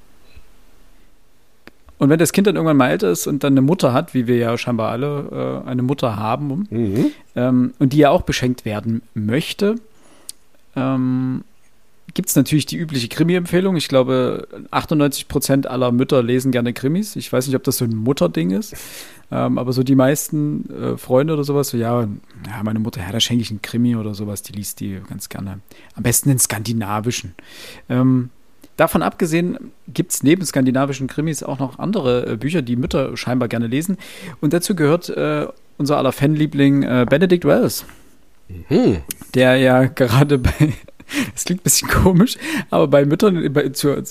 Und 2.00 2.10
wenn 2.10 2.20
das 2.20 2.34
Kind 2.34 2.48
dann 2.48 2.56
irgendwann 2.56 2.78
mal 2.78 2.90
älter 2.90 3.12
ist 3.12 3.28
und 3.28 3.44
dann 3.44 3.54
eine 3.54 3.62
Mutter 3.62 3.94
hat, 3.94 4.14
wie 4.14 4.28
wir 4.28 4.38
ja 4.38 4.58
scheinbar 4.58 4.92
alle 4.92 5.64
äh, 5.66 5.70
eine 5.70 5.84
Mutter 5.84 6.18
haben, 6.18 6.68
mhm. 6.70 7.12
ähm, 7.36 7.74
und 7.80 7.94
die 7.94 7.98
ja 7.98 8.10
auch 8.10 8.24
beschenkt 8.24 8.66
werden 8.66 9.04
möchte, 9.14 9.76
ähm, 10.76 11.44
gibt 12.14 12.30
es 12.30 12.36
natürlich 12.36 12.66
die 12.66 12.78
übliche 12.78 13.08
Krimi-Empfehlung. 13.08 13.76
Ich 13.76 13.88
glaube, 13.88 14.48
98 14.72 15.28
Prozent 15.28 15.68
aller 15.68 15.92
Mütter 15.92 16.22
lesen 16.22 16.52
gerne 16.52 16.74
Krimis. 16.74 17.16
Ich 17.16 17.32
weiß 17.32 17.48
nicht, 17.48 17.56
ob 17.56 17.64
das 17.64 17.78
so 17.78 17.86
ein 17.86 17.96
Mutterding 17.96 18.52
ist. 18.52 18.76
Ähm, 19.32 19.58
aber 19.58 19.74
so 19.74 19.84
die 19.84 19.96
meisten 19.96 20.70
äh, 20.70 20.98
Freunde 20.98 21.34
oder 21.34 21.44
sowas, 21.44 21.70
so, 21.70 21.78
ja, 21.78 22.02
ja, 22.02 22.64
meine 22.64 22.80
Mutter, 22.80 23.02
ja, 23.02 23.12
da 23.12 23.20
schenke 23.20 23.42
ich 23.42 23.50
einen 23.50 23.64
Krimi 23.64 23.96
oder 23.96 24.14
sowas, 24.14 24.44
die 24.44 24.54
liest 24.54 24.80
die 24.80 25.02
ganz 25.10 25.30
gerne. 25.30 25.60
Am 25.96 26.04
besten 26.04 26.30
den 26.30 26.38
skandinavischen. 26.38 27.34
Ähm, 27.90 28.30
davon 28.78 29.02
abgesehen 29.02 29.72
gibt 29.88 30.12
es 30.12 30.22
neben 30.22 30.46
skandinavischen 30.46 31.08
Krimis 31.08 31.42
auch 31.42 31.58
noch 31.58 31.80
andere 31.80 32.34
äh, 32.34 32.38
Bücher, 32.38 32.62
die 32.62 32.76
Mütter 32.76 33.18
scheinbar 33.18 33.48
gerne 33.48 33.66
lesen. 33.66 33.98
Und 34.40 34.54
dazu 34.54 34.76
gehört 34.76 35.10
äh, 35.10 35.48
unser 35.80 35.98
aller 35.98 36.12
Fanliebling 36.12 36.84
äh, 36.84 37.06
Benedict 37.10 37.46
Wells. 37.46 37.86
Mhm. 38.70 38.98
Der 39.34 39.56
ja 39.56 39.86
gerade 39.86 40.38
bei 40.38 40.74
das 41.34 41.46
klingt 41.46 41.62
ein 41.62 41.64
bisschen 41.64 41.90
komisch, 41.90 42.38
aber 42.70 42.88
bei 42.88 43.06
Müttern 43.06 43.52
bei, 43.54 43.70
zu, 43.70 44.04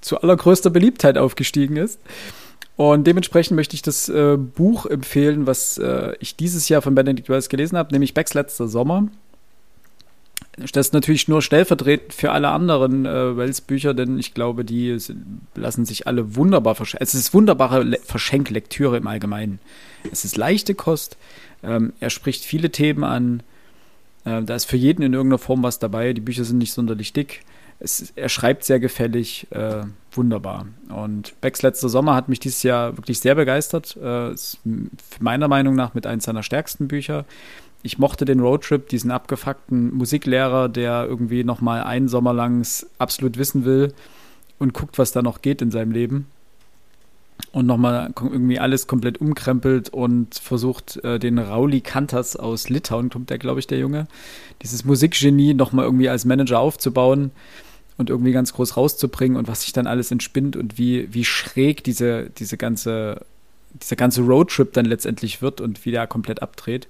zu 0.00 0.20
allergrößter 0.20 0.70
Beliebtheit 0.70 1.18
aufgestiegen 1.18 1.76
ist. 1.76 2.00
Und 2.76 3.06
dementsprechend 3.06 3.56
möchte 3.56 3.74
ich 3.74 3.82
das 3.82 4.08
äh, 4.08 4.36
Buch 4.36 4.84
empfehlen, 4.84 5.46
was 5.46 5.78
äh, 5.78 6.12
ich 6.20 6.36
dieses 6.36 6.68
Jahr 6.68 6.82
von 6.82 6.94
Benedict 6.94 7.28
Wells 7.30 7.48
gelesen 7.48 7.78
habe, 7.78 7.92
nämlich 7.92 8.12
Becks 8.12 8.34
letzter 8.34 8.68
Sommer. 8.68 9.08
Das 10.58 10.86
ist 10.86 10.94
natürlich 10.94 11.28
nur 11.28 11.42
stellvertretend 11.42 12.14
für 12.14 12.32
alle 12.32 12.48
anderen 12.48 13.04
äh, 13.04 13.36
Wells-Bücher, 13.36 13.92
denn 13.92 14.18
ich 14.18 14.32
glaube, 14.32 14.64
die 14.64 14.96
lassen 15.54 15.84
sich 15.84 16.06
alle 16.06 16.34
wunderbar 16.34 16.74
verschenken. 16.74 17.02
Es 17.02 17.14
ist 17.14 17.34
wunderbare 17.34 17.82
Le 17.82 17.98
Verschenklektüre 18.02 18.96
im 18.96 19.06
Allgemeinen. 19.06 19.58
Es 20.10 20.24
ist 20.24 20.36
leichte 20.36 20.74
Kost. 20.74 21.18
Ähm, 21.62 21.92
er 22.00 22.08
spricht 22.08 22.44
viele 22.44 22.70
Themen 22.70 23.04
an. 23.04 23.42
Äh, 24.26 24.42
da 24.42 24.54
ist 24.54 24.66
für 24.66 24.76
jeden 24.76 25.02
in 25.02 25.14
irgendeiner 25.14 25.38
Form 25.38 25.62
was 25.62 25.78
dabei. 25.78 26.12
Die 26.12 26.20
Bücher 26.20 26.44
sind 26.44 26.58
nicht 26.58 26.72
sonderlich 26.72 27.14
dick. 27.14 27.42
Es, 27.78 28.12
er 28.16 28.28
schreibt 28.28 28.64
sehr 28.64 28.80
gefällig, 28.80 29.46
äh, 29.50 29.84
wunderbar. 30.12 30.66
Und 30.88 31.40
Becks 31.40 31.62
letzter 31.62 31.88
Sommer 31.88 32.14
hat 32.14 32.28
mich 32.28 32.40
dieses 32.40 32.62
Jahr 32.62 32.96
wirklich 32.96 33.20
sehr 33.20 33.34
begeistert. 33.34 33.96
Äh, 34.02 34.32
ist 34.32 34.58
meiner 35.20 35.48
Meinung 35.48 35.74
nach 35.74 35.94
mit 35.94 36.06
eins 36.06 36.24
seiner 36.24 36.42
stärksten 36.42 36.88
Bücher. 36.88 37.24
Ich 37.82 37.98
mochte 37.98 38.24
den 38.24 38.40
Roadtrip, 38.40 38.88
diesen 38.88 39.10
abgefuckten 39.10 39.94
Musiklehrer, 39.94 40.68
der 40.68 41.06
irgendwie 41.06 41.44
noch 41.44 41.60
mal 41.60 41.82
einen 41.82 42.08
Sommer 42.08 42.32
lang 42.32 42.66
absolut 42.98 43.38
wissen 43.38 43.64
will 43.64 43.92
und 44.58 44.72
guckt, 44.74 44.98
was 44.98 45.12
da 45.12 45.22
noch 45.22 45.40
geht 45.42 45.62
in 45.62 45.70
seinem 45.70 45.92
Leben 45.92 46.26
und 47.56 47.64
nochmal 47.64 48.12
irgendwie 48.20 48.58
alles 48.58 48.86
komplett 48.86 49.18
umkrempelt 49.18 49.88
und 49.88 50.34
versucht, 50.34 51.02
äh, 51.02 51.18
den 51.18 51.38
Rauli 51.38 51.80
Kantas 51.80 52.36
aus 52.36 52.68
Litauen, 52.68 53.08
kommt 53.08 53.30
der, 53.30 53.38
glaube 53.38 53.60
ich, 53.60 53.66
der 53.66 53.78
Junge, 53.78 54.08
dieses 54.60 54.84
Musikgenie 54.84 55.54
nochmal 55.54 55.86
irgendwie 55.86 56.10
als 56.10 56.26
Manager 56.26 56.58
aufzubauen 56.60 57.30
und 57.96 58.10
irgendwie 58.10 58.32
ganz 58.32 58.52
groß 58.52 58.76
rauszubringen 58.76 59.38
und 59.38 59.48
was 59.48 59.62
sich 59.62 59.72
dann 59.72 59.86
alles 59.86 60.10
entspinnt 60.10 60.54
und 60.54 60.76
wie, 60.76 61.08
wie 61.14 61.24
schräg 61.24 61.82
diese, 61.82 62.28
diese 62.28 62.58
ganze, 62.58 63.24
dieser 63.72 63.96
ganze 63.96 64.20
Roadtrip 64.20 64.74
dann 64.74 64.84
letztendlich 64.84 65.40
wird 65.40 65.62
und 65.62 65.86
wie 65.86 65.92
der 65.92 66.06
komplett 66.06 66.42
abdreht. 66.42 66.88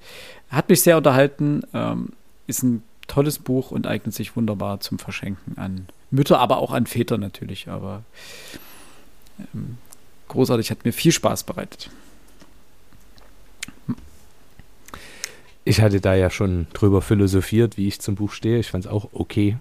Hat 0.51 0.69
mich 0.69 0.83
sehr 0.83 0.97
unterhalten, 0.97 1.63
ähm, 1.75 2.09
ist 2.49 2.65
ein 2.65 2.83
tolles 3.07 3.39
Buch 3.39 3.71
und 3.71 3.87
eignet 3.87 4.17
sich 4.17 4.35
wunderbar 4.35 4.81
zum 4.81 4.99
Verschenken 4.99 5.59
an 5.59 5.87
Mütter, 6.11 6.41
aber 6.41 6.57
auch 6.57 6.73
an 6.73 6.87
Väter 6.87 7.19
natürlich, 7.19 7.69
aber 7.69 8.03
ähm, 9.55 9.79
großartig, 10.37 10.71
hat 10.71 10.85
mir 10.85 10.93
viel 10.93 11.13
Spaß 11.13 11.45
bereitet. 11.45 11.91
Ich 15.65 15.81
hatte 15.81 16.01
da 16.01 16.15
ja 16.15 16.31
schon 16.31 16.69
drüber 16.73 17.03
philosophiert, 17.03 17.77
wie 17.77 17.89
ich 17.89 18.01
zum 18.01 18.15
Buch 18.15 18.31
stehe. 18.31 18.61
Ich 18.61 18.71
fand 18.71 18.85
es 18.85 18.91
auch 18.91 19.09
okay. 19.13 19.57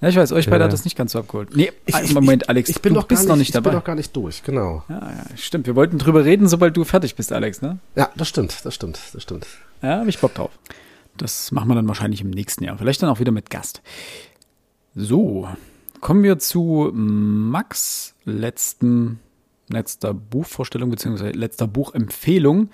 Ja, 0.00 0.08
ich 0.10 0.16
weiß, 0.16 0.30
euch 0.32 0.48
beide 0.48 0.62
äh, 0.62 0.66
hat 0.66 0.72
das 0.72 0.84
nicht 0.84 0.96
ganz 0.96 1.12
so 1.12 1.18
abgeholt. 1.18 1.56
Nee, 1.56 1.72
ich, 1.86 1.94
ich, 1.96 2.14
Moment, 2.14 2.48
Alex, 2.48 2.68
ich, 2.68 2.80
bin 2.80 2.94
du 2.94 3.00
doch 3.00 3.08
bist 3.08 3.22
nicht, 3.22 3.28
noch 3.28 3.36
nicht 3.36 3.54
dabei. 3.54 3.70
Ich 3.70 3.72
bin 3.72 3.80
doch 3.80 3.84
gar 3.84 3.94
nicht 3.94 4.14
durch, 4.14 4.42
genau. 4.42 4.84
Ja, 4.88 5.00
ja, 5.00 5.36
stimmt. 5.36 5.66
Wir 5.66 5.74
wollten 5.74 5.98
drüber 5.98 6.24
reden, 6.24 6.46
sobald 6.48 6.76
du 6.76 6.84
fertig 6.84 7.16
bist, 7.16 7.32
Alex, 7.32 7.62
ne? 7.62 7.78
Ja, 7.94 8.10
das 8.14 8.28
stimmt, 8.28 8.64
das 8.64 8.74
stimmt, 8.74 9.00
das 9.12 9.22
stimmt. 9.22 9.46
Ja, 9.82 10.00
hab 10.00 10.06
ich 10.06 10.18
Bock 10.18 10.34
drauf. 10.34 10.50
Das 11.16 11.50
machen 11.50 11.68
wir 11.68 11.74
dann 11.74 11.88
wahrscheinlich 11.88 12.20
im 12.20 12.30
nächsten 12.30 12.62
Jahr. 12.62 12.76
Vielleicht 12.76 13.02
dann 13.02 13.08
auch 13.08 13.20
wieder 13.20 13.32
mit 13.32 13.48
Gast. 13.48 13.80
So, 14.94 15.48
kommen 16.00 16.22
wir 16.22 16.38
zu 16.38 16.90
Max 16.92 18.14
letzten 18.24 19.20
letzter 19.68 20.14
Buchvorstellung 20.14 20.90
bzw. 20.90 21.30
letzter 21.30 21.66
Buchempfehlung. 21.66 22.70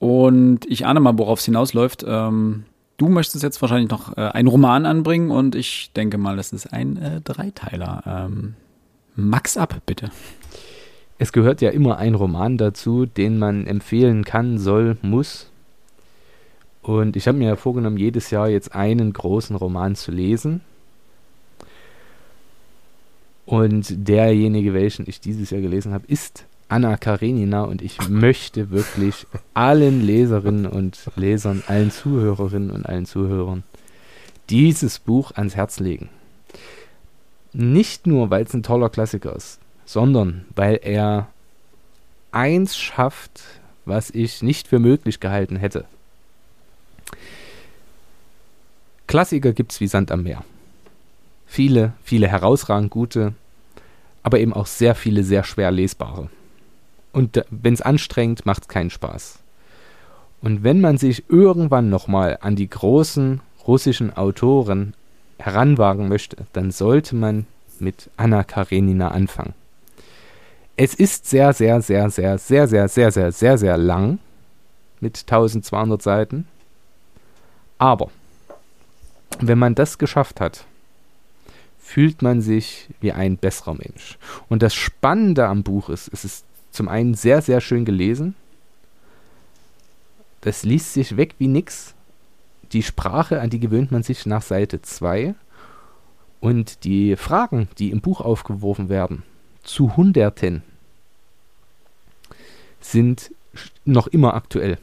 Und 0.00 0.66
ich 0.66 0.86
ahne 0.86 1.00
mal, 1.00 1.16
worauf 1.18 1.38
es 1.38 1.44
hinausläuft. 1.44 2.04
Ähm, 2.06 2.64
du 2.96 3.08
möchtest 3.08 3.42
jetzt 3.42 3.60
wahrscheinlich 3.62 3.90
noch 3.90 4.16
äh, 4.16 4.20
einen 4.20 4.48
Roman 4.48 4.86
anbringen 4.86 5.30
und 5.30 5.54
ich 5.54 5.92
denke 5.94 6.18
mal, 6.18 6.36
das 6.36 6.52
ist 6.52 6.72
ein 6.72 6.96
äh, 6.96 7.20
Dreiteiler. 7.20 8.02
Ähm, 8.06 8.54
Max 9.16 9.56
ab, 9.56 9.80
bitte. 9.86 10.10
Es 11.18 11.32
gehört 11.32 11.60
ja 11.60 11.70
immer 11.70 11.98
ein 11.98 12.14
Roman 12.14 12.58
dazu, 12.58 13.06
den 13.06 13.38
man 13.38 13.66
empfehlen 13.66 14.24
kann, 14.24 14.58
soll, 14.58 14.96
muss. 15.02 15.50
Und 16.82 17.16
ich 17.16 17.28
habe 17.28 17.38
mir 17.38 17.48
ja 17.48 17.56
vorgenommen, 17.56 17.96
jedes 17.96 18.30
Jahr 18.30 18.48
jetzt 18.48 18.74
einen 18.74 19.12
großen 19.12 19.54
Roman 19.56 19.94
zu 19.94 20.10
lesen. 20.10 20.60
Und 23.46 24.08
derjenige, 24.08 24.72
welchen 24.72 25.08
ich 25.08 25.20
dieses 25.20 25.50
Jahr 25.50 25.60
gelesen 25.60 25.92
habe, 25.92 26.06
ist 26.06 26.44
Anna 26.68 26.96
Karenina. 26.96 27.64
Und 27.64 27.82
ich 27.82 28.08
möchte 28.08 28.70
wirklich 28.70 29.26
allen 29.52 30.04
Leserinnen 30.04 30.66
und 30.66 30.98
Lesern, 31.16 31.62
allen 31.66 31.90
Zuhörerinnen 31.90 32.70
und 32.70 32.86
allen 32.86 33.06
Zuhörern 33.06 33.62
dieses 34.50 34.98
Buch 34.98 35.32
ans 35.34 35.56
Herz 35.56 35.80
legen. 35.80 36.08
Nicht 37.52 38.06
nur, 38.06 38.30
weil 38.30 38.44
es 38.44 38.54
ein 38.54 38.62
toller 38.62 38.90
Klassiker 38.90 39.34
ist, 39.34 39.58
sondern 39.84 40.44
weil 40.54 40.80
er 40.82 41.28
eins 42.32 42.76
schafft, 42.76 43.42
was 43.84 44.10
ich 44.10 44.42
nicht 44.42 44.68
für 44.68 44.78
möglich 44.78 45.20
gehalten 45.20 45.56
hätte. 45.56 45.84
Klassiker 49.06 49.52
gibt 49.52 49.72
es 49.72 49.80
wie 49.80 49.86
Sand 49.86 50.10
am 50.10 50.22
Meer. 50.22 50.44
Viele, 51.54 51.92
viele 52.02 52.26
herausragend 52.26 52.90
gute, 52.90 53.32
aber 54.24 54.40
eben 54.40 54.52
auch 54.52 54.66
sehr 54.66 54.96
viele 54.96 55.22
sehr 55.22 55.44
schwer 55.44 55.70
lesbare. 55.70 56.28
Und 57.12 57.44
wenn 57.48 57.74
es 57.74 57.80
anstrengt, 57.80 58.44
macht 58.44 58.62
es 58.62 58.68
keinen 58.68 58.90
Spaß. 58.90 59.38
Und 60.42 60.64
wenn 60.64 60.80
man 60.80 60.98
sich 60.98 61.22
irgendwann 61.28 61.90
nochmal 61.90 62.38
an 62.40 62.56
die 62.56 62.68
großen 62.68 63.40
russischen 63.68 64.16
Autoren 64.16 64.94
heranwagen 65.38 66.08
möchte, 66.08 66.38
dann 66.54 66.72
sollte 66.72 67.14
man 67.14 67.46
mit 67.78 68.10
Anna 68.16 68.42
Karenina 68.42 69.12
anfangen. 69.12 69.54
Es 70.74 70.92
ist 70.92 71.30
sehr, 71.30 71.52
sehr, 71.52 71.80
sehr, 71.82 72.10
sehr, 72.10 72.36
sehr, 72.36 72.66
sehr, 72.66 72.88
sehr, 72.88 73.12
sehr, 73.12 73.30
sehr, 73.30 73.58
sehr 73.58 73.78
lang 73.78 74.18
mit 74.98 75.20
1200 75.20 76.02
Seiten. 76.02 76.48
Aber 77.78 78.10
wenn 79.38 79.60
man 79.60 79.76
das 79.76 79.98
geschafft 79.98 80.40
hat, 80.40 80.66
fühlt 81.84 82.22
man 82.22 82.40
sich 82.40 82.88
wie 83.00 83.12
ein 83.12 83.36
besserer 83.36 83.74
Mensch. 83.74 84.18
Und 84.48 84.62
das 84.62 84.74
Spannende 84.74 85.46
am 85.46 85.62
Buch 85.62 85.90
ist, 85.90 86.08
es 86.12 86.24
ist 86.24 86.46
zum 86.70 86.88
einen 86.88 87.12
sehr, 87.12 87.42
sehr 87.42 87.60
schön 87.60 87.84
gelesen. 87.84 88.34
Das 90.40 90.64
liest 90.64 90.94
sich 90.94 91.18
weg 91.18 91.34
wie 91.38 91.46
nix. 91.46 91.94
Die 92.72 92.82
Sprache, 92.82 93.40
an 93.40 93.50
die 93.50 93.60
gewöhnt 93.60 93.92
man 93.92 94.02
sich 94.02 94.24
nach 94.24 94.40
Seite 94.40 94.80
2. 94.80 95.34
Und 96.40 96.84
die 96.84 97.16
Fragen, 97.16 97.68
die 97.78 97.90
im 97.90 98.00
Buch 98.00 98.22
aufgeworfen 98.22 98.88
werden, 98.88 99.22
zu 99.62 99.94
Hunderten 99.94 100.62
sind 102.80 103.30
noch 103.84 104.06
immer 104.06 104.34
aktuell. 104.34 104.78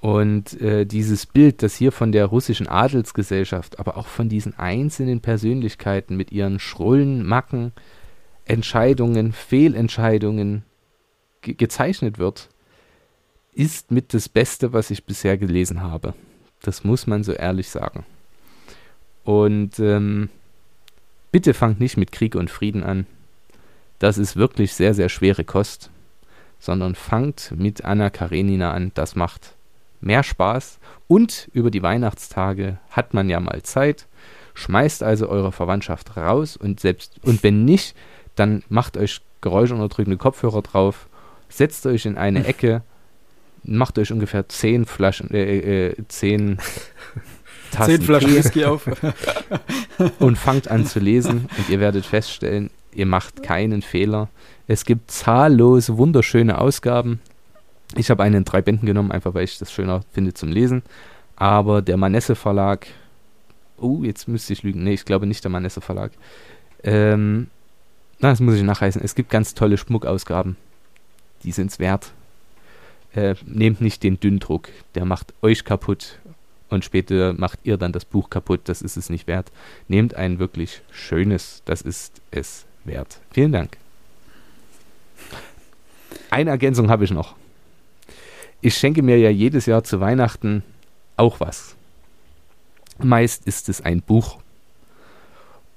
Und 0.00 0.60
äh, 0.60 0.86
dieses 0.86 1.26
Bild, 1.26 1.62
das 1.62 1.74
hier 1.74 1.90
von 1.90 2.12
der 2.12 2.26
russischen 2.26 2.68
Adelsgesellschaft, 2.68 3.80
aber 3.80 3.96
auch 3.96 4.06
von 4.06 4.28
diesen 4.28 4.56
einzelnen 4.56 5.20
Persönlichkeiten 5.20 6.16
mit 6.16 6.30
ihren 6.30 6.60
Schrullen, 6.60 7.26
Macken, 7.26 7.72
Entscheidungen, 8.44 9.32
Fehlentscheidungen 9.32 10.62
ge 11.42 11.54
gezeichnet 11.54 12.18
wird, 12.18 12.48
ist 13.52 13.90
mit 13.90 14.14
das 14.14 14.28
Beste, 14.28 14.72
was 14.72 14.90
ich 14.90 15.04
bisher 15.04 15.36
gelesen 15.36 15.82
habe. 15.82 16.14
Das 16.62 16.84
muss 16.84 17.08
man 17.08 17.24
so 17.24 17.32
ehrlich 17.32 17.68
sagen. 17.68 18.04
Und 19.24 19.80
ähm, 19.80 20.30
bitte 21.32 21.54
fangt 21.54 21.80
nicht 21.80 21.96
mit 21.96 22.12
Krieg 22.12 22.36
und 22.36 22.50
Frieden 22.50 22.84
an. 22.84 23.06
Das 23.98 24.16
ist 24.16 24.36
wirklich 24.36 24.74
sehr, 24.74 24.94
sehr 24.94 25.08
schwere 25.08 25.44
Kost. 25.44 25.90
Sondern 26.60 26.94
fangt 26.94 27.52
mit 27.56 27.84
Anna 27.84 28.10
Karenina 28.10 28.72
an. 28.72 28.90
Das 28.94 29.14
macht 29.14 29.54
mehr 30.00 30.22
Spaß. 30.22 30.78
Und 31.06 31.48
über 31.52 31.70
die 31.70 31.82
Weihnachtstage 31.82 32.78
hat 32.90 33.14
man 33.14 33.28
ja 33.28 33.40
mal 33.40 33.62
Zeit. 33.62 34.06
Schmeißt 34.54 35.02
also 35.02 35.28
eure 35.28 35.52
Verwandtschaft 35.52 36.16
raus 36.16 36.56
und 36.56 36.80
selbst 36.80 37.20
und 37.22 37.42
wenn 37.42 37.64
nicht, 37.64 37.94
dann 38.34 38.64
macht 38.68 38.96
euch 38.96 39.20
geräuschunterdrückende 39.40 40.16
Kopfhörer 40.16 40.62
drauf, 40.62 41.08
setzt 41.48 41.86
euch 41.86 42.06
in 42.06 42.18
eine 42.18 42.44
Ecke, 42.46 42.82
macht 43.62 43.98
euch 43.98 44.12
ungefähr 44.12 44.48
zehn 44.48 44.84
Flaschen, 44.84 45.30
äh, 45.30 45.88
äh, 45.88 45.94
zehn 46.08 46.58
Tassen 47.70 47.96
Zehn 47.96 48.02
Flaschen 48.02 48.34
Whisky 48.34 48.64
auf. 48.64 48.88
und 50.18 50.38
fangt 50.38 50.68
an 50.68 50.86
zu 50.86 51.00
lesen 51.00 51.48
und 51.56 51.68
ihr 51.68 51.80
werdet 51.80 52.06
feststellen, 52.06 52.70
ihr 52.92 53.06
macht 53.06 53.42
keinen 53.42 53.82
Fehler. 53.82 54.28
Es 54.66 54.84
gibt 54.84 55.10
zahllose, 55.10 55.98
wunderschöne 55.98 56.58
Ausgaben. 56.58 57.20
Ich 57.96 58.10
habe 58.10 58.22
einen 58.22 58.36
in 58.36 58.44
drei 58.44 58.62
Bänden 58.62 58.86
genommen, 58.86 59.12
einfach 59.12 59.34
weil 59.34 59.44
ich 59.44 59.58
das 59.58 59.72
schöner 59.72 60.02
finde 60.12 60.34
zum 60.34 60.50
Lesen. 60.50 60.82
Aber 61.36 61.82
der 61.82 61.96
Manesse 61.96 62.34
Verlag, 62.34 62.86
oh, 63.78 64.02
jetzt 64.02 64.28
müsste 64.28 64.52
ich 64.52 64.62
lügen. 64.62 64.84
Nee, 64.84 64.94
ich 64.94 65.04
glaube 65.04 65.26
nicht 65.26 65.44
der 65.44 65.50
Manesse 65.50 65.80
Verlag. 65.80 66.12
Ähm, 66.82 67.48
na, 68.18 68.30
das 68.30 68.40
muss 68.40 68.56
ich 68.56 68.62
nachreißen. 68.62 69.00
Es 69.02 69.14
gibt 69.14 69.30
ganz 69.30 69.54
tolle 69.54 69.78
Schmuckausgaben. 69.78 70.56
Die 71.44 71.52
sind 71.52 71.70
es 71.70 71.78
wert. 71.78 72.12
Äh, 73.14 73.36
nehmt 73.46 73.80
nicht 73.80 74.02
den 74.02 74.20
Dünndruck, 74.20 74.68
der 74.94 75.04
macht 75.04 75.32
euch 75.40 75.64
kaputt 75.64 76.18
und 76.68 76.84
später 76.84 77.32
macht 77.32 77.60
ihr 77.62 77.78
dann 77.78 77.92
das 77.92 78.04
Buch 78.04 78.28
kaputt. 78.28 78.62
Das 78.64 78.82
ist 78.82 78.96
es 78.96 79.08
nicht 79.08 79.26
wert. 79.26 79.50
Nehmt 79.88 80.14
ein 80.14 80.38
wirklich 80.38 80.82
schönes, 80.90 81.62
das 81.64 81.80
ist 81.80 82.20
es 82.30 82.66
wert. 82.84 83.20
Vielen 83.30 83.52
Dank. 83.52 83.78
Eine 86.30 86.50
Ergänzung 86.50 86.90
habe 86.90 87.04
ich 87.04 87.10
noch. 87.10 87.37
Ich 88.60 88.74
schenke 88.74 89.02
mir 89.02 89.18
ja 89.18 89.30
jedes 89.30 89.66
Jahr 89.66 89.84
zu 89.84 90.00
Weihnachten 90.00 90.64
auch 91.16 91.40
was. 91.40 91.76
Meist 93.00 93.46
ist 93.46 93.68
es 93.68 93.80
ein 93.80 94.02
Buch. 94.02 94.38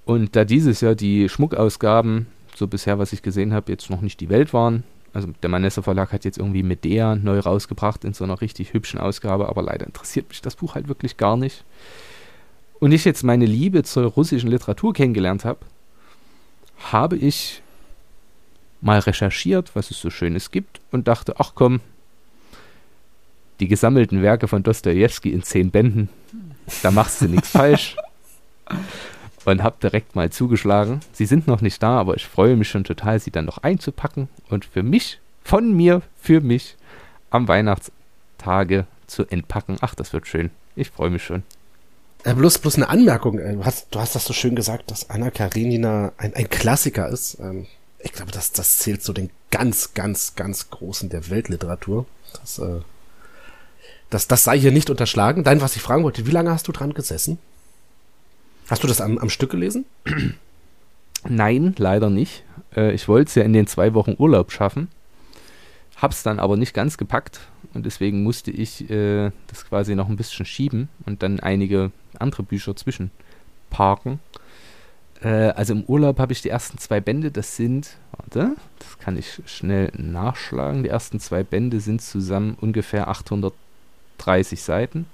Und 0.05 0.36
da 0.36 0.45
dieses 0.45 0.82
Jahr 0.82 0.95
die 0.95 1.29
Schmuckausgaben, 1.29 2.25
so 2.55 2.67
bisher 2.67 2.97
was 2.97 3.13
ich 3.13 3.21
gesehen 3.21 3.53
habe, 3.53 3.71
jetzt 3.71 3.89
noch 3.89 4.01
nicht 4.01 4.19
die 4.19 4.29
Welt 4.29 4.53
waren, 4.53 4.84
also 5.13 5.29
der 5.43 5.49
Manessa 5.49 5.82
Verlag 5.82 6.13
hat 6.13 6.25
jetzt 6.25 6.38
irgendwie 6.38 6.63
Medea 6.63 7.15
neu 7.15 7.39
rausgebracht 7.39 8.05
in 8.05 8.13
so 8.13 8.23
einer 8.23 8.41
richtig 8.41 8.73
hübschen 8.73 8.99
Ausgabe, 8.99 9.49
aber 9.49 9.61
leider 9.61 9.86
interessiert 9.86 10.29
mich 10.29 10.41
das 10.41 10.55
Buch 10.55 10.75
halt 10.75 10.88
wirklich 10.88 11.17
gar 11.17 11.38
nicht. 11.38 11.63
Und 12.79 12.93
ich 12.93 13.05
jetzt 13.05 13.23
meine 13.23 13.45
Liebe 13.45 13.84
zur 13.84 14.05
russischen 14.05 14.49
Literatur 14.49 14.93
kennengelernt 14.93 15.45
habe, 15.45 15.59
habe 16.91 17.15
ich 17.15 17.61
mal 18.79 18.99
recherchiert, 18.99 19.75
was 19.75 19.91
es 19.91 19.99
so 19.99 20.09
Schönes 20.09 20.49
gibt 20.49 20.82
und 20.91 21.07
dachte, 21.07 21.36
ach 21.38 21.51
komm, 21.53 21.82
die 23.62 23.68
gesammelten 23.68 24.22
Werke 24.22 24.47
von 24.47 24.64
Dostoevsky 24.64 25.30
in 25.30 25.43
zehn 25.43 25.72
Bänden, 25.72 26.09
da 26.82 26.91
machst 26.91 27.22
du 27.22 27.28
nichts 27.28 27.49
falsch. 27.49 27.95
Und 29.45 29.64
habe 29.64 29.78
direkt 29.82 30.16
mal 30.16 30.30
zugeschlagen. 30.30 30.99
Sie 31.14 31.26
sind 31.26 31.47
noch 31.47 31.62
nicht 31.62 31.82
da, 31.82 31.99
aber 31.99 32.16
ich 32.16 32.28
freue 32.28 32.55
mich 32.55 32.70
schon 32.70 32.84
total, 32.84 33.20
sie 33.20 33.32
dann 33.32 33.45
noch 33.45 33.59
einzupacken 33.59 34.30
und 34.49 34.66
für 34.66 34.84
mich, 34.84 35.20
von 35.43 35.76
mir, 35.76 36.01
für 36.20 36.41
mich 36.41 36.76
am 37.30 37.47
Weihnachtstage 37.47 38.86
zu 39.07 39.26
entpacken. 39.26 39.78
Ach, 39.82 39.95
das 39.95 40.14
wird 40.14 40.28
schön. 40.28 40.51
Ich 40.76 40.89
freue 40.91 41.09
mich 41.09 41.24
schon. 41.24 41.43
Äh, 42.24 42.36
bloß, 42.36 42.59
bloß 42.59 42.76
eine 42.76 42.89
Anmerkung. 42.89 43.39
Äh, 43.39 43.55
du 43.55 43.66
hast, 43.66 43.88
du 43.91 43.99
hast 43.99 44.16
das 44.16 44.26
so 44.26 44.34
schön 44.34 44.55
gesagt, 44.55 44.91
dass 44.91 45.09
Anna 45.09 45.32
Karenina 45.32 46.14
ein, 46.18 46.36
ein 46.36 46.49
Klassiker 46.49 47.09
ist. 47.09 47.39
Ähm, 47.39 47.66
ich 47.99 48.14
glaube, 48.14 48.32
das, 48.32 48.51
das 48.51 48.78
zählt 48.78 49.01
zu 49.01 49.12
den 49.12 49.32
ganz, 49.49 49.93
ganz, 49.93 50.36
ganz 50.36 50.70
Großen 50.70 51.09
der 51.09 51.30
Weltliteratur. 51.30 52.05
Das, 52.39 52.59
äh, 52.59 52.82
das, 54.12 54.28
das 54.28 54.43
sei 54.43 54.59
hier 54.59 54.72
nicht 54.72 54.89
unterschlagen. 54.89 55.43
Dein, 55.43 55.62
was 55.62 55.76
ich 55.76 55.82
fragen 55.82 56.03
wollte, 56.03 56.28
wie 56.28 56.32
lange 56.32 56.51
hast 56.51 56.68
du 56.68 56.72
dran 56.72 56.93
gesessen? 56.93 57.39
Hast 58.70 58.84
du 58.84 58.88
das 58.88 59.01
am, 59.01 59.18
am 59.18 59.30
Stück 59.30 59.49
gelesen? 59.49 59.86
Nein, 61.28 61.74
leider 61.78 62.09
nicht. 62.09 62.43
Äh, 62.76 62.91
ich 62.93 63.07
wollte 63.07 63.30
es 63.30 63.36
ja 63.36 63.43
in 63.43 63.53
den 63.53 63.68
zwei 63.68 63.93
Wochen 63.93 64.16
Urlaub 64.18 64.51
schaffen, 64.51 64.89
hab's 65.95 66.24
dann 66.24 66.39
aber 66.39 66.57
nicht 66.57 66.74
ganz 66.74 66.97
gepackt 66.97 67.39
und 67.74 67.86
deswegen 67.86 68.24
musste 68.24 68.51
ich 68.51 68.89
äh, 68.89 69.32
das 69.47 69.66
quasi 69.66 69.95
noch 69.95 70.09
ein 70.09 70.18
bisschen 70.18 70.45
schieben 70.45 70.89
und 71.05 71.24
dann 71.24 71.39
einige 71.39 71.91
andere 72.20 72.43
Bücher 72.43 72.76
zwischen 72.76 73.12
parken. 73.70 74.20
Äh, 75.22 75.51
also 75.51 75.74
im 75.74 75.84
Urlaub 75.84 76.20
habe 76.20 76.34
ich 76.34 76.41
die 76.41 76.49
ersten 76.49 76.78
zwei 76.80 76.99
Bände, 76.99 77.32
das 77.32 77.55
sind, 77.55 77.97
warte, 78.12 78.55
das 78.80 78.99
kann 78.99 79.16
ich 79.16 79.41
schnell 79.45 79.91
nachschlagen. 79.95 80.84
Die 80.84 80.89
ersten 80.89 81.20
zwei 81.20 81.43
Bände 81.43 81.80
sind 81.80 82.01
zusammen 82.01 82.57
ungefähr 82.59 83.07
830 84.22 84.61
Seiten. 84.61 85.05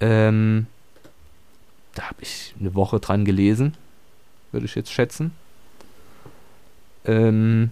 Ähm, 0.00 0.66
da 1.94 2.04
habe 2.04 2.22
ich 2.22 2.54
eine 2.58 2.74
Woche 2.74 3.00
dran 3.00 3.24
gelesen, 3.24 3.76
würde 4.52 4.66
ich 4.66 4.74
jetzt 4.74 4.92
schätzen. 4.92 5.32
Ähm, 7.04 7.70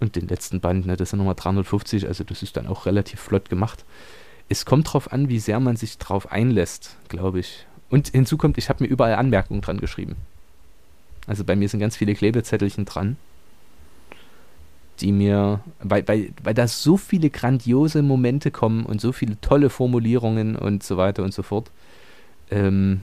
und 0.00 0.16
den 0.16 0.28
letzten 0.28 0.60
Band, 0.60 0.86
ne, 0.86 0.96
das 0.96 1.10
sind 1.10 1.18
nochmal 1.18 1.34
350, 1.34 2.06
also 2.06 2.24
das 2.24 2.42
ist 2.42 2.56
dann 2.56 2.66
auch 2.66 2.86
relativ 2.86 3.20
flott 3.20 3.48
gemacht. 3.48 3.84
Es 4.48 4.64
kommt 4.64 4.92
drauf 4.92 5.12
an, 5.12 5.28
wie 5.28 5.38
sehr 5.38 5.60
man 5.60 5.76
sich 5.76 5.98
drauf 5.98 6.30
einlässt, 6.30 6.96
glaube 7.08 7.40
ich. 7.40 7.66
Und 7.90 8.08
hinzu 8.08 8.36
kommt, 8.36 8.58
ich 8.58 8.68
habe 8.68 8.84
mir 8.84 8.90
überall 8.90 9.14
Anmerkungen 9.14 9.60
dran 9.60 9.78
geschrieben. 9.78 10.16
Also 11.26 11.44
bei 11.44 11.54
mir 11.54 11.68
sind 11.68 11.80
ganz 11.80 11.96
viele 11.96 12.14
Klebezettelchen 12.14 12.84
dran, 12.84 13.16
die 15.00 15.12
mir, 15.12 15.60
weil, 15.80 16.06
weil, 16.06 16.32
weil 16.42 16.54
da 16.54 16.68
so 16.68 16.96
viele 16.96 17.30
grandiose 17.30 18.02
Momente 18.02 18.50
kommen 18.50 18.86
und 18.86 19.00
so 19.00 19.12
viele 19.12 19.40
tolle 19.40 19.70
Formulierungen 19.70 20.56
und 20.56 20.82
so 20.82 20.96
weiter 20.96 21.22
und 21.22 21.34
so 21.34 21.42
fort. 21.42 21.70
Ähm, 22.50 23.02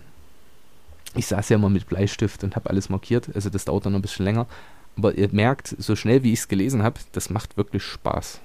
ich 1.16 1.26
saß 1.28 1.50
ja 1.50 1.56
immer 1.56 1.70
mit 1.70 1.88
Bleistift 1.88 2.44
und 2.44 2.56
habe 2.56 2.70
alles 2.70 2.90
markiert, 2.90 3.30
also 3.34 3.50
das 3.50 3.66
dauert 3.66 3.86
dann 3.86 3.94
noch 3.94 4.00
ein 4.00 4.04
bisschen 4.04 4.26
länger. 4.26 4.48
Aber 4.96 5.16
ihr 5.16 5.30
merkt, 5.32 5.76
so 5.78 5.96
schnell 5.96 6.24
wie 6.24 6.34
ich 6.34 6.40
es 6.40 6.48
gelesen 6.48 6.84
habe, 6.84 7.00
das 7.14 7.30
macht 7.30 7.58
wirklich 7.58 7.84
Spaß. 7.84 8.40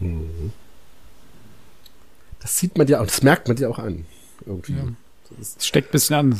Mhm. 0.00 0.52
Das 2.40 2.58
sieht 2.58 2.76
man 2.76 2.88
ja 2.88 3.00
auch, 3.00 3.06
das 3.06 3.22
merkt 3.22 3.48
man 3.48 3.56
ja 3.56 3.68
auch 3.68 3.78
an. 3.78 4.04
Irgendwie. 4.44 4.72
Ja. 4.72 4.84
Das 5.38 5.56
steckt 5.66 5.90
ein 5.90 5.92
bisschen 5.92 6.16
an. 6.16 6.38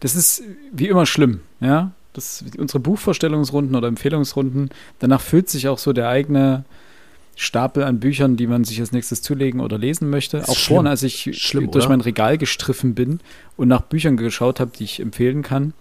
Das 0.00 0.14
ist 0.14 0.42
wie 0.72 0.88
immer 0.88 1.04
schlimm, 1.06 1.40
ja. 1.60 1.92
Das, 2.12 2.44
unsere 2.58 2.80
Buchvorstellungsrunden 2.80 3.76
oder 3.76 3.88
Empfehlungsrunden, 3.88 4.70
danach 4.98 5.20
füllt 5.20 5.48
sich 5.48 5.68
auch 5.68 5.78
so 5.78 5.92
der 5.92 6.08
eigene 6.08 6.64
Stapel 7.36 7.84
an 7.84 8.00
Büchern, 8.00 8.36
die 8.36 8.46
man 8.46 8.64
sich 8.64 8.80
als 8.80 8.92
nächstes 8.92 9.22
zulegen 9.22 9.60
oder 9.60 9.78
lesen 9.78 10.10
möchte. 10.10 10.46
Auch 10.46 10.58
vorhin, 10.58 10.86
als 10.86 11.02
ich 11.02 11.30
schlimm, 11.40 11.70
durch 11.70 11.86
oder? 11.86 11.96
mein 11.96 12.00
Regal 12.02 12.36
gestriffen 12.36 12.94
bin 12.94 13.20
und 13.56 13.68
nach 13.68 13.80
Büchern 13.82 14.16
geschaut 14.16 14.60
habe, 14.60 14.72
die 14.76 14.84
ich 14.84 15.00
empfehlen 15.00 15.42
kann, 15.42 15.72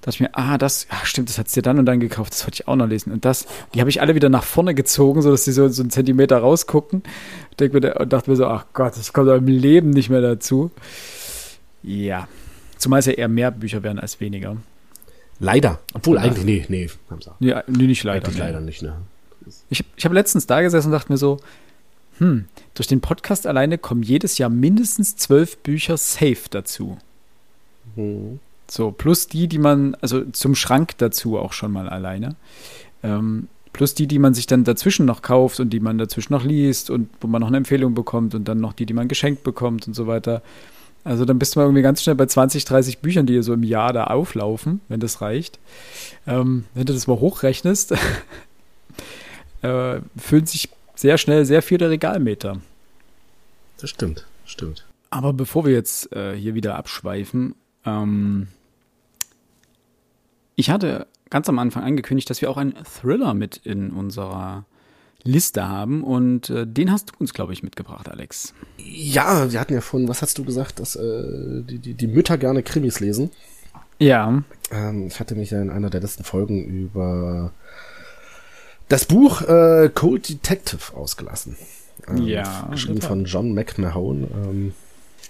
dachte 0.00 0.16
ich 0.16 0.20
mir, 0.20 0.30
ah, 0.32 0.58
das, 0.58 0.86
ach 0.90 1.06
stimmt, 1.06 1.28
das 1.28 1.38
hat's 1.38 1.52
dir 1.52 1.62
dann 1.62 1.78
und 1.78 1.86
dann 1.86 2.00
gekauft, 2.00 2.32
das 2.32 2.44
wollte 2.44 2.62
ich 2.62 2.68
auch 2.68 2.76
noch 2.76 2.86
lesen. 2.86 3.12
Und 3.12 3.24
das, 3.24 3.46
die 3.74 3.80
habe 3.80 3.90
ich 3.90 4.00
alle 4.00 4.14
wieder 4.14 4.28
nach 4.28 4.44
vorne 4.44 4.74
gezogen, 4.74 5.22
sodass 5.22 5.44
die 5.44 5.52
so, 5.52 5.68
so 5.68 5.82
einen 5.82 5.90
Zentimeter 5.90 6.38
rausgucken. 6.38 7.02
Denk 7.58 7.72
mir, 7.72 7.96
und 7.98 8.12
dachte 8.12 8.30
mir 8.30 8.36
so, 8.36 8.46
ach 8.46 8.66
Gott, 8.72 8.94
ich 9.00 9.12
komme 9.12 9.34
im 9.34 9.46
Leben 9.46 9.90
nicht 9.90 10.10
mehr 10.10 10.20
dazu. 10.20 10.70
Ja. 11.82 12.28
Zumal 12.78 13.00
es 13.00 13.06
ja 13.06 13.12
eher 13.12 13.28
mehr 13.28 13.50
Bücher 13.50 13.82
werden 13.82 13.98
als 13.98 14.20
weniger. 14.20 14.56
Leider. 15.40 15.80
Obwohl 15.94 16.16
ja. 16.16 16.22
eigentlich, 16.22 16.44
nee, 16.44 16.64
nee, 16.68 16.90
haben 17.10 17.20
sie 17.22 17.30
Ja, 17.46 17.64
nee, 17.66 17.86
nicht 17.86 18.04
leider. 18.04 18.26
Eigentlich 18.26 18.38
leider 18.38 18.60
nicht, 18.60 18.82
ne? 18.82 18.94
Ich, 19.70 19.84
ich 19.96 20.04
habe 20.04 20.14
letztens 20.14 20.46
da 20.46 20.60
gesessen 20.60 20.88
und 20.88 20.92
dachte 20.92 21.10
mir 21.10 21.18
so, 21.18 21.40
hm, 22.18 22.44
durch 22.74 22.86
den 22.86 23.00
Podcast 23.00 23.46
alleine 23.46 23.78
kommen 23.78 24.02
jedes 24.02 24.36
Jahr 24.36 24.50
mindestens 24.50 25.16
zwölf 25.16 25.56
Bücher 25.58 25.96
safe 25.96 26.42
dazu. 26.50 26.98
Hm. 27.96 28.38
So, 28.68 28.92
plus 28.92 29.26
die, 29.26 29.48
die 29.48 29.58
man, 29.58 29.96
also 30.00 30.24
zum 30.26 30.54
Schrank 30.54 30.98
dazu 30.98 31.38
auch 31.38 31.54
schon 31.54 31.72
mal 31.72 31.88
alleine. 31.88 32.36
Ähm, 33.02 33.48
plus 33.72 33.94
die, 33.94 34.06
die 34.06 34.18
man 34.18 34.34
sich 34.34 34.46
dann 34.46 34.64
dazwischen 34.64 35.06
noch 35.06 35.22
kauft 35.22 35.58
und 35.58 35.70
die 35.70 35.80
man 35.80 35.96
dazwischen 35.96 36.34
noch 36.34 36.44
liest 36.44 36.90
und 36.90 37.08
wo 37.20 37.26
man 37.26 37.40
noch 37.40 37.48
eine 37.48 37.56
Empfehlung 37.56 37.94
bekommt 37.94 38.34
und 38.34 38.46
dann 38.46 38.60
noch 38.60 38.74
die, 38.74 38.86
die 38.86 38.94
man 38.94 39.08
geschenkt 39.08 39.42
bekommt 39.42 39.88
und 39.88 39.94
so 39.94 40.06
weiter. 40.06 40.42
Also 41.04 41.24
dann 41.24 41.38
bist 41.38 41.54
du 41.54 41.60
mal 41.60 41.64
irgendwie 41.64 41.82
ganz 41.82 42.02
schnell 42.02 42.14
bei 42.14 42.26
20, 42.26 42.64
30 42.64 42.98
Büchern, 42.98 43.26
die 43.26 43.42
so 43.42 43.54
im 43.54 43.62
Jahr 43.62 43.92
da 43.92 44.04
auflaufen, 44.04 44.80
wenn 44.88 45.00
das 45.00 45.20
reicht. 45.20 45.58
Ähm, 46.26 46.64
wenn 46.74 46.86
du 46.86 46.92
das 46.92 47.06
mal 47.06 47.18
hochrechnest, 47.18 47.92
äh, 49.62 50.00
füllen 50.16 50.46
sich 50.46 50.68
sehr 50.94 51.16
schnell 51.16 51.46
sehr 51.46 51.62
viele 51.62 51.88
Regalmeter. 51.88 52.60
Das 53.78 53.88
stimmt, 53.90 54.26
stimmt. 54.44 54.84
Aber 55.08 55.32
bevor 55.32 55.64
wir 55.64 55.72
jetzt 55.72 56.12
äh, 56.12 56.36
hier 56.36 56.54
wieder 56.54 56.76
abschweifen, 56.76 57.54
ähm, 57.86 58.48
ich 60.54 60.68
hatte 60.68 61.06
ganz 61.30 61.48
am 61.48 61.58
Anfang 61.58 61.84
angekündigt, 61.84 62.28
dass 62.28 62.42
wir 62.42 62.50
auch 62.50 62.58
einen 62.58 62.74
Thriller 62.84 63.32
mit 63.32 63.56
in 63.56 63.90
unserer 63.90 64.64
Liste 65.22 65.68
haben 65.68 66.02
und 66.02 66.50
äh, 66.50 66.66
den 66.66 66.90
hast 66.90 67.10
du 67.10 67.14
uns, 67.18 67.34
glaube 67.34 67.52
ich, 67.52 67.62
mitgebracht, 67.62 68.08
Alex. 68.08 68.54
Ja, 68.78 69.52
wir 69.52 69.60
hatten 69.60 69.74
ja 69.74 69.80
von, 69.80 70.08
was 70.08 70.22
hast 70.22 70.38
du 70.38 70.44
gesagt, 70.44 70.80
dass 70.80 70.96
äh, 70.96 71.62
die, 71.62 71.78
die, 71.78 71.94
die 71.94 72.06
Mütter 72.06 72.38
gerne 72.38 72.62
Krimis 72.62 73.00
lesen. 73.00 73.30
Ja. 73.98 74.42
Ähm, 74.70 75.06
ich 75.06 75.20
hatte 75.20 75.34
mich 75.34 75.50
ja 75.50 75.60
in 75.60 75.70
einer 75.70 75.90
der 75.90 76.00
letzten 76.00 76.24
Folgen 76.24 76.64
über 76.64 77.52
das 78.88 79.04
Buch 79.04 79.42
äh, 79.42 79.90
Cold 79.94 80.28
Detective 80.28 80.96
ausgelassen. 80.96 81.56
Ähm, 82.08 82.26
ja. 82.26 82.68
Geschrieben 82.70 83.00
von 83.00 83.24
John 83.24 83.52
McMahon. 83.52 84.22
Ähm, 84.22 84.72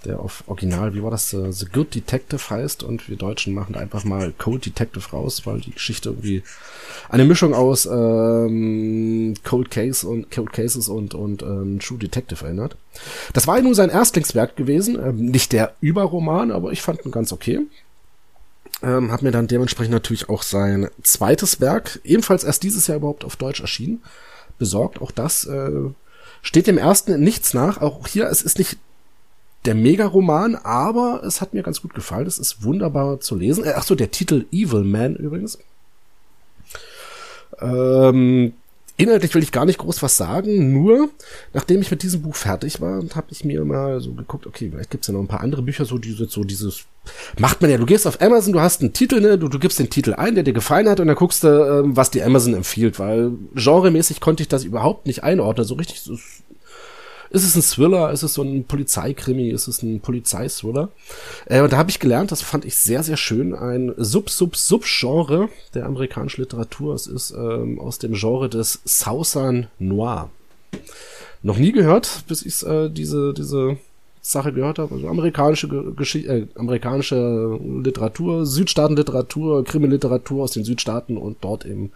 der 0.04 0.20
auf 0.20 0.44
Original, 0.46 0.94
wie 0.94 1.02
war 1.02 1.10
das, 1.10 1.32
uh, 1.34 1.50
The 1.52 1.66
Good 1.66 1.94
Detective 1.94 2.50
heißt 2.50 2.82
und 2.82 3.08
wir 3.08 3.16
Deutschen 3.16 3.54
machen 3.54 3.74
einfach 3.74 4.04
mal 4.04 4.32
Cold 4.38 4.66
Detective 4.66 5.10
raus, 5.10 5.42
weil 5.44 5.60
die 5.60 5.72
Geschichte 5.72 6.10
irgendwie 6.10 6.42
eine 7.08 7.24
Mischung 7.24 7.54
aus 7.54 7.86
ähm, 7.86 9.34
Cold 9.44 9.70
Case 9.70 10.06
und 10.06 10.30
Cold 10.30 10.52
Cases 10.52 10.88
und 10.88 11.14
und 11.14 11.42
ähm, 11.42 11.78
True 11.80 11.98
Detective 11.98 12.44
erinnert. 12.44 12.76
Das 13.32 13.46
war 13.46 13.56
ja 13.56 13.62
nur 13.62 13.74
sein 13.74 13.90
Erstlingswerk 13.90 14.56
gewesen, 14.56 14.98
ähm, 15.02 15.26
nicht 15.26 15.52
der 15.52 15.74
Überroman, 15.80 16.50
aber 16.50 16.72
ich 16.72 16.82
fand 16.82 17.04
ihn 17.04 17.10
ganz 17.10 17.32
okay. 17.32 17.60
Ähm, 18.82 19.12
hab 19.12 19.22
mir 19.22 19.30
dann 19.30 19.46
dementsprechend 19.46 19.92
natürlich 19.92 20.28
auch 20.28 20.42
sein 20.42 20.88
zweites 21.02 21.60
Werk, 21.60 22.00
ebenfalls 22.02 22.44
erst 22.44 22.62
dieses 22.62 22.86
Jahr 22.86 22.96
überhaupt 22.96 23.24
auf 23.24 23.36
Deutsch 23.36 23.60
erschienen, 23.60 24.02
besorgt. 24.58 25.02
Auch 25.02 25.10
das 25.10 25.44
äh, 25.44 25.70
steht 26.40 26.66
dem 26.66 26.78
ersten 26.78 27.20
nichts 27.20 27.52
nach. 27.52 27.82
Auch 27.82 28.06
hier, 28.06 28.28
es 28.28 28.42
ist 28.42 28.58
nicht 28.58 28.78
der 29.66 29.74
Mega-Roman, 29.74 30.56
aber 30.56 31.22
es 31.24 31.40
hat 31.40 31.52
mir 31.54 31.62
ganz 31.62 31.82
gut 31.82 31.94
gefallen. 31.94 32.26
Es 32.26 32.38
ist 32.38 32.64
wunderbar 32.64 33.20
zu 33.20 33.36
lesen. 33.36 33.64
Äh, 33.64 33.74
ach 33.76 33.82
so, 33.82 33.94
der 33.94 34.10
Titel 34.10 34.46
Evil 34.52 34.84
Man 34.84 35.16
übrigens. 35.16 35.58
Ähm, 37.60 38.54
inhaltlich 38.96 39.34
will 39.34 39.42
ich 39.42 39.52
gar 39.52 39.64
nicht 39.64 39.78
groß 39.78 40.02
was 40.02 40.16
sagen, 40.16 40.72
nur 40.72 41.10
nachdem 41.52 41.80
ich 41.80 41.90
mit 41.90 42.02
diesem 42.02 42.22
Buch 42.22 42.34
fertig 42.34 42.80
war, 42.80 43.02
habe 43.14 43.26
ich 43.30 43.44
mir 43.44 43.64
mal 43.64 44.00
so 44.00 44.12
geguckt, 44.12 44.46
okay, 44.46 44.70
vielleicht 44.70 44.90
gibt's 44.90 45.08
ja 45.08 45.14
noch 45.14 45.20
ein 45.20 45.28
paar 45.28 45.40
andere 45.40 45.62
Bücher, 45.62 45.84
so 45.84 45.98
dieses, 45.98 46.32
so 46.32 46.44
dieses, 46.44 46.84
macht 47.38 47.60
man 47.60 47.70
ja, 47.70 47.78
du 47.78 47.86
gehst 47.86 48.06
auf 48.06 48.20
Amazon, 48.20 48.52
du 48.52 48.60
hast 48.60 48.80
einen 48.80 48.92
Titel, 48.92 49.20
ne, 49.20 49.38
du, 49.38 49.48
du 49.48 49.58
gibst 49.58 49.78
den 49.78 49.90
Titel 49.90 50.14
ein, 50.14 50.34
der 50.34 50.44
dir 50.44 50.52
gefallen 50.52 50.88
hat 50.88 51.00
und 51.00 51.06
dann 51.06 51.16
guckst 51.16 51.44
du, 51.44 51.48
ähm, 51.48 51.96
was 51.96 52.10
dir 52.10 52.24
Amazon 52.26 52.54
empfiehlt, 52.54 52.98
weil 52.98 53.32
genremäßig 53.54 54.20
konnte 54.20 54.42
ich 54.42 54.48
das 54.48 54.64
überhaupt 54.64 55.06
nicht 55.06 55.22
einordnen, 55.22 55.66
so 55.66 55.74
richtig, 55.74 56.00
so, 56.00 56.16
ist 57.30 57.44
es 57.44 57.56
ein 57.56 57.62
Thriller? 57.62 58.10
Ist 58.10 58.22
es 58.22 58.34
so 58.34 58.42
ein 58.42 58.64
Polizeikrimi? 58.64 59.50
Ist 59.50 59.68
es 59.68 59.82
ein 59.82 60.00
Polizeithriller? 60.00 60.90
Äh, 61.46 61.60
und 61.62 61.72
da 61.72 61.78
habe 61.78 61.90
ich 61.90 62.00
gelernt, 62.00 62.32
das 62.32 62.42
fand 62.42 62.64
ich 62.64 62.76
sehr, 62.76 63.02
sehr 63.02 63.16
schön, 63.16 63.54
ein 63.54 63.94
Sub-Sub-Sub-Genre 63.96 65.48
der 65.74 65.86
amerikanischen 65.86 66.42
Literatur. 66.42 66.94
Es 66.94 67.06
ist 67.06 67.30
ähm, 67.30 67.80
aus 67.80 67.98
dem 67.98 68.14
Genre 68.14 68.48
des 68.48 68.80
Southern 68.84 69.68
Noir. 69.78 70.30
Noch 71.42 71.56
nie 71.56 71.72
gehört, 71.72 72.24
bis 72.28 72.44
ich 72.44 72.66
äh, 72.66 72.88
diese, 72.88 73.32
diese 73.32 73.78
Sache 74.20 74.52
gehört 74.52 74.78
habe. 74.78 74.94
Also 74.94 75.08
amerikanische 75.08 75.68
Geschichte, 75.94 76.30
äh, 76.30 76.46
amerikanische 76.56 77.58
Literatur, 77.82 78.44
Südstaatenliteratur, 78.44 79.64
Krimiliteratur 79.64 80.44
aus 80.44 80.52
den 80.52 80.64
Südstaaten 80.64 81.16
und 81.16 81.38
dort 81.40 81.64
eben 81.64 81.92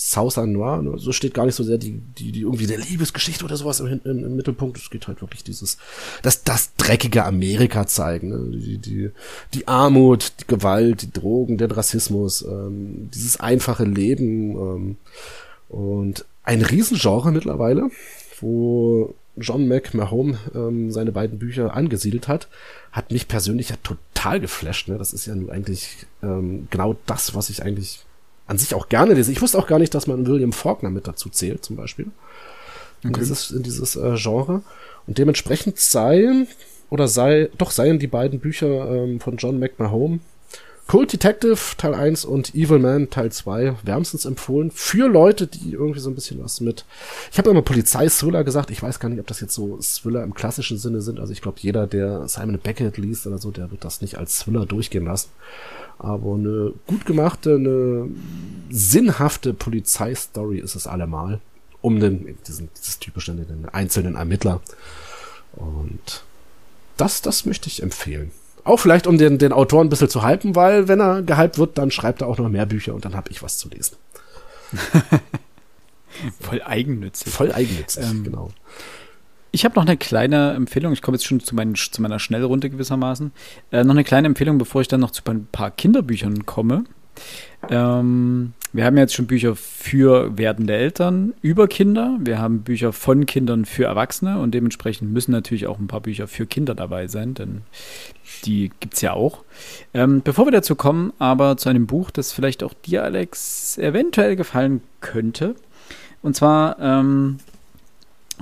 Southern 0.00 0.52
Noir. 0.52 0.80
Ne? 0.80 0.96
So 0.96 1.10
steht 1.10 1.34
gar 1.34 1.44
nicht 1.44 1.56
so 1.56 1.64
sehr 1.64 1.76
die, 1.76 2.00
die, 2.18 2.30
die 2.30 2.42
irgendwie 2.42 2.68
der 2.68 2.78
Liebesgeschichte 2.78 3.44
oder 3.44 3.56
sowas 3.56 3.80
im, 3.80 4.00
im, 4.04 4.24
im 4.24 4.36
Mittelpunkt. 4.36 4.78
Es 4.78 4.90
geht 4.90 5.08
halt 5.08 5.20
wirklich 5.20 5.42
dieses, 5.42 5.76
das, 6.22 6.44
das 6.44 6.72
dreckige 6.76 7.24
Amerika 7.24 7.84
zeigen. 7.84 8.28
Ne? 8.28 8.56
Die, 8.56 8.78
die, 8.78 9.10
die 9.54 9.66
Armut, 9.66 10.34
die 10.40 10.46
Gewalt, 10.46 11.02
die 11.02 11.10
Drogen, 11.10 11.58
der 11.58 11.76
Rassismus, 11.76 12.42
ähm, 12.42 13.10
dieses 13.12 13.40
einfache 13.40 13.84
Leben 13.84 14.52
ähm, 14.52 14.96
und 15.68 16.24
ein 16.44 16.62
Riesengenre 16.62 17.32
mittlerweile, 17.32 17.90
wo 18.40 19.14
John 19.36 19.66
McMahon 19.66 20.38
ähm, 20.54 20.92
seine 20.92 21.10
beiden 21.10 21.40
Bücher 21.40 21.74
angesiedelt 21.74 22.28
hat, 22.28 22.46
hat 22.92 23.10
mich 23.10 23.26
persönlich 23.26 23.70
ja 23.70 23.76
total 23.82 24.38
geflasht. 24.38 24.86
Ne? 24.86 24.96
Das 24.96 25.12
ist 25.12 25.26
ja 25.26 25.34
nun 25.34 25.50
eigentlich 25.50 26.06
ähm, 26.22 26.68
genau 26.70 26.96
das, 27.06 27.34
was 27.34 27.50
ich 27.50 27.64
eigentlich 27.64 28.04
an 28.48 28.58
sich 28.58 28.74
auch 28.74 28.88
gerne 28.88 29.14
lese. 29.14 29.30
Ich 29.30 29.40
wusste 29.40 29.58
auch 29.58 29.66
gar 29.68 29.78
nicht, 29.78 29.94
dass 29.94 30.06
man 30.06 30.26
William 30.26 30.52
Faulkner 30.52 30.90
mit 30.90 31.06
dazu 31.06 31.28
zählt, 31.28 31.64
zum 31.64 31.76
Beispiel. 31.76 32.06
Okay. 32.98 33.08
In 33.08 33.12
dieses, 33.12 33.50
in 33.50 33.62
dieses 33.62 33.94
äh, 33.94 34.16
Genre. 34.16 34.62
Und 35.06 35.18
dementsprechend 35.18 35.78
seien, 35.78 36.48
oder 36.90 37.06
sei, 37.06 37.50
doch 37.58 37.70
seien 37.70 37.98
die 37.98 38.06
beiden 38.06 38.40
Bücher 38.40 38.90
ähm, 38.90 39.20
von 39.20 39.36
John 39.36 39.60
McMahon, 39.60 40.20
Cold 40.88 41.12
Detective 41.12 41.58
Teil 41.76 41.94
1 41.94 42.24
und 42.24 42.54
Evil 42.54 42.80
Man 42.80 43.10
Teil 43.10 43.30
2 43.30 43.76
wärmstens 43.84 44.24
empfohlen 44.24 44.72
für 44.72 45.08
Leute, 45.08 45.46
die 45.46 45.72
irgendwie 45.72 46.00
so 46.00 46.10
ein 46.10 46.16
bisschen 46.16 46.42
was 46.42 46.60
mit. 46.60 46.84
Ich 47.30 47.38
habe 47.38 47.50
immer 47.50 47.62
Polizei-Thriller 47.62 48.42
gesagt. 48.42 48.72
Ich 48.72 48.82
weiß 48.82 48.98
gar 48.98 49.08
nicht, 49.08 49.20
ob 49.20 49.26
das 49.28 49.40
jetzt 49.40 49.54
so 49.54 49.78
Thriller 49.80 50.24
im 50.24 50.34
klassischen 50.34 50.78
Sinne 50.78 51.00
sind. 51.00 51.20
Also 51.20 51.32
ich 51.32 51.42
glaube, 51.42 51.58
jeder, 51.60 51.86
der 51.86 52.26
Simon 52.26 52.58
Beckett 52.58 52.98
liest 52.98 53.26
oder 53.28 53.38
so, 53.38 53.52
der 53.52 53.70
wird 53.70 53.84
das 53.84 54.00
nicht 54.00 54.18
als 54.18 54.40
Thriller 54.40 54.66
durchgehen 54.66 55.04
lassen 55.04 55.28
aber 55.98 56.34
eine 56.34 56.72
gut 56.86 57.06
gemachte, 57.06 57.56
eine 57.56 58.08
sinnhafte 58.70 59.52
Polizeistory 59.52 60.58
ist 60.58 60.76
es 60.76 60.86
allemal. 60.86 61.40
Um 61.80 62.00
den, 62.00 62.36
diesen, 62.46 62.68
dieses 62.76 62.98
typische, 62.98 63.34
den 63.34 63.68
einzelnen 63.68 64.16
Ermittler. 64.16 64.60
Und 65.54 66.24
das, 66.96 67.22
das 67.22 67.46
möchte 67.46 67.68
ich 67.68 67.82
empfehlen. 67.82 68.32
Auch 68.64 68.78
vielleicht, 68.78 69.06
um 69.06 69.18
den, 69.18 69.38
den 69.38 69.52
Autor 69.52 69.82
ein 69.82 69.88
bisschen 69.88 70.08
zu 70.08 70.26
hypen, 70.26 70.54
weil 70.54 70.88
wenn 70.88 71.00
er 71.00 71.22
gehypt 71.22 71.58
wird, 71.58 71.78
dann 71.78 71.90
schreibt 71.90 72.22
er 72.22 72.28
auch 72.28 72.38
noch 72.38 72.48
mehr 72.48 72.66
Bücher 72.66 72.94
und 72.94 73.04
dann 73.04 73.14
habe 73.14 73.30
ich 73.30 73.42
was 73.42 73.58
zu 73.58 73.68
lesen. 73.68 73.96
Voll 76.40 76.62
eigennützig. 76.62 77.32
Voll 77.32 77.52
eigennützig, 77.52 78.04
ähm, 78.04 78.24
genau. 78.24 78.50
Ich 79.50 79.64
habe 79.64 79.76
noch 79.76 79.86
eine 79.86 79.96
kleine 79.96 80.52
Empfehlung. 80.52 80.92
Ich 80.92 81.00
komme 81.00 81.16
jetzt 81.16 81.26
schon 81.26 81.40
zu, 81.40 81.54
mein, 81.54 81.74
zu 81.74 82.02
meiner 82.02 82.18
Schnellrunde 82.18 82.68
gewissermaßen. 82.68 83.32
Äh, 83.70 83.84
noch 83.84 83.94
eine 83.94 84.04
kleine 84.04 84.26
Empfehlung, 84.26 84.58
bevor 84.58 84.82
ich 84.82 84.88
dann 84.88 85.00
noch 85.00 85.10
zu 85.10 85.22
ein 85.26 85.46
paar 85.50 85.70
Kinderbüchern 85.70 86.44
komme. 86.44 86.84
Ähm, 87.70 88.52
wir 88.72 88.84
haben 88.84 88.96
jetzt 88.98 89.14
schon 89.14 89.26
Bücher 89.26 89.56
für 89.56 90.36
werdende 90.36 90.74
Eltern 90.74 91.34
über 91.40 91.68
Kinder. 91.68 92.16
Wir 92.20 92.38
haben 92.38 92.62
Bücher 92.62 92.92
von 92.92 93.26
Kindern 93.26 93.64
für 93.64 93.84
Erwachsene 93.84 94.38
und 94.38 94.52
dementsprechend 94.52 95.12
müssen 95.12 95.32
natürlich 95.32 95.66
auch 95.66 95.78
ein 95.78 95.86
paar 95.86 96.02
Bücher 96.02 96.28
für 96.28 96.46
Kinder 96.46 96.74
dabei 96.74 97.08
sein, 97.08 97.34
denn 97.34 97.62
die 98.44 98.70
gibt 98.80 98.94
es 98.94 99.00
ja 99.00 99.14
auch. 99.14 99.42
Ähm, 99.94 100.20
bevor 100.22 100.46
wir 100.46 100.52
dazu 100.52 100.76
kommen, 100.76 101.12
aber 101.18 101.56
zu 101.56 101.68
einem 101.68 101.86
Buch, 101.86 102.10
das 102.10 102.32
vielleicht 102.32 102.62
auch 102.62 102.74
dir, 102.74 103.04
Alex, 103.04 103.78
eventuell 103.78 104.36
gefallen 104.36 104.82
könnte. 105.00 105.54
Und 106.20 106.36
zwar 106.36 106.78
ähm, 106.78 107.38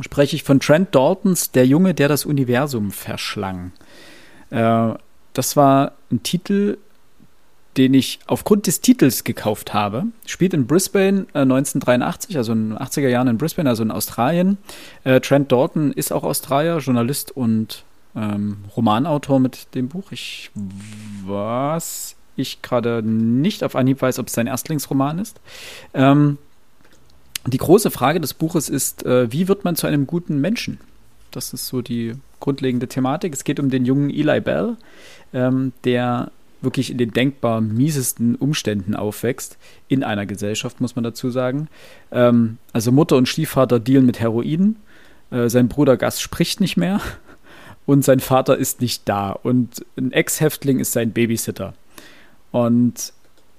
spreche 0.01 0.35
ich 0.35 0.43
von 0.43 0.61
Trent 0.61 0.95
Daltons 0.95 1.53
Der 1.53 1.67
Junge, 1.67 1.95
der 1.95 2.09
das 2.09 2.25
Universum 2.25 2.91
verschlang. 2.91 3.73
Äh, 4.51 4.95
das 5.33 5.57
war 5.57 5.93
ein 6.11 6.23
Titel, 6.23 6.79
den 7.77 7.95
ich 7.95 8.19
aufgrund 8.27 8.67
des 8.67 8.81
Titels 8.81 9.25
gekauft 9.25 9.75
habe. 9.75 10.05
Spielt 10.25 10.55
in 10.55 10.67
Brisbane 10.67 11.27
äh, 11.35 11.41
1983, 11.41 12.37
also 12.37 12.53
in 12.53 12.71
den 12.71 12.79
80er 12.79 13.09
Jahren 13.09 13.29
in 13.29 13.39
Brisbane, 13.39 13.69
also 13.69 13.83
in 13.83 13.91
Australien. 13.91 14.59
Äh, 15.05 15.21
Trent 15.21 15.53
Dalton 15.53 15.93
ist 15.93 16.13
auch 16.13 16.25
Australier, 16.25 16.79
Journalist 16.79 17.37
und 17.37 17.85
ähm, 18.15 18.65
Romanautor 18.77 19.41
mit 19.41 19.75
dem 19.75 19.89
Buch. 19.89 20.11
Ich 20.11 20.51
was 21.25 22.17
ich 22.37 22.63
gerade 22.63 23.03
nicht 23.03 23.65
auf 23.65 23.77
Anhieb 23.77 24.03
weiß, 24.03 24.19
ob 24.19 24.29
es 24.29 24.35
sein 24.35 24.47
Erstlingsroman 24.47 25.19
ist. 25.19 25.41
Ähm, 25.95 26.39
die 27.47 27.59
große 27.59 27.91
Frage 27.91 28.21
des 28.21 28.35
Buches 28.35 28.69
ist, 28.69 29.05
äh, 29.07 29.31
wie 29.33 29.49
wird 29.49 29.65
man 29.65 29.77
zu 29.77 29.87
einem 29.87 30.07
guten 30.07 30.41
Menschen? 30.41 30.79
Das 31.31 31.53
ist 31.53 31.67
so 31.67 31.83
die 31.83 32.15
grundlegende 32.41 32.89
Thematik. 32.89 33.33
Es 33.33 33.45
geht 33.45 33.61
um 33.61 33.71
den 33.71 33.85
jungen 33.85 34.11
Eli 34.11 34.41
Bell, 34.41 34.77
ähm, 35.33 35.73
der 35.85 36.31
wirklich 36.61 36.91
in 36.91 36.99
den 36.99 37.13
denkbar 37.13 37.61
miesesten 37.61 38.35
Umständen 38.35 38.95
aufwächst, 38.95 39.59
in 39.89 40.03
einer 40.03 40.27
Gesellschaft, 40.27 40.81
muss 40.81 40.97
man 40.97 41.05
dazu 41.05 41.31
sagen. 41.31 41.69
Ähm, 42.11 42.59
also 42.73 42.93
Mutter 42.93 43.17
und 43.17 43.29
Stiefvater 43.29 43.79
dealen 43.81 44.07
mit 44.07 44.21
Heroin, 44.21 44.77
äh, 45.31 45.49
sein 45.49 45.69
Bruder 45.69 45.97
Gas 45.97 46.21
spricht 46.21 46.61
nicht 46.61 46.77
mehr 46.77 47.01
und 47.87 48.05
sein 48.05 48.21
Vater 48.21 48.57
ist 48.57 48.81
nicht 48.81 49.09
da 49.09 49.31
und 49.31 49.85
ein 49.97 50.13
Ex-Häftling 50.13 50.81
ist 50.81 50.93
sein 50.93 51.13
Babysitter. 51.13 51.75
Und 52.53 53.13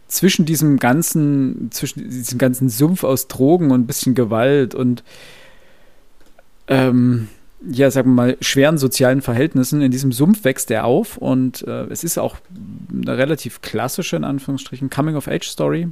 zwischen 0.08 0.46
diesem 0.46 0.78
ganzen, 0.78 1.70
zwischen 1.72 2.10
diesem 2.10 2.38
ganzen 2.38 2.70
Sumpf 2.70 3.04
aus 3.04 3.28
Drogen 3.28 3.72
und 3.72 3.82
ein 3.82 3.88
bisschen 3.88 4.16
Gewalt 4.16 4.74
und 4.74 5.04
ähm, 6.68 7.28
ja, 7.62 7.90
sagen 7.90 8.12
wir 8.12 8.16
mal, 8.16 8.38
schweren 8.42 8.78
sozialen 8.78 9.22
Verhältnissen. 9.22 9.82
In 9.82 9.92
diesem 9.92 10.12
Sumpf 10.12 10.44
wächst 10.44 10.70
er 10.70 10.86
auf 10.86 11.18
und 11.18 11.68
äh, 11.68 11.86
es 11.86 12.04
ist 12.04 12.18
auch 12.18 12.38
eine 12.92 13.18
relativ 13.18 13.62
klassische, 13.62 14.16
in 14.16 14.24
Anführungsstrichen, 14.24 14.90
Coming-of-Age-Story. 14.90 15.90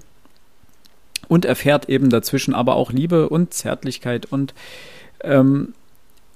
Und 1.27 1.45
erfährt 1.45 1.89
eben 1.89 2.11
dazwischen 2.11 2.53
aber 2.53 2.75
auch 2.75 2.91
Liebe 2.91 3.29
und 3.29 3.51
Zärtlichkeit 3.51 4.27
und 4.27 4.53
ähm, 5.21 5.73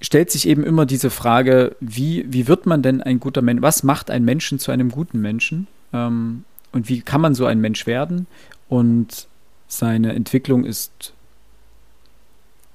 stellt 0.01 0.31
sich 0.31 0.47
eben 0.47 0.63
immer 0.63 0.87
diese 0.87 1.11
Frage, 1.11 1.75
wie, 1.79 2.25
wie 2.27 2.47
wird 2.47 2.65
man 2.65 2.81
denn 2.81 3.03
ein 3.03 3.19
guter 3.19 3.43
Mensch? 3.43 3.61
Was 3.61 3.83
macht 3.83 4.09
ein 4.09 4.25
Menschen 4.25 4.57
zu 4.57 4.71
einem 4.71 4.89
guten 4.89 5.21
Menschen? 5.21 5.67
Ähm, 5.93 6.43
und 6.71 6.89
wie 6.89 7.01
kann 7.01 7.21
man 7.21 7.35
so 7.35 7.45
ein 7.45 7.61
Mensch 7.61 7.85
werden? 7.85 8.25
Und 8.67 9.27
seine 9.67 10.13
Entwicklung 10.13 10.65
ist 10.65 11.13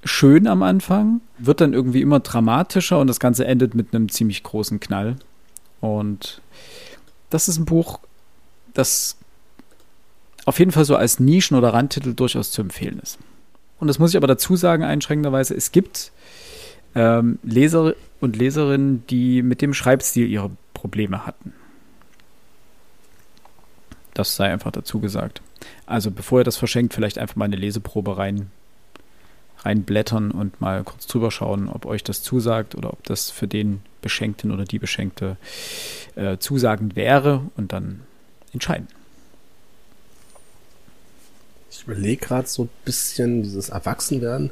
schön 0.05 0.47
am 0.47 0.63
Anfang, 0.63 1.19
wird 1.39 1.59
dann 1.59 1.73
irgendwie 1.73 2.01
immer 2.01 2.19
dramatischer 2.19 2.99
und 2.99 3.07
das 3.07 3.19
Ganze 3.19 3.45
endet 3.45 3.73
mit 3.73 3.93
einem 3.93 4.07
ziemlich 4.09 4.43
großen 4.43 4.79
Knall. 4.79 5.17
Und 5.81 6.41
das 7.31 7.47
ist 7.49 7.57
ein 7.57 7.65
Buch, 7.65 7.99
das 8.73 9.17
auf 10.45 10.59
jeden 10.59 10.71
Fall 10.71 10.85
so 10.85 10.95
als 10.95 11.19
Nischen- 11.19 11.57
oder 11.57 11.73
Randtitel 11.73 12.13
durchaus 12.13 12.51
zu 12.51 12.61
empfehlen 12.61 12.99
ist. 12.99 13.17
Und 13.79 13.87
das 13.87 13.99
muss 13.99 14.11
ich 14.11 14.17
aber 14.17 14.27
dazu 14.27 14.55
sagen, 14.55 14.83
einschränkenderweise, 14.83 15.55
es 15.55 15.71
gibt 15.71 16.11
ähm, 16.93 17.39
Leser 17.43 17.95
und 18.21 18.37
Leserinnen, 18.37 19.05
die 19.07 19.41
mit 19.41 19.61
dem 19.61 19.73
Schreibstil 19.73 20.29
ihre 20.29 20.51
Probleme 20.73 21.25
hatten. 21.25 21.53
Das 24.13 24.35
sei 24.35 24.51
einfach 24.51 24.71
dazu 24.71 24.99
gesagt. 24.99 25.41
Also 25.87 26.11
bevor 26.11 26.39
ihr 26.39 26.45
das 26.45 26.57
verschenkt, 26.57 26.93
vielleicht 26.93 27.17
einfach 27.17 27.35
mal 27.35 27.45
eine 27.45 27.57
Leseprobe 27.57 28.17
rein, 28.17 28.51
reinblättern 29.65 30.31
und 30.31 30.61
mal 30.61 30.83
kurz 30.83 31.07
drüber 31.07 31.31
schauen, 31.31 31.67
ob 31.67 31.85
euch 31.85 32.03
das 32.03 32.21
zusagt 32.21 32.75
oder 32.75 32.93
ob 32.93 33.03
das 33.03 33.31
für 33.31 33.47
den 33.47 33.81
Beschenkten 34.01 34.51
oder 34.51 34.65
die 34.65 34.79
Beschenkte 34.79 35.37
äh, 36.15 36.37
zusagend 36.37 36.95
wäre 36.95 37.41
und 37.57 37.73
dann 37.73 38.01
entscheiden. 38.53 38.87
Ich 41.71 41.83
überlege 41.83 42.25
gerade 42.25 42.47
so 42.47 42.63
ein 42.63 42.69
bisschen 42.85 43.43
dieses 43.43 43.69
Erwachsenwerden. 43.69 44.51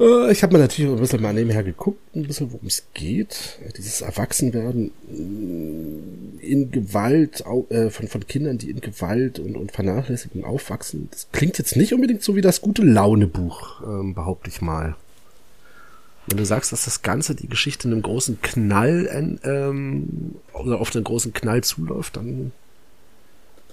Äh, 0.00 0.32
ich 0.32 0.42
habe 0.42 0.54
mir 0.54 0.60
natürlich 0.60 0.90
ein 0.90 0.98
bisschen 0.98 1.22
mal 1.22 1.34
nebenher 1.34 1.62
geguckt, 1.62 2.00
ein 2.14 2.26
bisschen 2.26 2.52
worum 2.52 2.66
es 2.66 2.86
geht. 2.94 3.58
Dieses 3.76 4.00
Erwachsenwerden 4.00 4.92
mm, 5.08 6.38
in 6.40 6.70
Gewalt, 6.70 7.44
äh, 7.70 7.90
von, 7.90 8.08
von 8.08 8.26
Kindern, 8.26 8.58
die 8.58 8.70
in 8.70 8.80
Gewalt 8.80 9.38
und, 9.38 9.56
und 9.56 9.72
Vernachlässigung 9.72 10.44
aufwachsen. 10.44 11.08
Das 11.10 11.28
klingt 11.32 11.58
jetzt 11.58 11.76
nicht 11.76 11.92
unbedingt 11.92 12.22
so 12.22 12.36
wie 12.36 12.40
das 12.40 12.60
gute 12.60 12.82
Laune-Buch, 12.82 13.82
ähm, 13.82 14.14
behaupte 14.14 14.50
ich 14.50 14.60
mal. 14.60 14.96
Wenn 16.26 16.36
du 16.36 16.44
sagst, 16.44 16.72
dass 16.72 16.84
das 16.84 17.00
Ganze 17.02 17.34
die 17.34 17.48
Geschichte 17.48 17.88
einem 17.88 18.02
großen 18.02 18.42
Knall 18.42 19.38
ähm, 19.44 20.34
oder 20.52 20.78
auf 20.78 20.94
einen 20.94 21.04
großen 21.04 21.32
Knall 21.32 21.64
zuläuft, 21.64 22.16
dann 22.16 22.52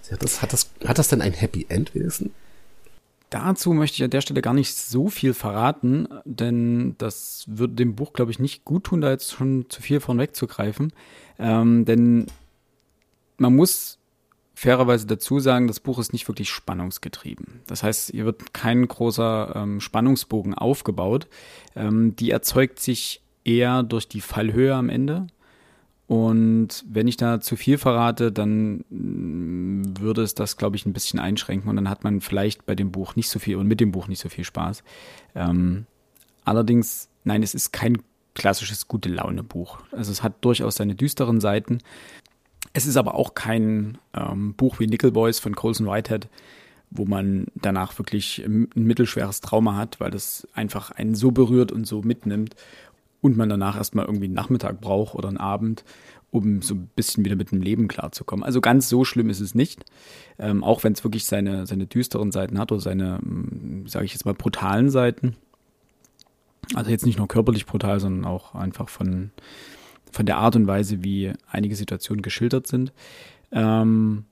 hat 0.10 0.24
das, 0.24 0.42
hat 0.42 0.54
das, 0.54 0.70
hat 0.86 0.98
das 0.98 1.10
denn 1.10 1.22
ein 1.22 1.34
Happy 1.34 1.66
End 1.68 1.94
gewesen? 1.94 2.32
Dazu 3.36 3.74
möchte 3.74 3.96
ich 3.96 4.04
an 4.06 4.12
der 4.12 4.22
Stelle 4.22 4.42
gar 4.42 4.54
nicht 4.54 4.74
so 4.74 5.10
viel 5.10 5.34
verraten, 5.34 6.08
denn 6.24 6.96
das 7.00 7.44
würde 7.48 7.74
dem 7.74 7.94
Buch, 7.94 8.14
glaube 8.14 8.32
ich, 8.32 8.40
nicht 8.40 8.64
gut 8.64 8.86
tun, 8.86 9.02
da 9.02 9.12
jetzt 9.12 9.34
schon 9.34 9.66
zu 9.68 9.82
viel 9.82 10.00
von 10.00 10.18
wegzugreifen. 10.18 10.94
Ähm, 11.38 11.84
denn 11.84 12.28
man 13.36 13.54
muss 13.54 14.00
fairerweise 14.54 15.06
dazu 15.06 15.42
sagen, 15.42 15.68
das 15.68 15.82
Buch 15.82 16.00
ist 16.00 16.14
nicht 16.14 16.30
wirklich 16.30 16.50
spannungsgetrieben. 16.50 17.60
Das 17.68 17.84
heißt, 17.84 18.12
hier 18.12 18.24
wird 18.24 18.54
kein 18.54 18.88
großer 18.88 19.52
ähm, 19.54 19.82
Spannungsbogen 19.82 20.54
aufgebaut. 20.54 21.28
Ähm, 21.76 22.16
die 22.16 22.32
erzeugt 22.32 22.80
sich 22.80 23.22
eher 23.44 23.84
durch 23.84 24.08
die 24.08 24.22
Fallhöhe 24.22 24.74
am 24.74 24.88
Ende. 24.88 25.28
Und 26.08 26.86
wenn 26.88 27.08
ich 27.08 27.18
da 27.18 27.42
zu 27.42 27.56
viel 27.56 27.78
verrate, 27.78 28.32
dann 28.32 28.86
mm, 28.90 30.00
würde 30.00 30.22
es 30.22 30.36
das, 30.36 30.56
glaube 30.58 30.76
ich, 30.76 30.86
ein 30.86 30.94
bisschen 30.94 31.20
einschränken 31.20 31.70
und 31.70 31.76
dann 31.78 31.90
hat 31.90 32.04
man 32.04 32.22
vielleicht 32.22 32.66
bei 32.66 32.76
dem 32.76 32.92
Buch 32.92 33.16
nicht 33.16 33.30
so 33.30 33.40
viel 33.40 33.56
und 33.56 33.68
mit 33.68 33.80
dem 33.80 33.92
Buch 33.92 34.08
nicht 34.08 34.22
so 34.22 34.30
viel 34.30 34.44
Spaß. 34.44 34.84
Ähm, 35.34 35.88
allerdings, 36.44 37.10
nein, 37.24 37.42
es 37.42 37.56
ist 37.56 37.74
kein 37.74 37.98
klassisches 38.36 38.88
gute 38.88 39.10
Laune 39.10 39.42
Buch. 39.42 39.80
Also 39.92 40.12
es 40.12 40.22
hat 40.22 40.46
durchaus 40.46 40.76
seine 40.76 40.94
düsteren 40.94 41.42
Seiten. 41.42 41.80
Es 42.74 42.86
ist 42.86 42.98
aber 42.98 43.16
auch 43.16 43.34
kein 43.34 43.98
ähm, 44.14 44.54
Buch 44.54 44.80
wie 44.80 44.88
Nickel 44.88 45.12
Boys 45.12 45.40
von 45.40 45.56
Colson 45.56 45.88
Whitehead, 45.88 46.28
wo 46.92 47.06
man 47.06 47.48
danach 47.56 47.98
wirklich 47.98 48.44
ein 48.46 48.68
mittelschweres 48.76 49.42
Trauma 49.42 49.76
hat, 49.76 50.00
weil 50.00 50.12
das 50.12 50.48
einfach 50.54 50.92
einen 50.92 51.16
so 51.16 51.32
berührt 51.32 51.72
und 51.72 51.88
so 51.88 52.02
mitnimmt 52.02 52.56
und 53.26 53.38
man 53.38 53.50
danach 53.50 53.76
erstmal 53.76 54.06
irgendwie 54.06 54.26
einen 54.26 54.36
Nachmittag 54.36 54.82
braucht 54.82 55.16
oder 55.16 55.30
einen 55.30 55.38
Abend, 55.38 55.84
um 56.30 56.62
so 56.62 56.76
ein 56.76 56.92
bisschen 56.96 57.26
wieder 57.26 57.36
mit 57.36 57.50
dem 57.50 57.60
Leben 57.60 57.88
klarzukommen. 57.88 58.46
Also 58.46 58.62
ganz 58.62 58.88
so 58.88 59.04
schlimm 59.04 59.32
ist 59.32 59.40
es 59.40 59.56
nicht, 59.56 59.84
ähm, 60.38 60.64
auch 60.64 60.84
wenn 60.84 60.94
es 60.94 61.04
wirklich 61.04 61.26
seine, 61.26 61.66
seine 61.66 61.88
düsteren 61.88 62.32
Seiten 62.32 62.60
hat 62.60 62.72
oder 62.72 62.82
seine, 62.82 63.18
hm, 63.18 63.88
sage 63.88 64.06
ich 64.06 64.14
jetzt 64.14 64.26
mal, 64.26 64.36
brutalen 64.36 64.92
Seiten. 64.92 65.36
Also 66.76 66.92
jetzt 66.92 67.08
nicht 67.08 67.18
nur 67.18 67.28
körperlich 67.28 67.66
brutal, 67.66 68.00
sondern 68.00 68.26
auch 68.26 68.54
einfach 68.54 68.90
von, 68.90 69.32
von 70.12 70.28
der 70.28 70.38
Art 70.38 70.56
und 70.56 70.68
Weise, 70.68 71.04
wie 71.04 71.34
einige 71.50 71.76
Situationen 71.76 72.22
geschildert 72.22 72.68
sind. 72.68 72.94
Ähm, 73.52 74.26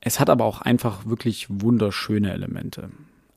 es 0.00 0.20
hat 0.20 0.28
aber 0.28 0.44
auch 0.44 0.60
einfach 0.60 1.06
wirklich 1.06 1.46
wunderschöne 1.48 2.34
Elemente. 2.34 2.90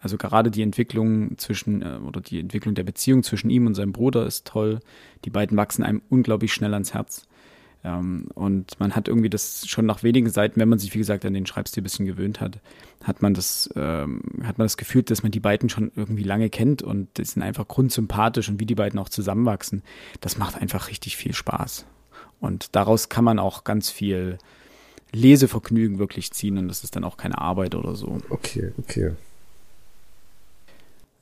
Also 0.08 0.16
gerade 0.16 0.52
die 0.52 0.62
Entwicklung 0.62 1.38
zwischen 1.38 1.82
äh, 1.82 2.00
oder 2.08 2.22
die 2.22 2.40
Entwicklung 2.40 2.76
der 2.76 2.86
Beziehung 2.86 3.24
zwischen 3.24 3.50
ihm 3.50 3.68
und 3.68 3.74
seinem 3.74 3.92
Bruder 3.92 4.26
ist 4.26 4.48
toll. 4.48 4.80
Die 5.26 5.30
beiden 5.30 5.58
wachsen 5.58 5.84
einem 5.84 6.02
unglaublich 6.08 6.54
schnell 6.54 6.74
ans 6.74 6.94
Herz. 6.94 7.28
Ähm, 7.84 8.30
und 8.34 8.80
man 8.80 8.96
hat 8.96 9.10
irgendwie 9.10 9.30
das 9.30 9.68
schon 9.68 9.86
nach 9.86 10.04
wenigen 10.04 10.30
Seiten, 10.30 10.62
wenn 10.62 10.70
man 10.70 10.80
sich 10.80 10.94
wie 10.94 11.00
gesagt 11.00 11.26
an 11.26 11.34
den 11.34 11.46
Schreibstil 11.46 11.82
ein 11.82 11.84
bisschen 11.84 12.06
gewöhnt 12.06 12.40
hat, 12.40 12.62
hat 13.04 13.22
man 13.22 13.34
das 13.34 13.70
ähm, 13.76 14.22
hat 14.44 14.58
man 14.58 14.64
das 14.64 14.78
Gefühl, 14.78 15.04
dass 15.04 15.24
man 15.24 15.34
die 15.34 15.42
beiden 15.42 15.68
schon 15.68 15.92
irgendwie 15.98 16.24
lange 16.24 16.50
kennt 16.50 16.84
und 16.84 17.10
die 17.18 17.26
sind 17.26 17.44
einfach 17.44 17.68
grundsympathisch 17.68 18.48
und 18.48 18.62
wie 18.62 18.66
die 18.66 18.76
beiden 18.76 18.98
auch 19.02 19.10
zusammenwachsen. 19.10 19.84
Das 20.22 20.38
macht 20.38 20.56
einfach 20.56 20.88
richtig 20.88 21.18
viel 21.18 21.34
Spaß. 21.34 21.86
Und 22.40 22.78
daraus 22.78 23.10
kann 23.10 23.26
man 23.26 23.40
auch 23.40 23.66
ganz 23.66 23.90
viel 23.90 24.38
Lesevergnügen 25.12 26.00
wirklich 26.00 26.32
ziehen 26.32 26.58
und 26.58 26.70
das 26.70 26.86
ist 26.86 26.96
dann 26.96 27.04
auch 27.04 27.18
keine 27.18 27.40
Arbeit 27.40 27.76
oder 27.76 27.94
so. 27.96 28.20
Okay, 28.30 28.72
okay. 28.78 29.12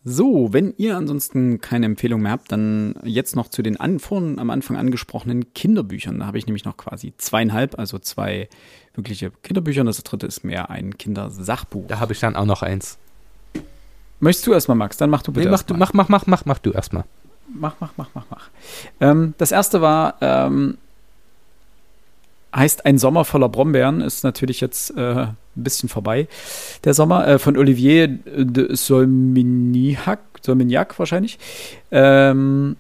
So, 0.07 0.53
wenn 0.53 0.75
ihr 0.77 0.95
ansonsten 0.95 1.59
keine 1.61 1.87
Empfehlung 1.87 2.21
mehr 2.21 2.31
habt, 2.31 2.51
dann 2.51 2.93
jetzt 3.03 3.35
noch 3.35 3.49
zu 3.49 3.63
den 3.63 3.79
an, 3.79 3.97
vorhin 3.97 4.37
am 4.37 4.51
Anfang 4.51 4.77
angesprochenen 4.77 5.51
Kinderbüchern. 5.55 6.19
Da 6.19 6.27
habe 6.27 6.37
ich 6.37 6.45
nämlich 6.45 6.63
noch 6.63 6.77
quasi 6.77 7.13
zweieinhalb, 7.17 7.79
also 7.79 7.97
zwei 7.97 8.47
wirkliche 8.93 9.31
Kinderbücher. 9.41 9.81
Und 9.81 9.87
das 9.87 10.03
dritte 10.03 10.27
ist 10.27 10.43
mehr 10.43 10.69
ein 10.69 10.99
Kindersachbuch. 10.99 11.87
Da 11.87 11.99
habe 11.99 12.13
ich 12.13 12.19
dann 12.19 12.35
auch 12.35 12.45
noch 12.45 12.61
eins. 12.61 12.99
Möchtest 14.19 14.45
du 14.45 14.53
erstmal, 14.53 14.77
Max? 14.77 14.97
Dann 14.97 15.09
mach 15.09 15.23
du 15.23 15.31
bitte. 15.31 15.47
Nee, 15.47 15.51
mach, 15.51 15.63
du, 15.63 15.73
mach, 15.73 15.93
mach, 15.93 16.07
mach, 16.07 16.27
mach, 16.27 16.45
mach 16.45 16.59
du 16.59 16.71
erstmal. 16.71 17.05
Mach, 17.47 17.75
mach, 17.79 17.93
mach, 17.97 18.09
mach, 18.13 18.25
mach. 18.29 18.49
Ähm, 18.99 19.33
das 19.39 19.51
erste 19.51 19.81
war, 19.81 20.17
ähm, 20.21 20.77
heißt 22.55 22.85
Ein 22.85 22.97
Sommer 22.97 23.25
voller 23.25 23.49
Brombeeren, 23.49 24.01
ist 24.01 24.23
natürlich 24.23 24.61
jetzt 24.61 24.95
äh, 24.95 25.01
ein 25.01 25.37
bisschen 25.55 25.89
vorbei. 25.89 26.27
Der 26.83 26.93
Sommer 26.93 27.27
äh, 27.27 27.39
von 27.39 27.57
Olivier 27.57 28.07
de 28.07 28.75
Solminiac, 28.75 30.19
Solminiac 30.41 30.97
wahrscheinlich. 30.97 31.37
Ähm, 31.91 32.77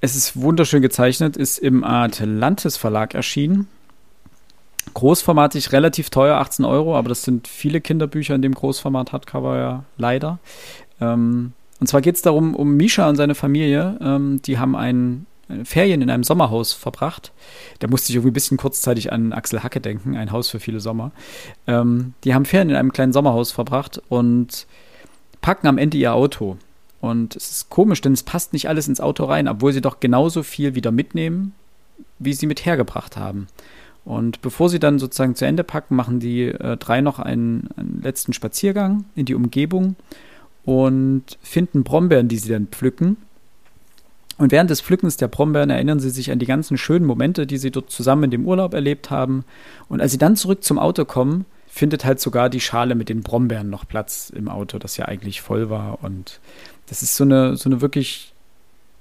es 0.00 0.14
ist 0.14 0.40
wunderschön 0.40 0.82
gezeichnet, 0.82 1.36
ist 1.36 1.58
im 1.58 1.82
Atlantis 1.82 2.76
Verlag 2.76 3.14
erschienen. 3.14 3.68
Großformatig 4.94 5.72
relativ 5.72 6.10
teuer, 6.10 6.36
18 6.36 6.64
Euro, 6.64 6.96
aber 6.96 7.08
das 7.08 7.22
sind 7.22 7.48
viele 7.48 7.80
Kinderbücher 7.80 8.34
in 8.34 8.42
dem 8.42 8.54
Großformat 8.54 9.12
Hardcover 9.12 9.58
ja 9.58 9.84
leider. 9.96 10.38
Ähm, 11.00 11.52
und 11.80 11.86
zwar 11.88 12.00
geht 12.00 12.16
es 12.16 12.22
darum, 12.22 12.54
um 12.54 12.76
Misha 12.76 13.08
und 13.08 13.16
seine 13.16 13.34
Familie. 13.34 13.98
Ähm, 14.00 14.40
die 14.42 14.58
haben 14.58 14.76
ein 14.76 15.26
äh, 15.26 15.35
Ferien 15.64 16.02
in 16.02 16.10
einem 16.10 16.24
Sommerhaus 16.24 16.72
verbracht. 16.72 17.32
Da 17.78 17.88
musste 17.88 18.10
ich 18.10 18.16
irgendwie 18.16 18.30
ein 18.30 18.34
bisschen 18.34 18.56
kurzzeitig 18.56 19.12
an 19.12 19.32
Axel 19.32 19.62
Hacke 19.62 19.80
denken, 19.80 20.16
ein 20.16 20.32
Haus 20.32 20.50
für 20.50 20.60
viele 20.60 20.80
Sommer. 20.80 21.12
Ähm, 21.66 22.14
die 22.24 22.34
haben 22.34 22.44
Ferien 22.44 22.70
in 22.70 22.76
einem 22.76 22.92
kleinen 22.92 23.12
Sommerhaus 23.12 23.52
verbracht 23.52 24.02
und 24.08 24.66
packen 25.40 25.68
am 25.68 25.78
Ende 25.78 25.98
ihr 25.98 26.14
Auto. 26.14 26.56
Und 27.00 27.36
es 27.36 27.50
ist 27.50 27.70
komisch, 27.70 28.00
denn 28.00 28.12
es 28.12 28.24
passt 28.24 28.52
nicht 28.52 28.68
alles 28.68 28.88
ins 28.88 29.00
Auto 29.00 29.24
rein, 29.24 29.46
obwohl 29.46 29.72
sie 29.72 29.80
doch 29.80 30.00
genauso 30.00 30.42
viel 30.42 30.74
wieder 30.74 30.90
mitnehmen, 30.90 31.54
wie 32.18 32.32
sie 32.32 32.46
mit 32.46 32.66
hergebracht 32.66 33.16
haben. 33.16 33.46
Und 34.04 34.40
bevor 34.40 34.68
sie 34.68 34.80
dann 34.80 34.98
sozusagen 34.98 35.34
zu 35.34 35.44
Ende 35.46 35.64
packen, 35.64 35.94
machen 35.96 36.20
die 36.20 36.44
äh, 36.44 36.76
drei 36.76 37.00
noch 37.00 37.18
einen, 37.18 37.68
einen 37.76 38.00
letzten 38.02 38.32
Spaziergang 38.32 39.04
in 39.14 39.26
die 39.26 39.34
Umgebung 39.34 39.96
und 40.64 41.38
finden 41.42 41.84
Brombeeren, 41.84 42.28
die 42.28 42.38
sie 42.38 42.50
dann 42.50 42.66
pflücken 42.66 43.16
und 44.38 44.52
während 44.52 44.68
des 44.68 44.82
Pflückens 44.82 45.16
der 45.16 45.28
Brombeeren 45.28 45.70
erinnern 45.70 45.98
sie 45.98 46.10
sich 46.10 46.30
an 46.30 46.38
die 46.38 46.46
ganzen 46.46 46.76
schönen 46.76 47.06
Momente, 47.06 47.46
die 47.46 47.56
sie 47.56 47.70
dort 47.70 47.90
zusammen 47.90 48.24
in 48.24 48.30
dem 48.30 48.46
Urlaub 48.46 48.74
erlebt 48.74 49.10
haben. 49.10 49.44
Und 49.88 50.00
als 50.00 50.12
sie 50.12 50.18
dann 50.18 50.36
zurück 50.36 50.62
zum 50.62 50.78
Auto 50.78 51.06
kommen, 51.06 51.46
findet 51.66 52.04
halt 52.04 52.20
sogar 52.20 52.50
die 52.50 52.60
Schale 52.60 52.94
mit 52.94 53.08
den 53.08 53.22
Brombeeren 53.22 53.70
noch 53.70 53.88
Platz 53.88 54.30
im 54.34 54.48
Auto, 54.48 54.78
das 54.78 54.96
ja 54.98 55.06
eigentlich 55.06 55.40
voll 55.40 55.70
war. 55.70 56.02
Und 56.02 56.40
das 56.86 57.02
ist 57.02 57.16
so 57.16 57.24
eine, 57.24 57.56
so 57.56 57.68
eine 57.70 57.80
wirklich, 57.80 58.32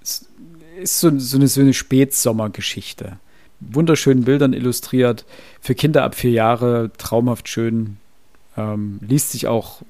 ist 0.02 1.00
so, 1.00 1.18
so 1.20 1.38
eine, 1.38 1.48
so 1.48 1.62
eine 1.62 1.74
Spätsommergeschichte. 1.74 3.18
Wunderschönen 3.60 4.24
Bildern 4.24 4.54
illustriert, 4.54 5.26
für 5.60 5.76
Kinder 5.76 6.04
ab 6.04 6.16
vier 6.16 6.32
Jahre, 6.32 6.92
traumhaft 6.98 7.50
schön, 7.50 7.98
ähm, 8.58 9.00
liest 9.02 9.32
sich 9.32 9.48
auch 9.48 9.82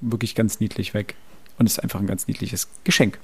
wirklich 0.00 0.34
ganz 0.34 0.60
niedlich 0.60 0.94
weg 0.94 1.14
und 1.58 1.66
ist 1.66 1.82
einfach 1.82 2.00
ein 2.00 2.06
ganz 2.06 2.28
niedliches 2.28 2.68
Geschenk. 2.84 3.18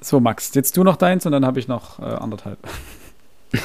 So, 0.00 0.20
Max, 0.20 0.54
jetzt 0.54 0.76
du 0.76 0.84
noch 0.84 0.96
deins 0.96 1.26
und 1.26 1.32
dann 1.32 1.46
habe 1.46 1.58
ich 1.58 1.68
noch 1.68 1.98
äh, 1.98 2.04
anderthalb. 2.04 2.58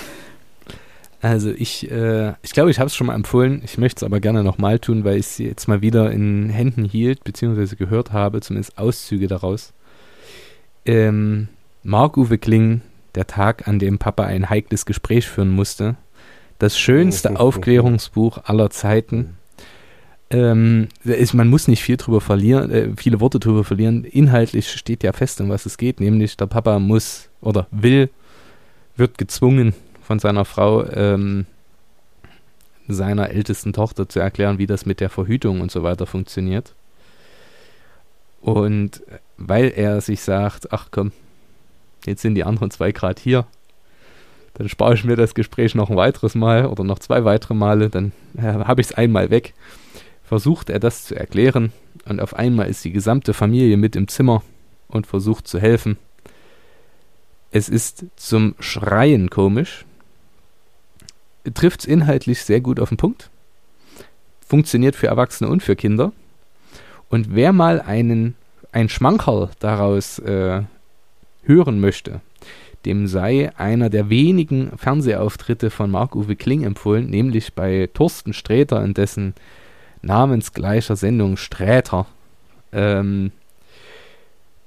Also 1.22 1.52
ich, 1.52 1.90
äh, 1.92 2.34
ich 2.42 2.52
glaube, 2.52 2.72
ich 2.72 2.80
habe 2.80 2.88
es 2.88 2.96
schon 2.96 3.08
mal 3.08 3.14
empfohlen. 3.14 3.62
Ich 3.64 3.78
möchte 3.78 4.00
es 4.00 4.04
aber 4.04 4.20
gerne 4.20 4.44
nochmal 4.44 4.80
tun, 4.80 5.04
weil 5.04 5.18
ich 5.18 5.28
sie 5.28 5.46
jetzt 5.46 5.68
mal 5.68 5.82
wieder 5.84 6.12
in 6.12 6.50
Händen 6.50 6.84
hielt, 6.84 7.24
beziehungsweise 7.24 7.76
gehört 7.76 8.12
habe, 8.12 8.42
zumindest 8.42 8.80
Auszüge 8.80 9.28
daraus. 9.28 9.72
Ähm, 10.84 11.48
Marc-Uwe 11.84 12.40
Kling, 12.40 12.82
der 13.14 13.28
Tag, 13.28 13.68
an 13.68 13.78
dem 13.78 14.00
Papa 14.00 14.24
ein 14.24 14.50
heikles 14.50 14.88
Gespräch 14.88 15.28
führen 15.28 15.52
musste. 15.52 15.96
Das 16.58 16.78
schönste 16.78 17.40
Aufklärungsbuch 17.40 18.40
aller 18.46 18.72
Zeiten. 18.72 19.38
Ähm, 20.32 20.88
ist, 21.04 21.34
man 21.34 21.50
muss 21.50 21.68
nicht 21.68 21.84
viel 21.84 21.98
drüber 21.98 22.22
verlieren, 22.22 22.72
äh, 22.72 22.90
viele 22.96 23.20
Worte 23.20 23.38
drüber 23.38 23.66
verlieren. 23.66 24.06
Inhaltlich 24.06 24.72
steht 24.72 25.04
ja 25.04 25.12
fest, 25.12 25.42
um 25.42 25.50
was 25.50 25.66
es 25.66 25.78
geht, 25.78 26.00
nämlich 26.00 26.38
der 26.38 26.46
Papa 26.46 26.80
muss 26.80 27.28
oder 27.42 27.68
will, 27.72 28.10
wird 28.96 29.18
gezwungen 29.18 29.74
von 30.02 30.20
seiner 30.20 30.46
Frau, 30.46 30.86
ähm, 30.86 31.46
seiner 32.88 33.30
ältesten 33.30 33.74
Tochter 33.74 34.08
zu 34.08 34.20
erklären, 34.20 34.58
wie 34.58 34.68
das 34.68 34.86
mit 34.86 35.02
der 35.02 35.10
Verhütung 35.10 35.60
und 35.60 35.70
so 35.70 35.84
weiter 35.84 36.06
funktioniert. 36.06 36.74
Und 38.40 39.04
weil 39.38 39.74
er 39.76 40.00
sich 40.00 40.22
sagt, 40.22 40.72
ach 40.72 40.88
komm, 40.92 41.12
jetzt 42.06 42.22
sind 42.22 42.36
die 42.36 42.46
anderen 42.46 42.72
zwei 42.72 42.94
Grad 42.94 43.20
hier, 43.20 43.46
dann 44.54 44.70
spare 44.70 44.94
ich 44.94 45.04
mir 45.04 45.18
das 45.18 45.36
Gespräch 45.36 45.76
noch 45.76 45.90
ein 45.90 45.98
weiteres 45.98 46.36
Mal 46.36 46.68
oder 46.68 46.86
noch 46.86 47.00
zwei 47.00 47.26
weitere 47.26 47.54
Male, 47.54 47.90
dann 47.90 48.14
äh, 48.38 48.44
habe 48.44 48.80
ich 48.80 48.88
es 48.88 48.94
einmal 48.94 49.30
weg 49.30 49.54
versucht 50.32 50.70
er 50.70 50.80
das 50.80 51.04
zu 51.04 51.14
erklären 51.14 51.74
und 52.08 52.22
auf 52.22 52.34
einmal 52.34 52.70
ist 52.70 52.86
die 52.86 52.94
gesamte 52.94 53.34
Familie 53.34 53.76
mit 53.76 53.98
im 53.98 54.08
Zimmer 54.08 54.44
und 54.88 55.06
versucht 55.06 55.46
zu 55.46 55.60
helfen. 55.60 55.98
Es 57.52 57.68
ist 57.68 58.06
zum 58.16 58.56
Schreien 58.62 59.30
komisch, 59.30 59.84
trifft 61.54 61.82
es 61.82 61.86
inhaltlich 61.86 62.44
sehr 62.44 62.62
gut 62.62 62.80
auf 62.80 62.88
den 62.88 62.98
Punkt, 62.98 63.30
funktioniert 64.48 64.96
für 64.96 65.08
Erwachsene 65.08 65.50
und 65.50 65.64
für 65.64 65.76
Kinder. 65.76 66.14
Und 67.10 67.36
wer 67.36 67.52
mal 67.52 67.82
einen, 67.82 68.36
ein 68.72 68.88
Schmankerl 68.88 69.50
daraus 69.60 70.18
äh, 70.20 70.62
hören 71.44 71.82
möchte, 71.82 72.22
dem 72.86 73.06
sei 73.08 73.52
einer 73.58 73.90
der 73.90 74.10
wenigen 74.10 74.78
Fernsehauftritte 74.78 75.70
von 75.72 75.92
Marc-Uwe 75.92 76.38
Kling 76.38 76.64
empfohlen, 76.64 77.10
nämlich 77.10 77.54
bei 77.54 77.90
Thorsten 77.94 78.32
Sträter 78.32 78.82
in 78.82 78.94
dessen 78.94 79.34
namensgleicher 80.02 80.96
Sendung 80.96 81.38
Sträter, 81.38 82.06
ähm, 82.72 83.32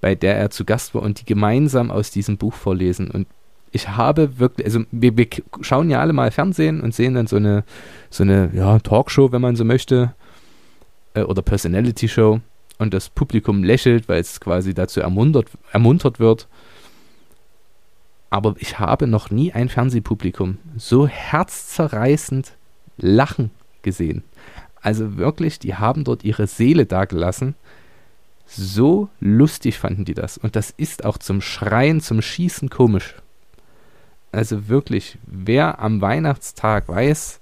bei 0.00 0.14
der 0.14 0.36
er 0.36 0.50
zu 0.50 0.64
Gast 0.64 0.94
war 0.94 1.02
und 1.02 1.20
die 1.20 1.24
gemeinsam 1.24 1.90
aus 1.90 2.10
diesem 2.10 2.36
Buch 2.36 2.54
vorlesen. 2.54 3.10
Und 3.10 3.26
ich 3.72 3.88
habe 3.88 4.38
wirklich, 4.38 4.66
also 4.66 4.84
wir, 4.90 5.16
wir 5.16 5.26
schauen 5.60 5.90
ja 5.90 6.00
alle 6.00 6.12
mal 6.12 6.30
Fernsehen 6.30 6.80
und 6.80 6.94
sehen 6.94 7.14
dann 7.14 7.26
so 7.26 7.36
eine, 7.36 7.64
so 8.10 8.22
eine 8.22 8.50
ja, 8.52 8.78
Talkshow, 8.78 9.32
wenn 9.32 9.42
man 9.42 9.56
so 9.56 9.64
möchte, 9.64 10.14
äh, 11.14 11.22
oder 11.22 11.42
Personality-Show 11.42 12.40
und 12.78 12.94
das 12.94 13.08
Publikum 13.08 13.64
lächelt, 13.64 14.08
weil 14.08 14.20
es 14.20 14.40
quasi 14.40 14.74
dazu 14.74 15.00
ermuntert, 15.00 15.48
ermuntert 15.72 16.20
wird. 16.20 16.48
Aber 18.30 18.54
ich 18.58 18.78
habe 18.78 19.06
noch 19.06 19.30
nie 19.30 19.52
ein 19.52 19.68
Fernsehpublikum 19.68 20.58
so 20.76 21.06
herzzerreißend 21.06 22.52
lachen 22.96 23.50
gesehen. 23.82 24.24
Also 24.84 25.16
wirklich, 25.16 25.58
die 25.58 25.74
haben 25.74 26.04
dort 26.04 26.24
ihre 26.24 26.46
Seele 26.46 26.84
dagelassen. 26.84 27.54
So 28.46 29.08
lustig 29.18 29.78
fanden 29.78 30.04
die 30.04 30.12
das. 30.12 30.36
Und 30.36 30.56
das 30.56 30.74
ist 30.76 31.06
auch 31.06 31.16
zum 31.16 31.40
Schreien, 31.40 32.02
zum 32.02 32.20
Schießen 32.20 32.68
komisch. 32.68 33.14
Also 34.30 34.68
wirklich, 34.68 35.16
wer 35.24 35.78
am 35.78 36.02
Weihnachtstag 36.02 36.86
weiß, 36.86 37.40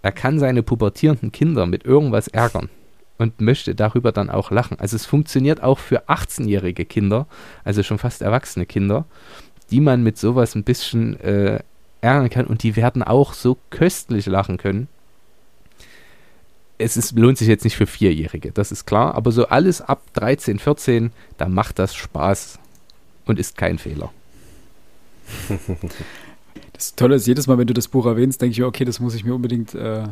er 0.00 0.12
kann 0.12 0.38
seine 0.38 0.62
pubertierenden 0.62 1.32
Kinder 1.32 1.66
mit 1.66 1.84
irgendwas 1.84 2.28
ärgern 2.28 2.70
und 3.18 3.42
möchte 3.42 3.74
darüber 3.74 4.10
dann 4.10 4.30
auch 4.30 4.50
lachen. 4.50 4.80
Also 4.80 4.96
es 4.96 5.04
funktioniert 5.04 5.62
auch 5.62 5.78
für 5.78 6.08
18-jährige 6.08 6.86
Kinder, 6.86 7.26
also 7.62 7.82
schon 7.82 7.98
fast 7.98 8.22
erwachsene 8.22 8.64
Kinder, 8.64 9.04
die 9.70 9.80
man 9.80 10.02
mit 10.02 10.16
sowas 10.16 10.54
ein 10.54 10.64
bisschen 10.64 11.20
äh, 11.20 11.60
ärgern 12.00 12.30
kann 12.30 12.46
und 12.46 12.62
die 12.62 12.76
werden 12.76 13.02
auch 13.02 13.34
so 13.34 13.58
köstlich 13.68 14.24
lachen 14.24 14.56
können 14.56 14.88
es 16.80 16.96
ist, 16.96 17.16
lohnt 17.16 17.38
sich 17.38 17.48
jetzt 17.48 17.64
nicht 17.64 17.76
für 17.76 17.86
Vierjährige, 17.86 18.52
das 18.52 18.72
ist 18.72 18.86
klar, 18.86 19.14
aber 19.14 19.32
so 19.32 19.46
alles 19.46 19.80
ab 19.80 20.02
13, 20.14 20.58
14, 20.58 21.12
da 21.36 21.48
macht 21.48 21.78
das 21.78 21.94
Spaß 21.94 22.58
und 23.26 23.38
ist 23.38 23.56
kein 23.56 23.78
Fehler. 23.78 24.10
Das 26.72 26.94
Tolle 26.94 27.16
ist, 27.16 27.26
jedes 27.26 27.46
Mal, 27.46 27.58
wenn 27.58 27.66
du 27.66 27.74
das 27.74 27.88
Buch 27.88 28.06
erwähnst, 28.06 28.40
denke 28.40 28.52
ich 28.52 28.58
mir, 28.58 28.66
okay, 28.66 28.86
das 28.86 29.00
muss 29.00 29.14
ich 29.14 29.22
mir 29.22 29.34
unbedingt 29.34 29.74
äh, 29.74 30.04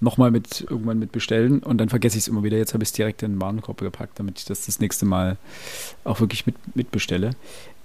nochmal 0.00 0.30
mit 0.30 0.62
irgendwann 0.62 0.98
mit 0.98 1.12
bestellen 1.12 1.58
und 1.58 1.76
dann 1.76 1.90
vergesse 1.90 2.16
ich 2.16 2.24
es 2.24 2.28
immer 2.28 2.42
wieder. 2.42 2.56
Jetzt 2.56 2.72
habe 2.72 2.82
ich 2.82 2.88
es 2.88 2.92
direkt 2.94 3.22
in 3.22 3.32
den 3.32 3.40
Warenkorb 3.42 3.78
gepackt, 3.82 4.18
damit 4.18 4.38
ich 4.38 4.46
das 4.46 4.64
das 4.64 4.80
nächste 4.80 5.04
Mal 5.04 5.36
auch 6.04 6.20
wirklich 6.20 6.46
mit, 6.46 6.56
mitbestelle. 6.74 7.32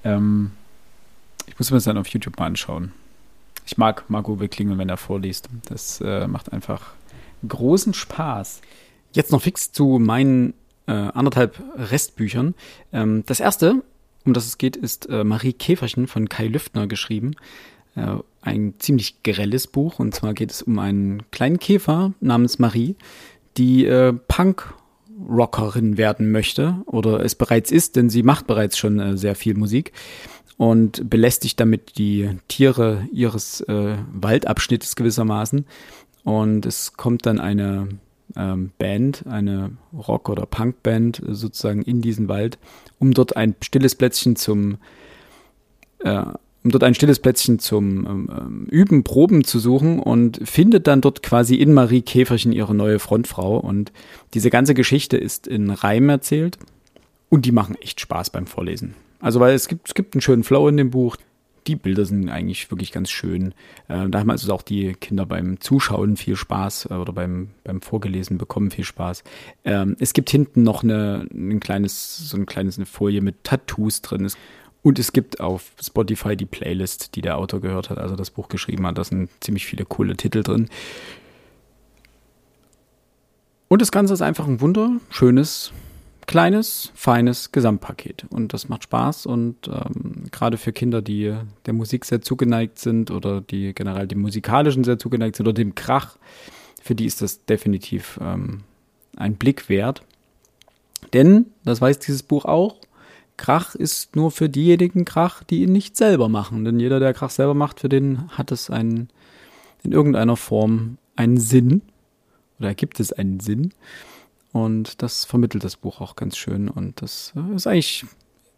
Ähm, 0.06 0.52
ich 1.48 1.60
muss 1.60 1.70
mir 1.70 1.78
das 1.78 1.84
dann 1.84 1.98
auf 1.98 2.08
YouTube 2.08 2.40
mal 2.40 2.46
anschauen. 2.46 2.94
Ich 3.66 3.78
mag 3.78 4.10
Margot 4.10 4.40
Klingeln, 4.50 4.80
wenn 4.80 4.88
er 4.88 4.96
vorliest. 4.96 5.50
Das 5.68 6.00
äh, 6.00 6.28
macht 6.28 6.54
einfach 6.54 6.94
großen 7.48 7.94
Spaß. 7.94 8.62
Jetzt 9.14 9.32
noch 9.32 9.42
fix 9.42 9.72
zu 9.72 10.00
meinen 10.00 10.54
äh, 10.88 10.92
anderthalb 10.92 11.62
Restbüchern. 11.76 12.56
Ähm, 12.94 13.24
das 13.26 13.40
erste, 13.40 13.84
um 14.26 14.34
das 14.34 14.46
es 14.46 14.58
geht, 14.58 14.76
ist 14.76 15.10
äh, 15.10 15.24
Marie 15.24 15.54
Käferchen 15.54 16.08
von 16.08 16.30
Kai 16.30 16.48
Lüftner 16.48 16.88
geschrieben. 16.88 17.36
Äh, 17.96 18.18
ein 18.42 18.76
ziemlich 18.80 19.24
grelles 19.24 19.68
Buch. 19.68 20.00
Und 20.00 20.16
zwar 20.16 20.34
geht 20.34 20.52
es 20.52 20.62
um 20.62 20.80
einen 20.80 21.24
kleinen 21.32 21.60
Käfer 21.60 22.14
namens 22.22 22.60
Marie, 22.60 22.96
die 23.58 23.86
äh, 23.86 24.14
Punk 24.28 24.74
Rockerin 25.28 25.98
werden 25.98 26.32
möchte 26.32 26.78
oder 26.86 27.22
es 27.22 27.36
bereits 27.36 27.72
ist, 27.72 27.96
denn 27.96 28.10
sie 28.10 28.24
macht 28.24 28.48
bereits 28.48 28.78
schon 28.78 29.00
äh, 29.00 29.18
sehr 29.18 29.36
viel 29.36 29.56
Musik 29.56 29.92
und 30.58 31.10
belästigt 31.10 31.60
damit 31.60 31.98
die 31.98 32.30
Tiere 32.48 33.08
ihres 33.12 33.62
äh, 33.62 33.96
Waldabschnittes 34.12 34.96
gewissermaßen. 34.96 35.66
Und 36.28 36.66
es 36.66 36.92
kommt 36.92 37.26
dann 37.26 37.40
eine 37.40 37.88
ähm, 38.36 38.72
Band, 38.78 39.24
eine 39.30 39.72
Rock- 39.94 40.28
oder 40.28 40.46
Punkband 40.46 41.22
sozusagen 41.26 41.84
in 41.84 42.02
diesen 42.02 42.28
Wald, 42.28 42.58
um 43.00 43.14
dort 43.14 43.38
ein 43.38 43.56
stilles 43.64 43.96
Plätzchen 43.96 44.36
zum 44.36 44.78
äh, 46.00 46.24
um 46.66 46.72
dort 46.72 46.84
ein 46.84 46.96
stilles 46.96 47.20
Plätzchen 47.20 47.60
zum 47.60 48.06
ähm, 48.06 48.30
ähm, 48.30 48.66
Üben, 48.70 49.06
Proben 49.06 49.46
zu 49.46 49.58
suchen 49.58 50.00
und 50.00 50.42
findet 50.44 50.88
dann 50.88 51.00
dort 51.00 51.24
quasi 51.24 51.56
in 51.56 51.74
Marie 51.74 52.02
Käferchen 52.02 52.52
ihre 52.52 52.76
neue 52.76 53.00
Frontfrau. 53.00 53.58
Und 53.58 53.94
diese 54.34 54.50
ganze 54.50 54.74
Geschichte 54.74 55.16
ist 55.16 55.48
in 55.48 55.70
Reim 55.70 56.10
erzählt 56.10 56.58
und 57.30 57.46
die 57.46 57.54
machen 57.54 57.78
echt 57.82 58.02
Spaß 58.02 58.32
beim 58.32 58.48
Vorlesen. 58.48 58.96
Also, 59.22 59.40
weil 59.40 59.56
es 59.56 59.70
gibt, 59.70 59.88
es 59.88 59.94
gibt 59.94 60.14
einen 60.14 60.22
schönen 60.22 60.44
Flow 60.44 60.68
in 60.68 60.76
dem 60.76 60.90
Buch. 60.90 61.16
Die 61.68 61.76
Bilder 61.76 62.06
sind 62.06 62.30
eigentlich 62.30 62.72
wirklich 62.72 62.92
ganz 62.92 63.10
schön. 63.10 63.54
Äh, 63.88 64.10
da 64.10 64.20
haben 64.20 64.32
also 64.32 64.52
auch 64.54 64.62
die 64.62 64.94
Kinder 64.94 65.26
beim 65.26 65.60
Zuschauen 65.60 66.18
viel 66.18 66.36
Spaß 66.36 66.88
äh, 66.90 66.94
oder 66.94 67.14
beim, 67.14 67.50
beim 67.64 67.82
Vorgelesen 67.82 68.38
bekommen 68.38 68.72
viel 68.72 68.86
Spaß. 68.86 69.24
Ähm, 69.66 69.96
es 70.00 70.14
gibt 70.14 70.30
hinten 70.30 70.64
noch 70.64 70.84
eine, 70.84 71.28
ein 71.34 71.60
kleines, 71.60 72.30
so 72.30 72.38
ein 72.38 72.46
kleines 72.46 72.78
eine 72.78 72.86
Folie 72.86 73.22
mit 73.22 73.44
Tattoos 73.44 74.02
drin. 74.02 74.26
Es 74.26 74.38
und 74.84 75.00
es 75.00 75.12
gibt 75.12 75.42
auf 75.42 75.74
Spotify 75.82 76.38
die 76.38 76.46
Playlist, 76.46 77.16
die 77.16 77.22
der 77.22 77.38
Autor 77.38 77.60
gehört 77.60 77.90
hat, 77.90 77.98
also 77.98 78.16
das 78.16 78.32
Buch 78.32 78.48
geschrieben 78.48 78.88
hat. 78.88 78.98
Da 78.98 79.04
sind 79.04 79.30
ziemlich 79.42 79.66
viele 79.66 79.84
coole 79.84 80.16
Titel 80.16 80.44
drin. 80.44 80.70
Und 83.68 83.82
das 83.82 83.92
Ganze 83.92 84.14
ist 84.14 84.22
einfach 84.22 84.48
ein 84.48 84.62
wunderschönes, 84.62 85.74
kleines, 86.28 86.92
feines 86.94 87.52
Gesamtpaket. 87.52 88.26
Und 88.30 88.54
das 88.54 88.70
macht 88.70 88.84
Spaß. 88.84 89.26
Und 89.26 89.68
ähm, 89.68 90.26
gerade 90.32 90.58
für 90.58 90.74
Kinder, 90.74 91.02
die 91.02 91.34
der 91.66 91.74
Musik 91.74 92.06
sehr 92.06 92.22
zugeneigt 92.22 92.78
sind 92.78 93.10
oder 93.10 93.42
die 93.42 93.74
generell 93.74 94.08
dem 94.08 94.20
musikalischen 94.20 94.84
sehr 94.84 95.00
zugeneigt 95.00 95.38
sind 95.38 95.48
oder 95.48 95.54
dem 95.54 95.74
Krach, 95.74 96.18
für 96.82 96.96
die 96.96 97.06
ist 97.06 97.22
das 97.22 97.46
definitiv 97.46 98.20
ähm, 98.22 98.62
ein 99.16 99.36
Blick 99.36 99.70
wert. 99.70 100.04
Denn, 101.14 101.48
das 101.64 101.82
weiß 101.82 102.00
dieses 102.00 102.24
Buch 102.24 102.46
auch, 102.46 102.76
Krach 103.38 103.76
ist 103.76 104.16
nur 104.16 104.32
für 104.32 104.50
diejenigen 104.50 105.06
Krach, 105.06 105.44
die 105.44 105.62
ihn 105.64 105.72
nicht 105.72 105.96
selber 105.96 106.28
machen. 106.28 106.66
Denn 106.66 106.80
jeder, 106.80 107.00
der 107.00 107.14
Krach 107.14 107.30
selber 107.30 107.54
macht, 107.54 107.80
für 107.80 107.90
den 107.90 108.30
hat 108.32 108.52
es 108.52 108.70
einen, 108.70 109.10
in 109.84 109.92
irgendeiner 109.92 110.36
Form 110.36 110.98
einen 111.16 111.38
Sinn. 111.38 111.84
Oder 112.60 112.74
gibt 112.74 113.00
es 113.00 113.14
einen 113.14 113.40
Sinn. 113.40 113.74
Und 114.66 115.04
das 115.04 115.24
vermittelt 115.24 115.64
das 115.64 115.76
Buch 115.76 116.02
auch 116.02 116.16
ganz 116.16 116.36
schön. 116.36 116.68
Und 116.68 117.02
das 117.02 117.34
äh, 117.36 117.56
ist 117.56 117.68
eigentlich, 117.68 118.06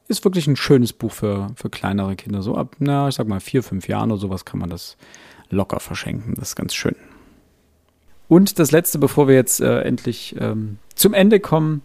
ist 0.08 0.24
wirklich 0.24 0.47
ein 0.47 0.56
schönes 0.56 0.93
Buch 0.93 1.12
für, 1.12 1.52
für 1.56 1.70
kleinere 1.70 2.16
Kinder. 2.16 2.41
So 2.41 2.56
ab, 2.56 2.78
na, 2.80 3.10
ich 3.10 3.16
sag 3.16 3.28
mal, 3.28 3.41
vier, 3.41 3.64
fünf 3.64 3.88
Jahren 3.89 4.12
oder 4.12 4.22
sowas 4.22 4.45
kann 4.45 4.60
man 4.60 4.70
das 4.70 4.95
locker 5.50 5.82
verschenken. 5.82 6.36
Das 6.36 6.50
ist 6.50 6.56
ganz 6.56 6.74
schön. 6.74 6.95
Und 8.30 8.60
das 8.60 8.72
letzte, 8.72 8.97
bevor 8.97 9.28
wir 9.28 9.36
jetzt 9.36 9.60
äh, 9.60 9.82
endlich 9.82 10.36
ähm, 10.39 10.78
zum 10.95 11.14
Ende 11.14 11.39
kommen, 11.39 11.82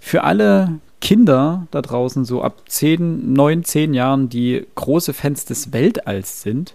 für 0.00 0.24
alle 0.24 0.80
Kinder 1.00 1.68
da 1.70 1.80
draußen, 1.80 2.24
so 2.24 2.42
ab 2.42 2.62
10, 2.66 3.32
9, 3.32 3.62
10 3.62 3.94
Jahren, 3.94 4.28
die 4.28 4.66
große 4.74 5.12
Fans 5.12 5.44
des 5.44 5.72
Weltalls 5.72 6.42
sind, 6.42 6.74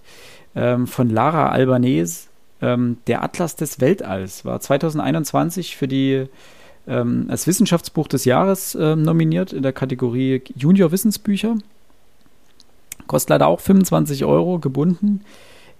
ähm, 0.56 0.88
von 0.88 1.10
Lara 1.10 1.50
Albanese, 1.50 2.28
ähm, 2.62 2.98
der 3.08 3.24
Atlas 3.24 3.56
des 3.56 3.82
Weltalls, 3.82 4.46
war 4.46 4.60
2021 4.62 5.76
für 5.76 5.88
die 5.88 6.28
ähm, 6.90 7.28
als 7.30 7.48
Wissenschaftsbuch 7.48 8.08
des 8.08 8.26
Jahres 8.26 8.76
äh, 8.76 8.96
nominiert 8.96 9.54
in 9.54 9.64
der 9.64 9.74
Kategorie 9.74 10.42
Junior 10.56 10.92
Wissensbücher. 10.92 11.56
Kostet 13.08 13.30
leider 13.30 13.48
auch 13.48 13.60
25 13.60 14.26
Euro 14.26 14.60
gebunden, 14.60 15.22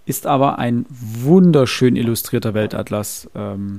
ist 0.06 0.26
aber 0.26 0.58
ein 0.58 0.86
wunderschön 0.88 1.96
illustrierter 1.96 2.54
Weltatlas. 2.54 3.28
Ähm, 3.34 3.78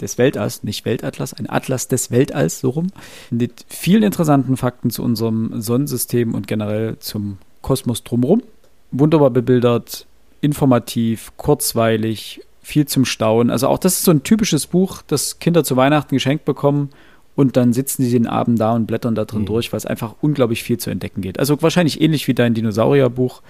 des 0.00 0.18
Weltalls, 0.18 0.62
nicht 0.62 0.84
Weltatlas, 0.84 1.32
ein 1.32 1.48
Atlas 1.48 1.88
des 1.88 2.10
Weltalls, 2.10 2.60
so 2.60 2.70
rum, 2.70 2.88
mit 3.30 3.64
vielen 3.68 4.02
interessanten 4.02 4.56
Fakten 4.56 4.90
zu 4.90 5.02
unserem 5.02 5.60
Sonnensystem 5.60 6.34
und 6.34 6.46
generell 6.46 6.98
zum 6.98 7.38
Kosmos 7.62 8.04
drumherum. 8.04 8.42
Wunderbar 8.90 9.30
bebildert, 9.30 10.06
informativ, 10.40 11.32
kurzweilig, 11.36 12.42
viel 12.66 12.86
zum 12.86 13.04
Staunen. 13.04 13.50
Also 13.50 13.68
auch 13.68 13.78
das 13.78 13.94
ist 13.94 14.02
so 14.02 14.10
ein 14.10 14.24
typisches 14.24 14.66
Buch, 14.66 15.02
das 15.06 15.38
Kinder 15.38 15.62
zu 15.62 15.76
Weihnachten 15.76 16.16
geschenkt 16.16 16.44
bekommen 16.44 16.90
und 17.36 17.56
dann 17.56 17.72
sitzen 17.72 18.02
sie 18.02 18.10
den 18.10 18.26
Abend 18.26 18.58
da 18.58 18.72
und 18.72 18.86
blättern 18.86 19.14
da 19.14 19.24
drin 19.24 19.42
mhm. 19.42 19.46
durch, 19.46 19.72
weil 19.72 19.78
es 19.78 19.86
einfach 19.86 20.16
unglaublich 20.20 20.64
viel 20.64 20.76
zu 20.76 20.90
entdecken 20.90 21.20
geht. 21.20 21.38
Also 21.38 21.62
wahrscheinlich 21.62 22.00
ähnlich 22.00 22.26
wie 22.26 22.34
dein 22.34 22.54
Dinosaurierbuch, 22.54 23.42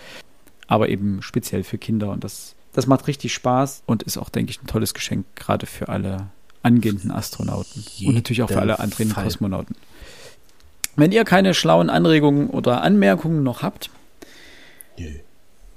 aber 0.67 0.91
eben 0.91 1.23
speziell 1.23 1.65
für 1.65 1.79
Kinder 1.79 2.11
und 2.11 2.25
das 2.25 2.57
das 2.75 2.87
macht 2.87 3.07
richtig 3.07 3.33
Spaß 3.33 3.85
und 3.87 4.03
ist 4.03 4.19
auch, 4.19 4.29
denke 4.29 4.51
ich, 4.51 4.63
ein 4.63 4.67
tolles 4.67 4.93
Geschenk, 4.93 5.25
gerade 5.35 5.65
für 5.65 5.89
alle 5.89 6.27
angehenden 6.63 7.11
Astronauten 7.11 7.83
und 8.05 8.15
natürlich 8.15 8.43
auch 8.43 8.51
für 8.51 8.61
alle 8.61 8.81
anderen 8.81 9.09
Fall. 9.09 9.25
Kosmonauten. 9.25 9.77
Wenn 10.95 11.11
ihr 11.11 11.25
keine 11.25 11.55
schlauen 11.55 11.89
Anregungen 11.89 12.51
oder 12.51 12.83
Anmerkungen 12.83 13.43
noch 13.43 13.63
habt, 13.63 13.89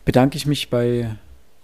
bedanke 0.03 0.35
ich 0.35 0.45
mich 0.45 0.69
bei 0.69 1.15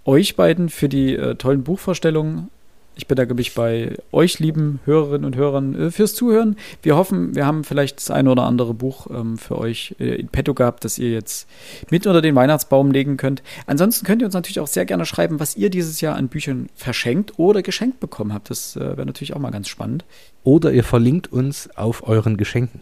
euch 0.05 0.35
beiden 0.35 0.69
für 0.69 0.89
die 0.89 1.15
äh, 1.15 1.35
tollen 1.35 1.63
Buchvorstellungen. 1.63 2.49
Ich 2.97 3.07
bedanke 3.07 3.33
mich 3.33 3.53
bei 3.53 3.97
euch, 4.13 4.39
lieben 4.39 4.79
Hörerinnen 4.85 5.25
und 5.25 5.35
Hörern, 5.35 5.75
äh, 5.75 5.91
fürs 5.91 6.15
Zuhören. 6.15 6.55
Wir 6.81 6.95
hoffen, 6.95 7.35
wir 7.35 7.45
haben 7.45 7.65
vielleicht 7.65 7.97
das 7.97 8.09
eine 8.09 8.31
oder 8.31 8.43
andere 8.43 8.73
Buch 8.73 9.07
ähm, 9.09 9.37
für 9.37 9.57
euch 9.57 9.95
äh, 9.99 10.15
in 10.15 10.29
petto 10.29 10.53
gehabt, 10.53 10.85
das 10.85 10.97
ihr 10.97 11.11
jetzt 11.11 11.49
mit 11.89 12.07
unter 12.07 12.21
den 12.21 12.35
Weihnachtsbaum 12.35 12.91
legen 12.91 13.17
könnt. 13.17 13.43
Ansonsten 13.65 14.05
könnt 14.05 14.21
ihr 14.21 14.25
uns 14.25 14.33
natürlich 14.33 14.61
auch 14.61 14.67
sehr 14.67 14.85
gerne 14.85 15.05
schreiben, 15.05 15.41
was 15.41 15.57
ihr 15.57 15.69
dieses 15.69 15.99
Jahr 15.99 16.15
an 16.15 16.29
Büchern 16.29 16.69
verschenkt 16.75 17.37
oder 17.37 17.61
geschenkt 17.63 17.99
bekommen 17.99 18.33
habt. 18.33 18.49
Das 18.49 18.77
äh, 18.77 18.79
wäre 18.79 19.05
natürlich 19.05 19.33
auch 19.33 19.39
mal 19.39 19.51
ganz 19.51 19.67
spannend. 19.67 20.05
Oder 20.43 20.71
ihr 20.71 20.83
verlinkt 20.83 21.31
uns 21.31 21.69
auf 21.75 22.07
euren 22.07 22.37
Geschenken. 22.37 22.79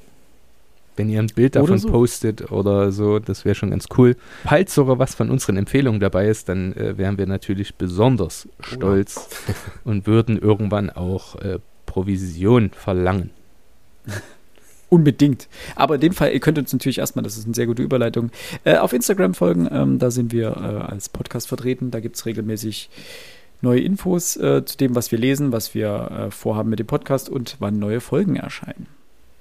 Wenn 0.95 1.09
ihr 1.09 1.19
ein 1.19 1.27
Bild 1.27 1.55
davon 1.55 1.77
so. 1.77 1.89
postet 1.89 2.51
oder 2.51 2.91
so, 2.91 3.19
das 3.19 3.45
wäre 3.45 3.55
schon 3.55 3.71
ganz 3.71 3.87
cool. 3.97 4.15
Falls 4.45 4.73
sogar 4.75 4.99
was 4.99 5.15
von 5.15 5.29
unseren 5.31 5.57
Empfehlungen 5.57 5.99
dabei 5.99 6.27
ist, 6.27 6.49
dann 6.49 6.73
äh, 6.73 6.97
wären 6.97 7.17
wir 7.17 7.25
natürlich 7.25 7.75
besonders 7.75 8.47
stolz 8.59 9.29
oh. 9.47 9.53
und 9.89 10.05
würden 10.05 10.37
irgendwann 10.37 10.89
auch 10.89 11.35
äh, 11.37 11.59
Provision 11.85 12.71
verlangen. 12.71 13.31
Unbedingt. 14.89 15.47
Aber 15.75 15.95
in 15.95 16.01
dem 16.01 16.13
Fall, 16.13 16.31
ihr 16.33 16.39
könnt 16.39 16.59
uns 16.59 16.71
natürlich 16.71 16.99
erstmal, 16.99 17.23
das 17.23 17.35
ist 17.35 17.45
eine 17.45 17.55
sehr 17.55 17.65
gute 17.65 17.81
Überleitung, 17.81 18.29
äh, 18.63 18.77
auf 18.77 18.93
Instagram 18.93 19.33
folgen. 19.33 19.67
Ähm, 19.71 19.97
da 19.97 20.11
sind 20.11 20.31
wir 20.31 20.49
äh, 20.49 20.91
als 20.91 21.09
Podcast 21.09 21.47
vertreten. 21.47 21.89
Da 21.89 21.99
gibt 21.99 22.15
es 22.15 22.27
regelmäßig 22.27 22.91
neue 23.61 23.79
Infos 23.79 24.37
äh, 24.37 24.63
zu 24.65 24.77
dem, 24.77 24.93
was 24.95 25.11
wir 25.11 25.17
lesen, 25.17 25.51
was 25.51 25.73
wir 25.73 26.11
äh, 26.11 26.31
vorhaben 26.31 26.69
mit 26.69 26.77
dem 26.77 26.85
Podcast 26.85 27.29
und 27.29 27.55
wann 27.59 27.79
neue 27.79 28.01
Folgen 28.01 28.35
erscheinen. 28.35 28.85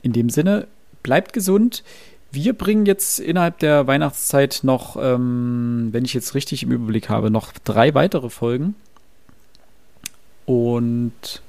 In 0.01 0.13
dem 0.13 0.31
Sinne, 0.31 0.69
bleibt 1.03 1.33
gesund. 1.33 1.83
Wir 2.31 2.55
bringen 2.55 2.87
jetzt 2.87 3.19
innerhalb 3.19 3.59
der 3.59 3.87
Weihnachtszeit 3.87 4.61
noch, 4.63 4.97
ähm, 5.01 5.89
wenn 5.93 6.05
ich 6.05 6.15
jetzt 6.15 6.35
richtig 6.35 6.63
im 6.63 6.73
Überblick 6.73 7.09
habe, 7.09 7.31
noch 7.31 7.53
drei 7.65 7.95
weitere 7.95 8.31
Folgen. 8.31 8.75
Und 10.47 11.43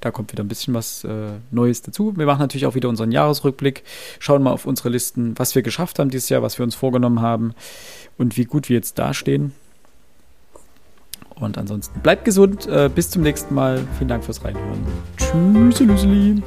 da 0.00 0.10
kommt 0.10 0.32
wieder 0.32 0.44
ein 0.44 0.48
bisschen 0.48 0.74
was 0.74 1.04
äh, 1.04 1.30
Neues 1.50 1.82
dazu. 1.82 2.16
Wir 2.16 2.26
machen 2.26 2.40
natürlich 2.40 2.66
auch 2.66 2.74
wieder 2.74 2.88
unseren 2.88 3.10
Jahresrückblick, 3.10 3.82
schauen 4.20 4.42
mal 4.42 4.52
auf 4.52 4.64
unsere 4.64 4.90
Listen, 4.90 5.36
was 5.38 5.54
wir 5.54 5.62
geschafft 5.62 5.98
haben 5.98 6.10
dieses 6.10 6.28
Jahr, 6.28 6.42
was 6.42 6.58
wir 6.58 6.64
uns 6.64 6.74
vorgenommen 6.74 7.20
haben 7.20 7.54
und 8.16 8.36
wie 8.36 8.44
gut 8.44 8.68
wir 8.68 8.76
jetzt 8.76 8.98
dastehen. 8.98 9.52
Und 11.34 11.56
ansonsten 11.58 12.00
bleibt 12.00 12.24
gesund, 12.24 12.66
äh, 12.66 12.90
bis 12.92 13.10
zum 13.10 13.22
nächsten 13.22 13.54
Mal. 13.54 13.86
Vielen 13.96 14.08
Dank 14.08 14.24
fürs 14.24 14.44
Reinhören. 14.44 14.84
Tschüss, 15.16 15.80
Lüseli. 15.80 16.42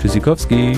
Tschüssikowski. 0.00 0.76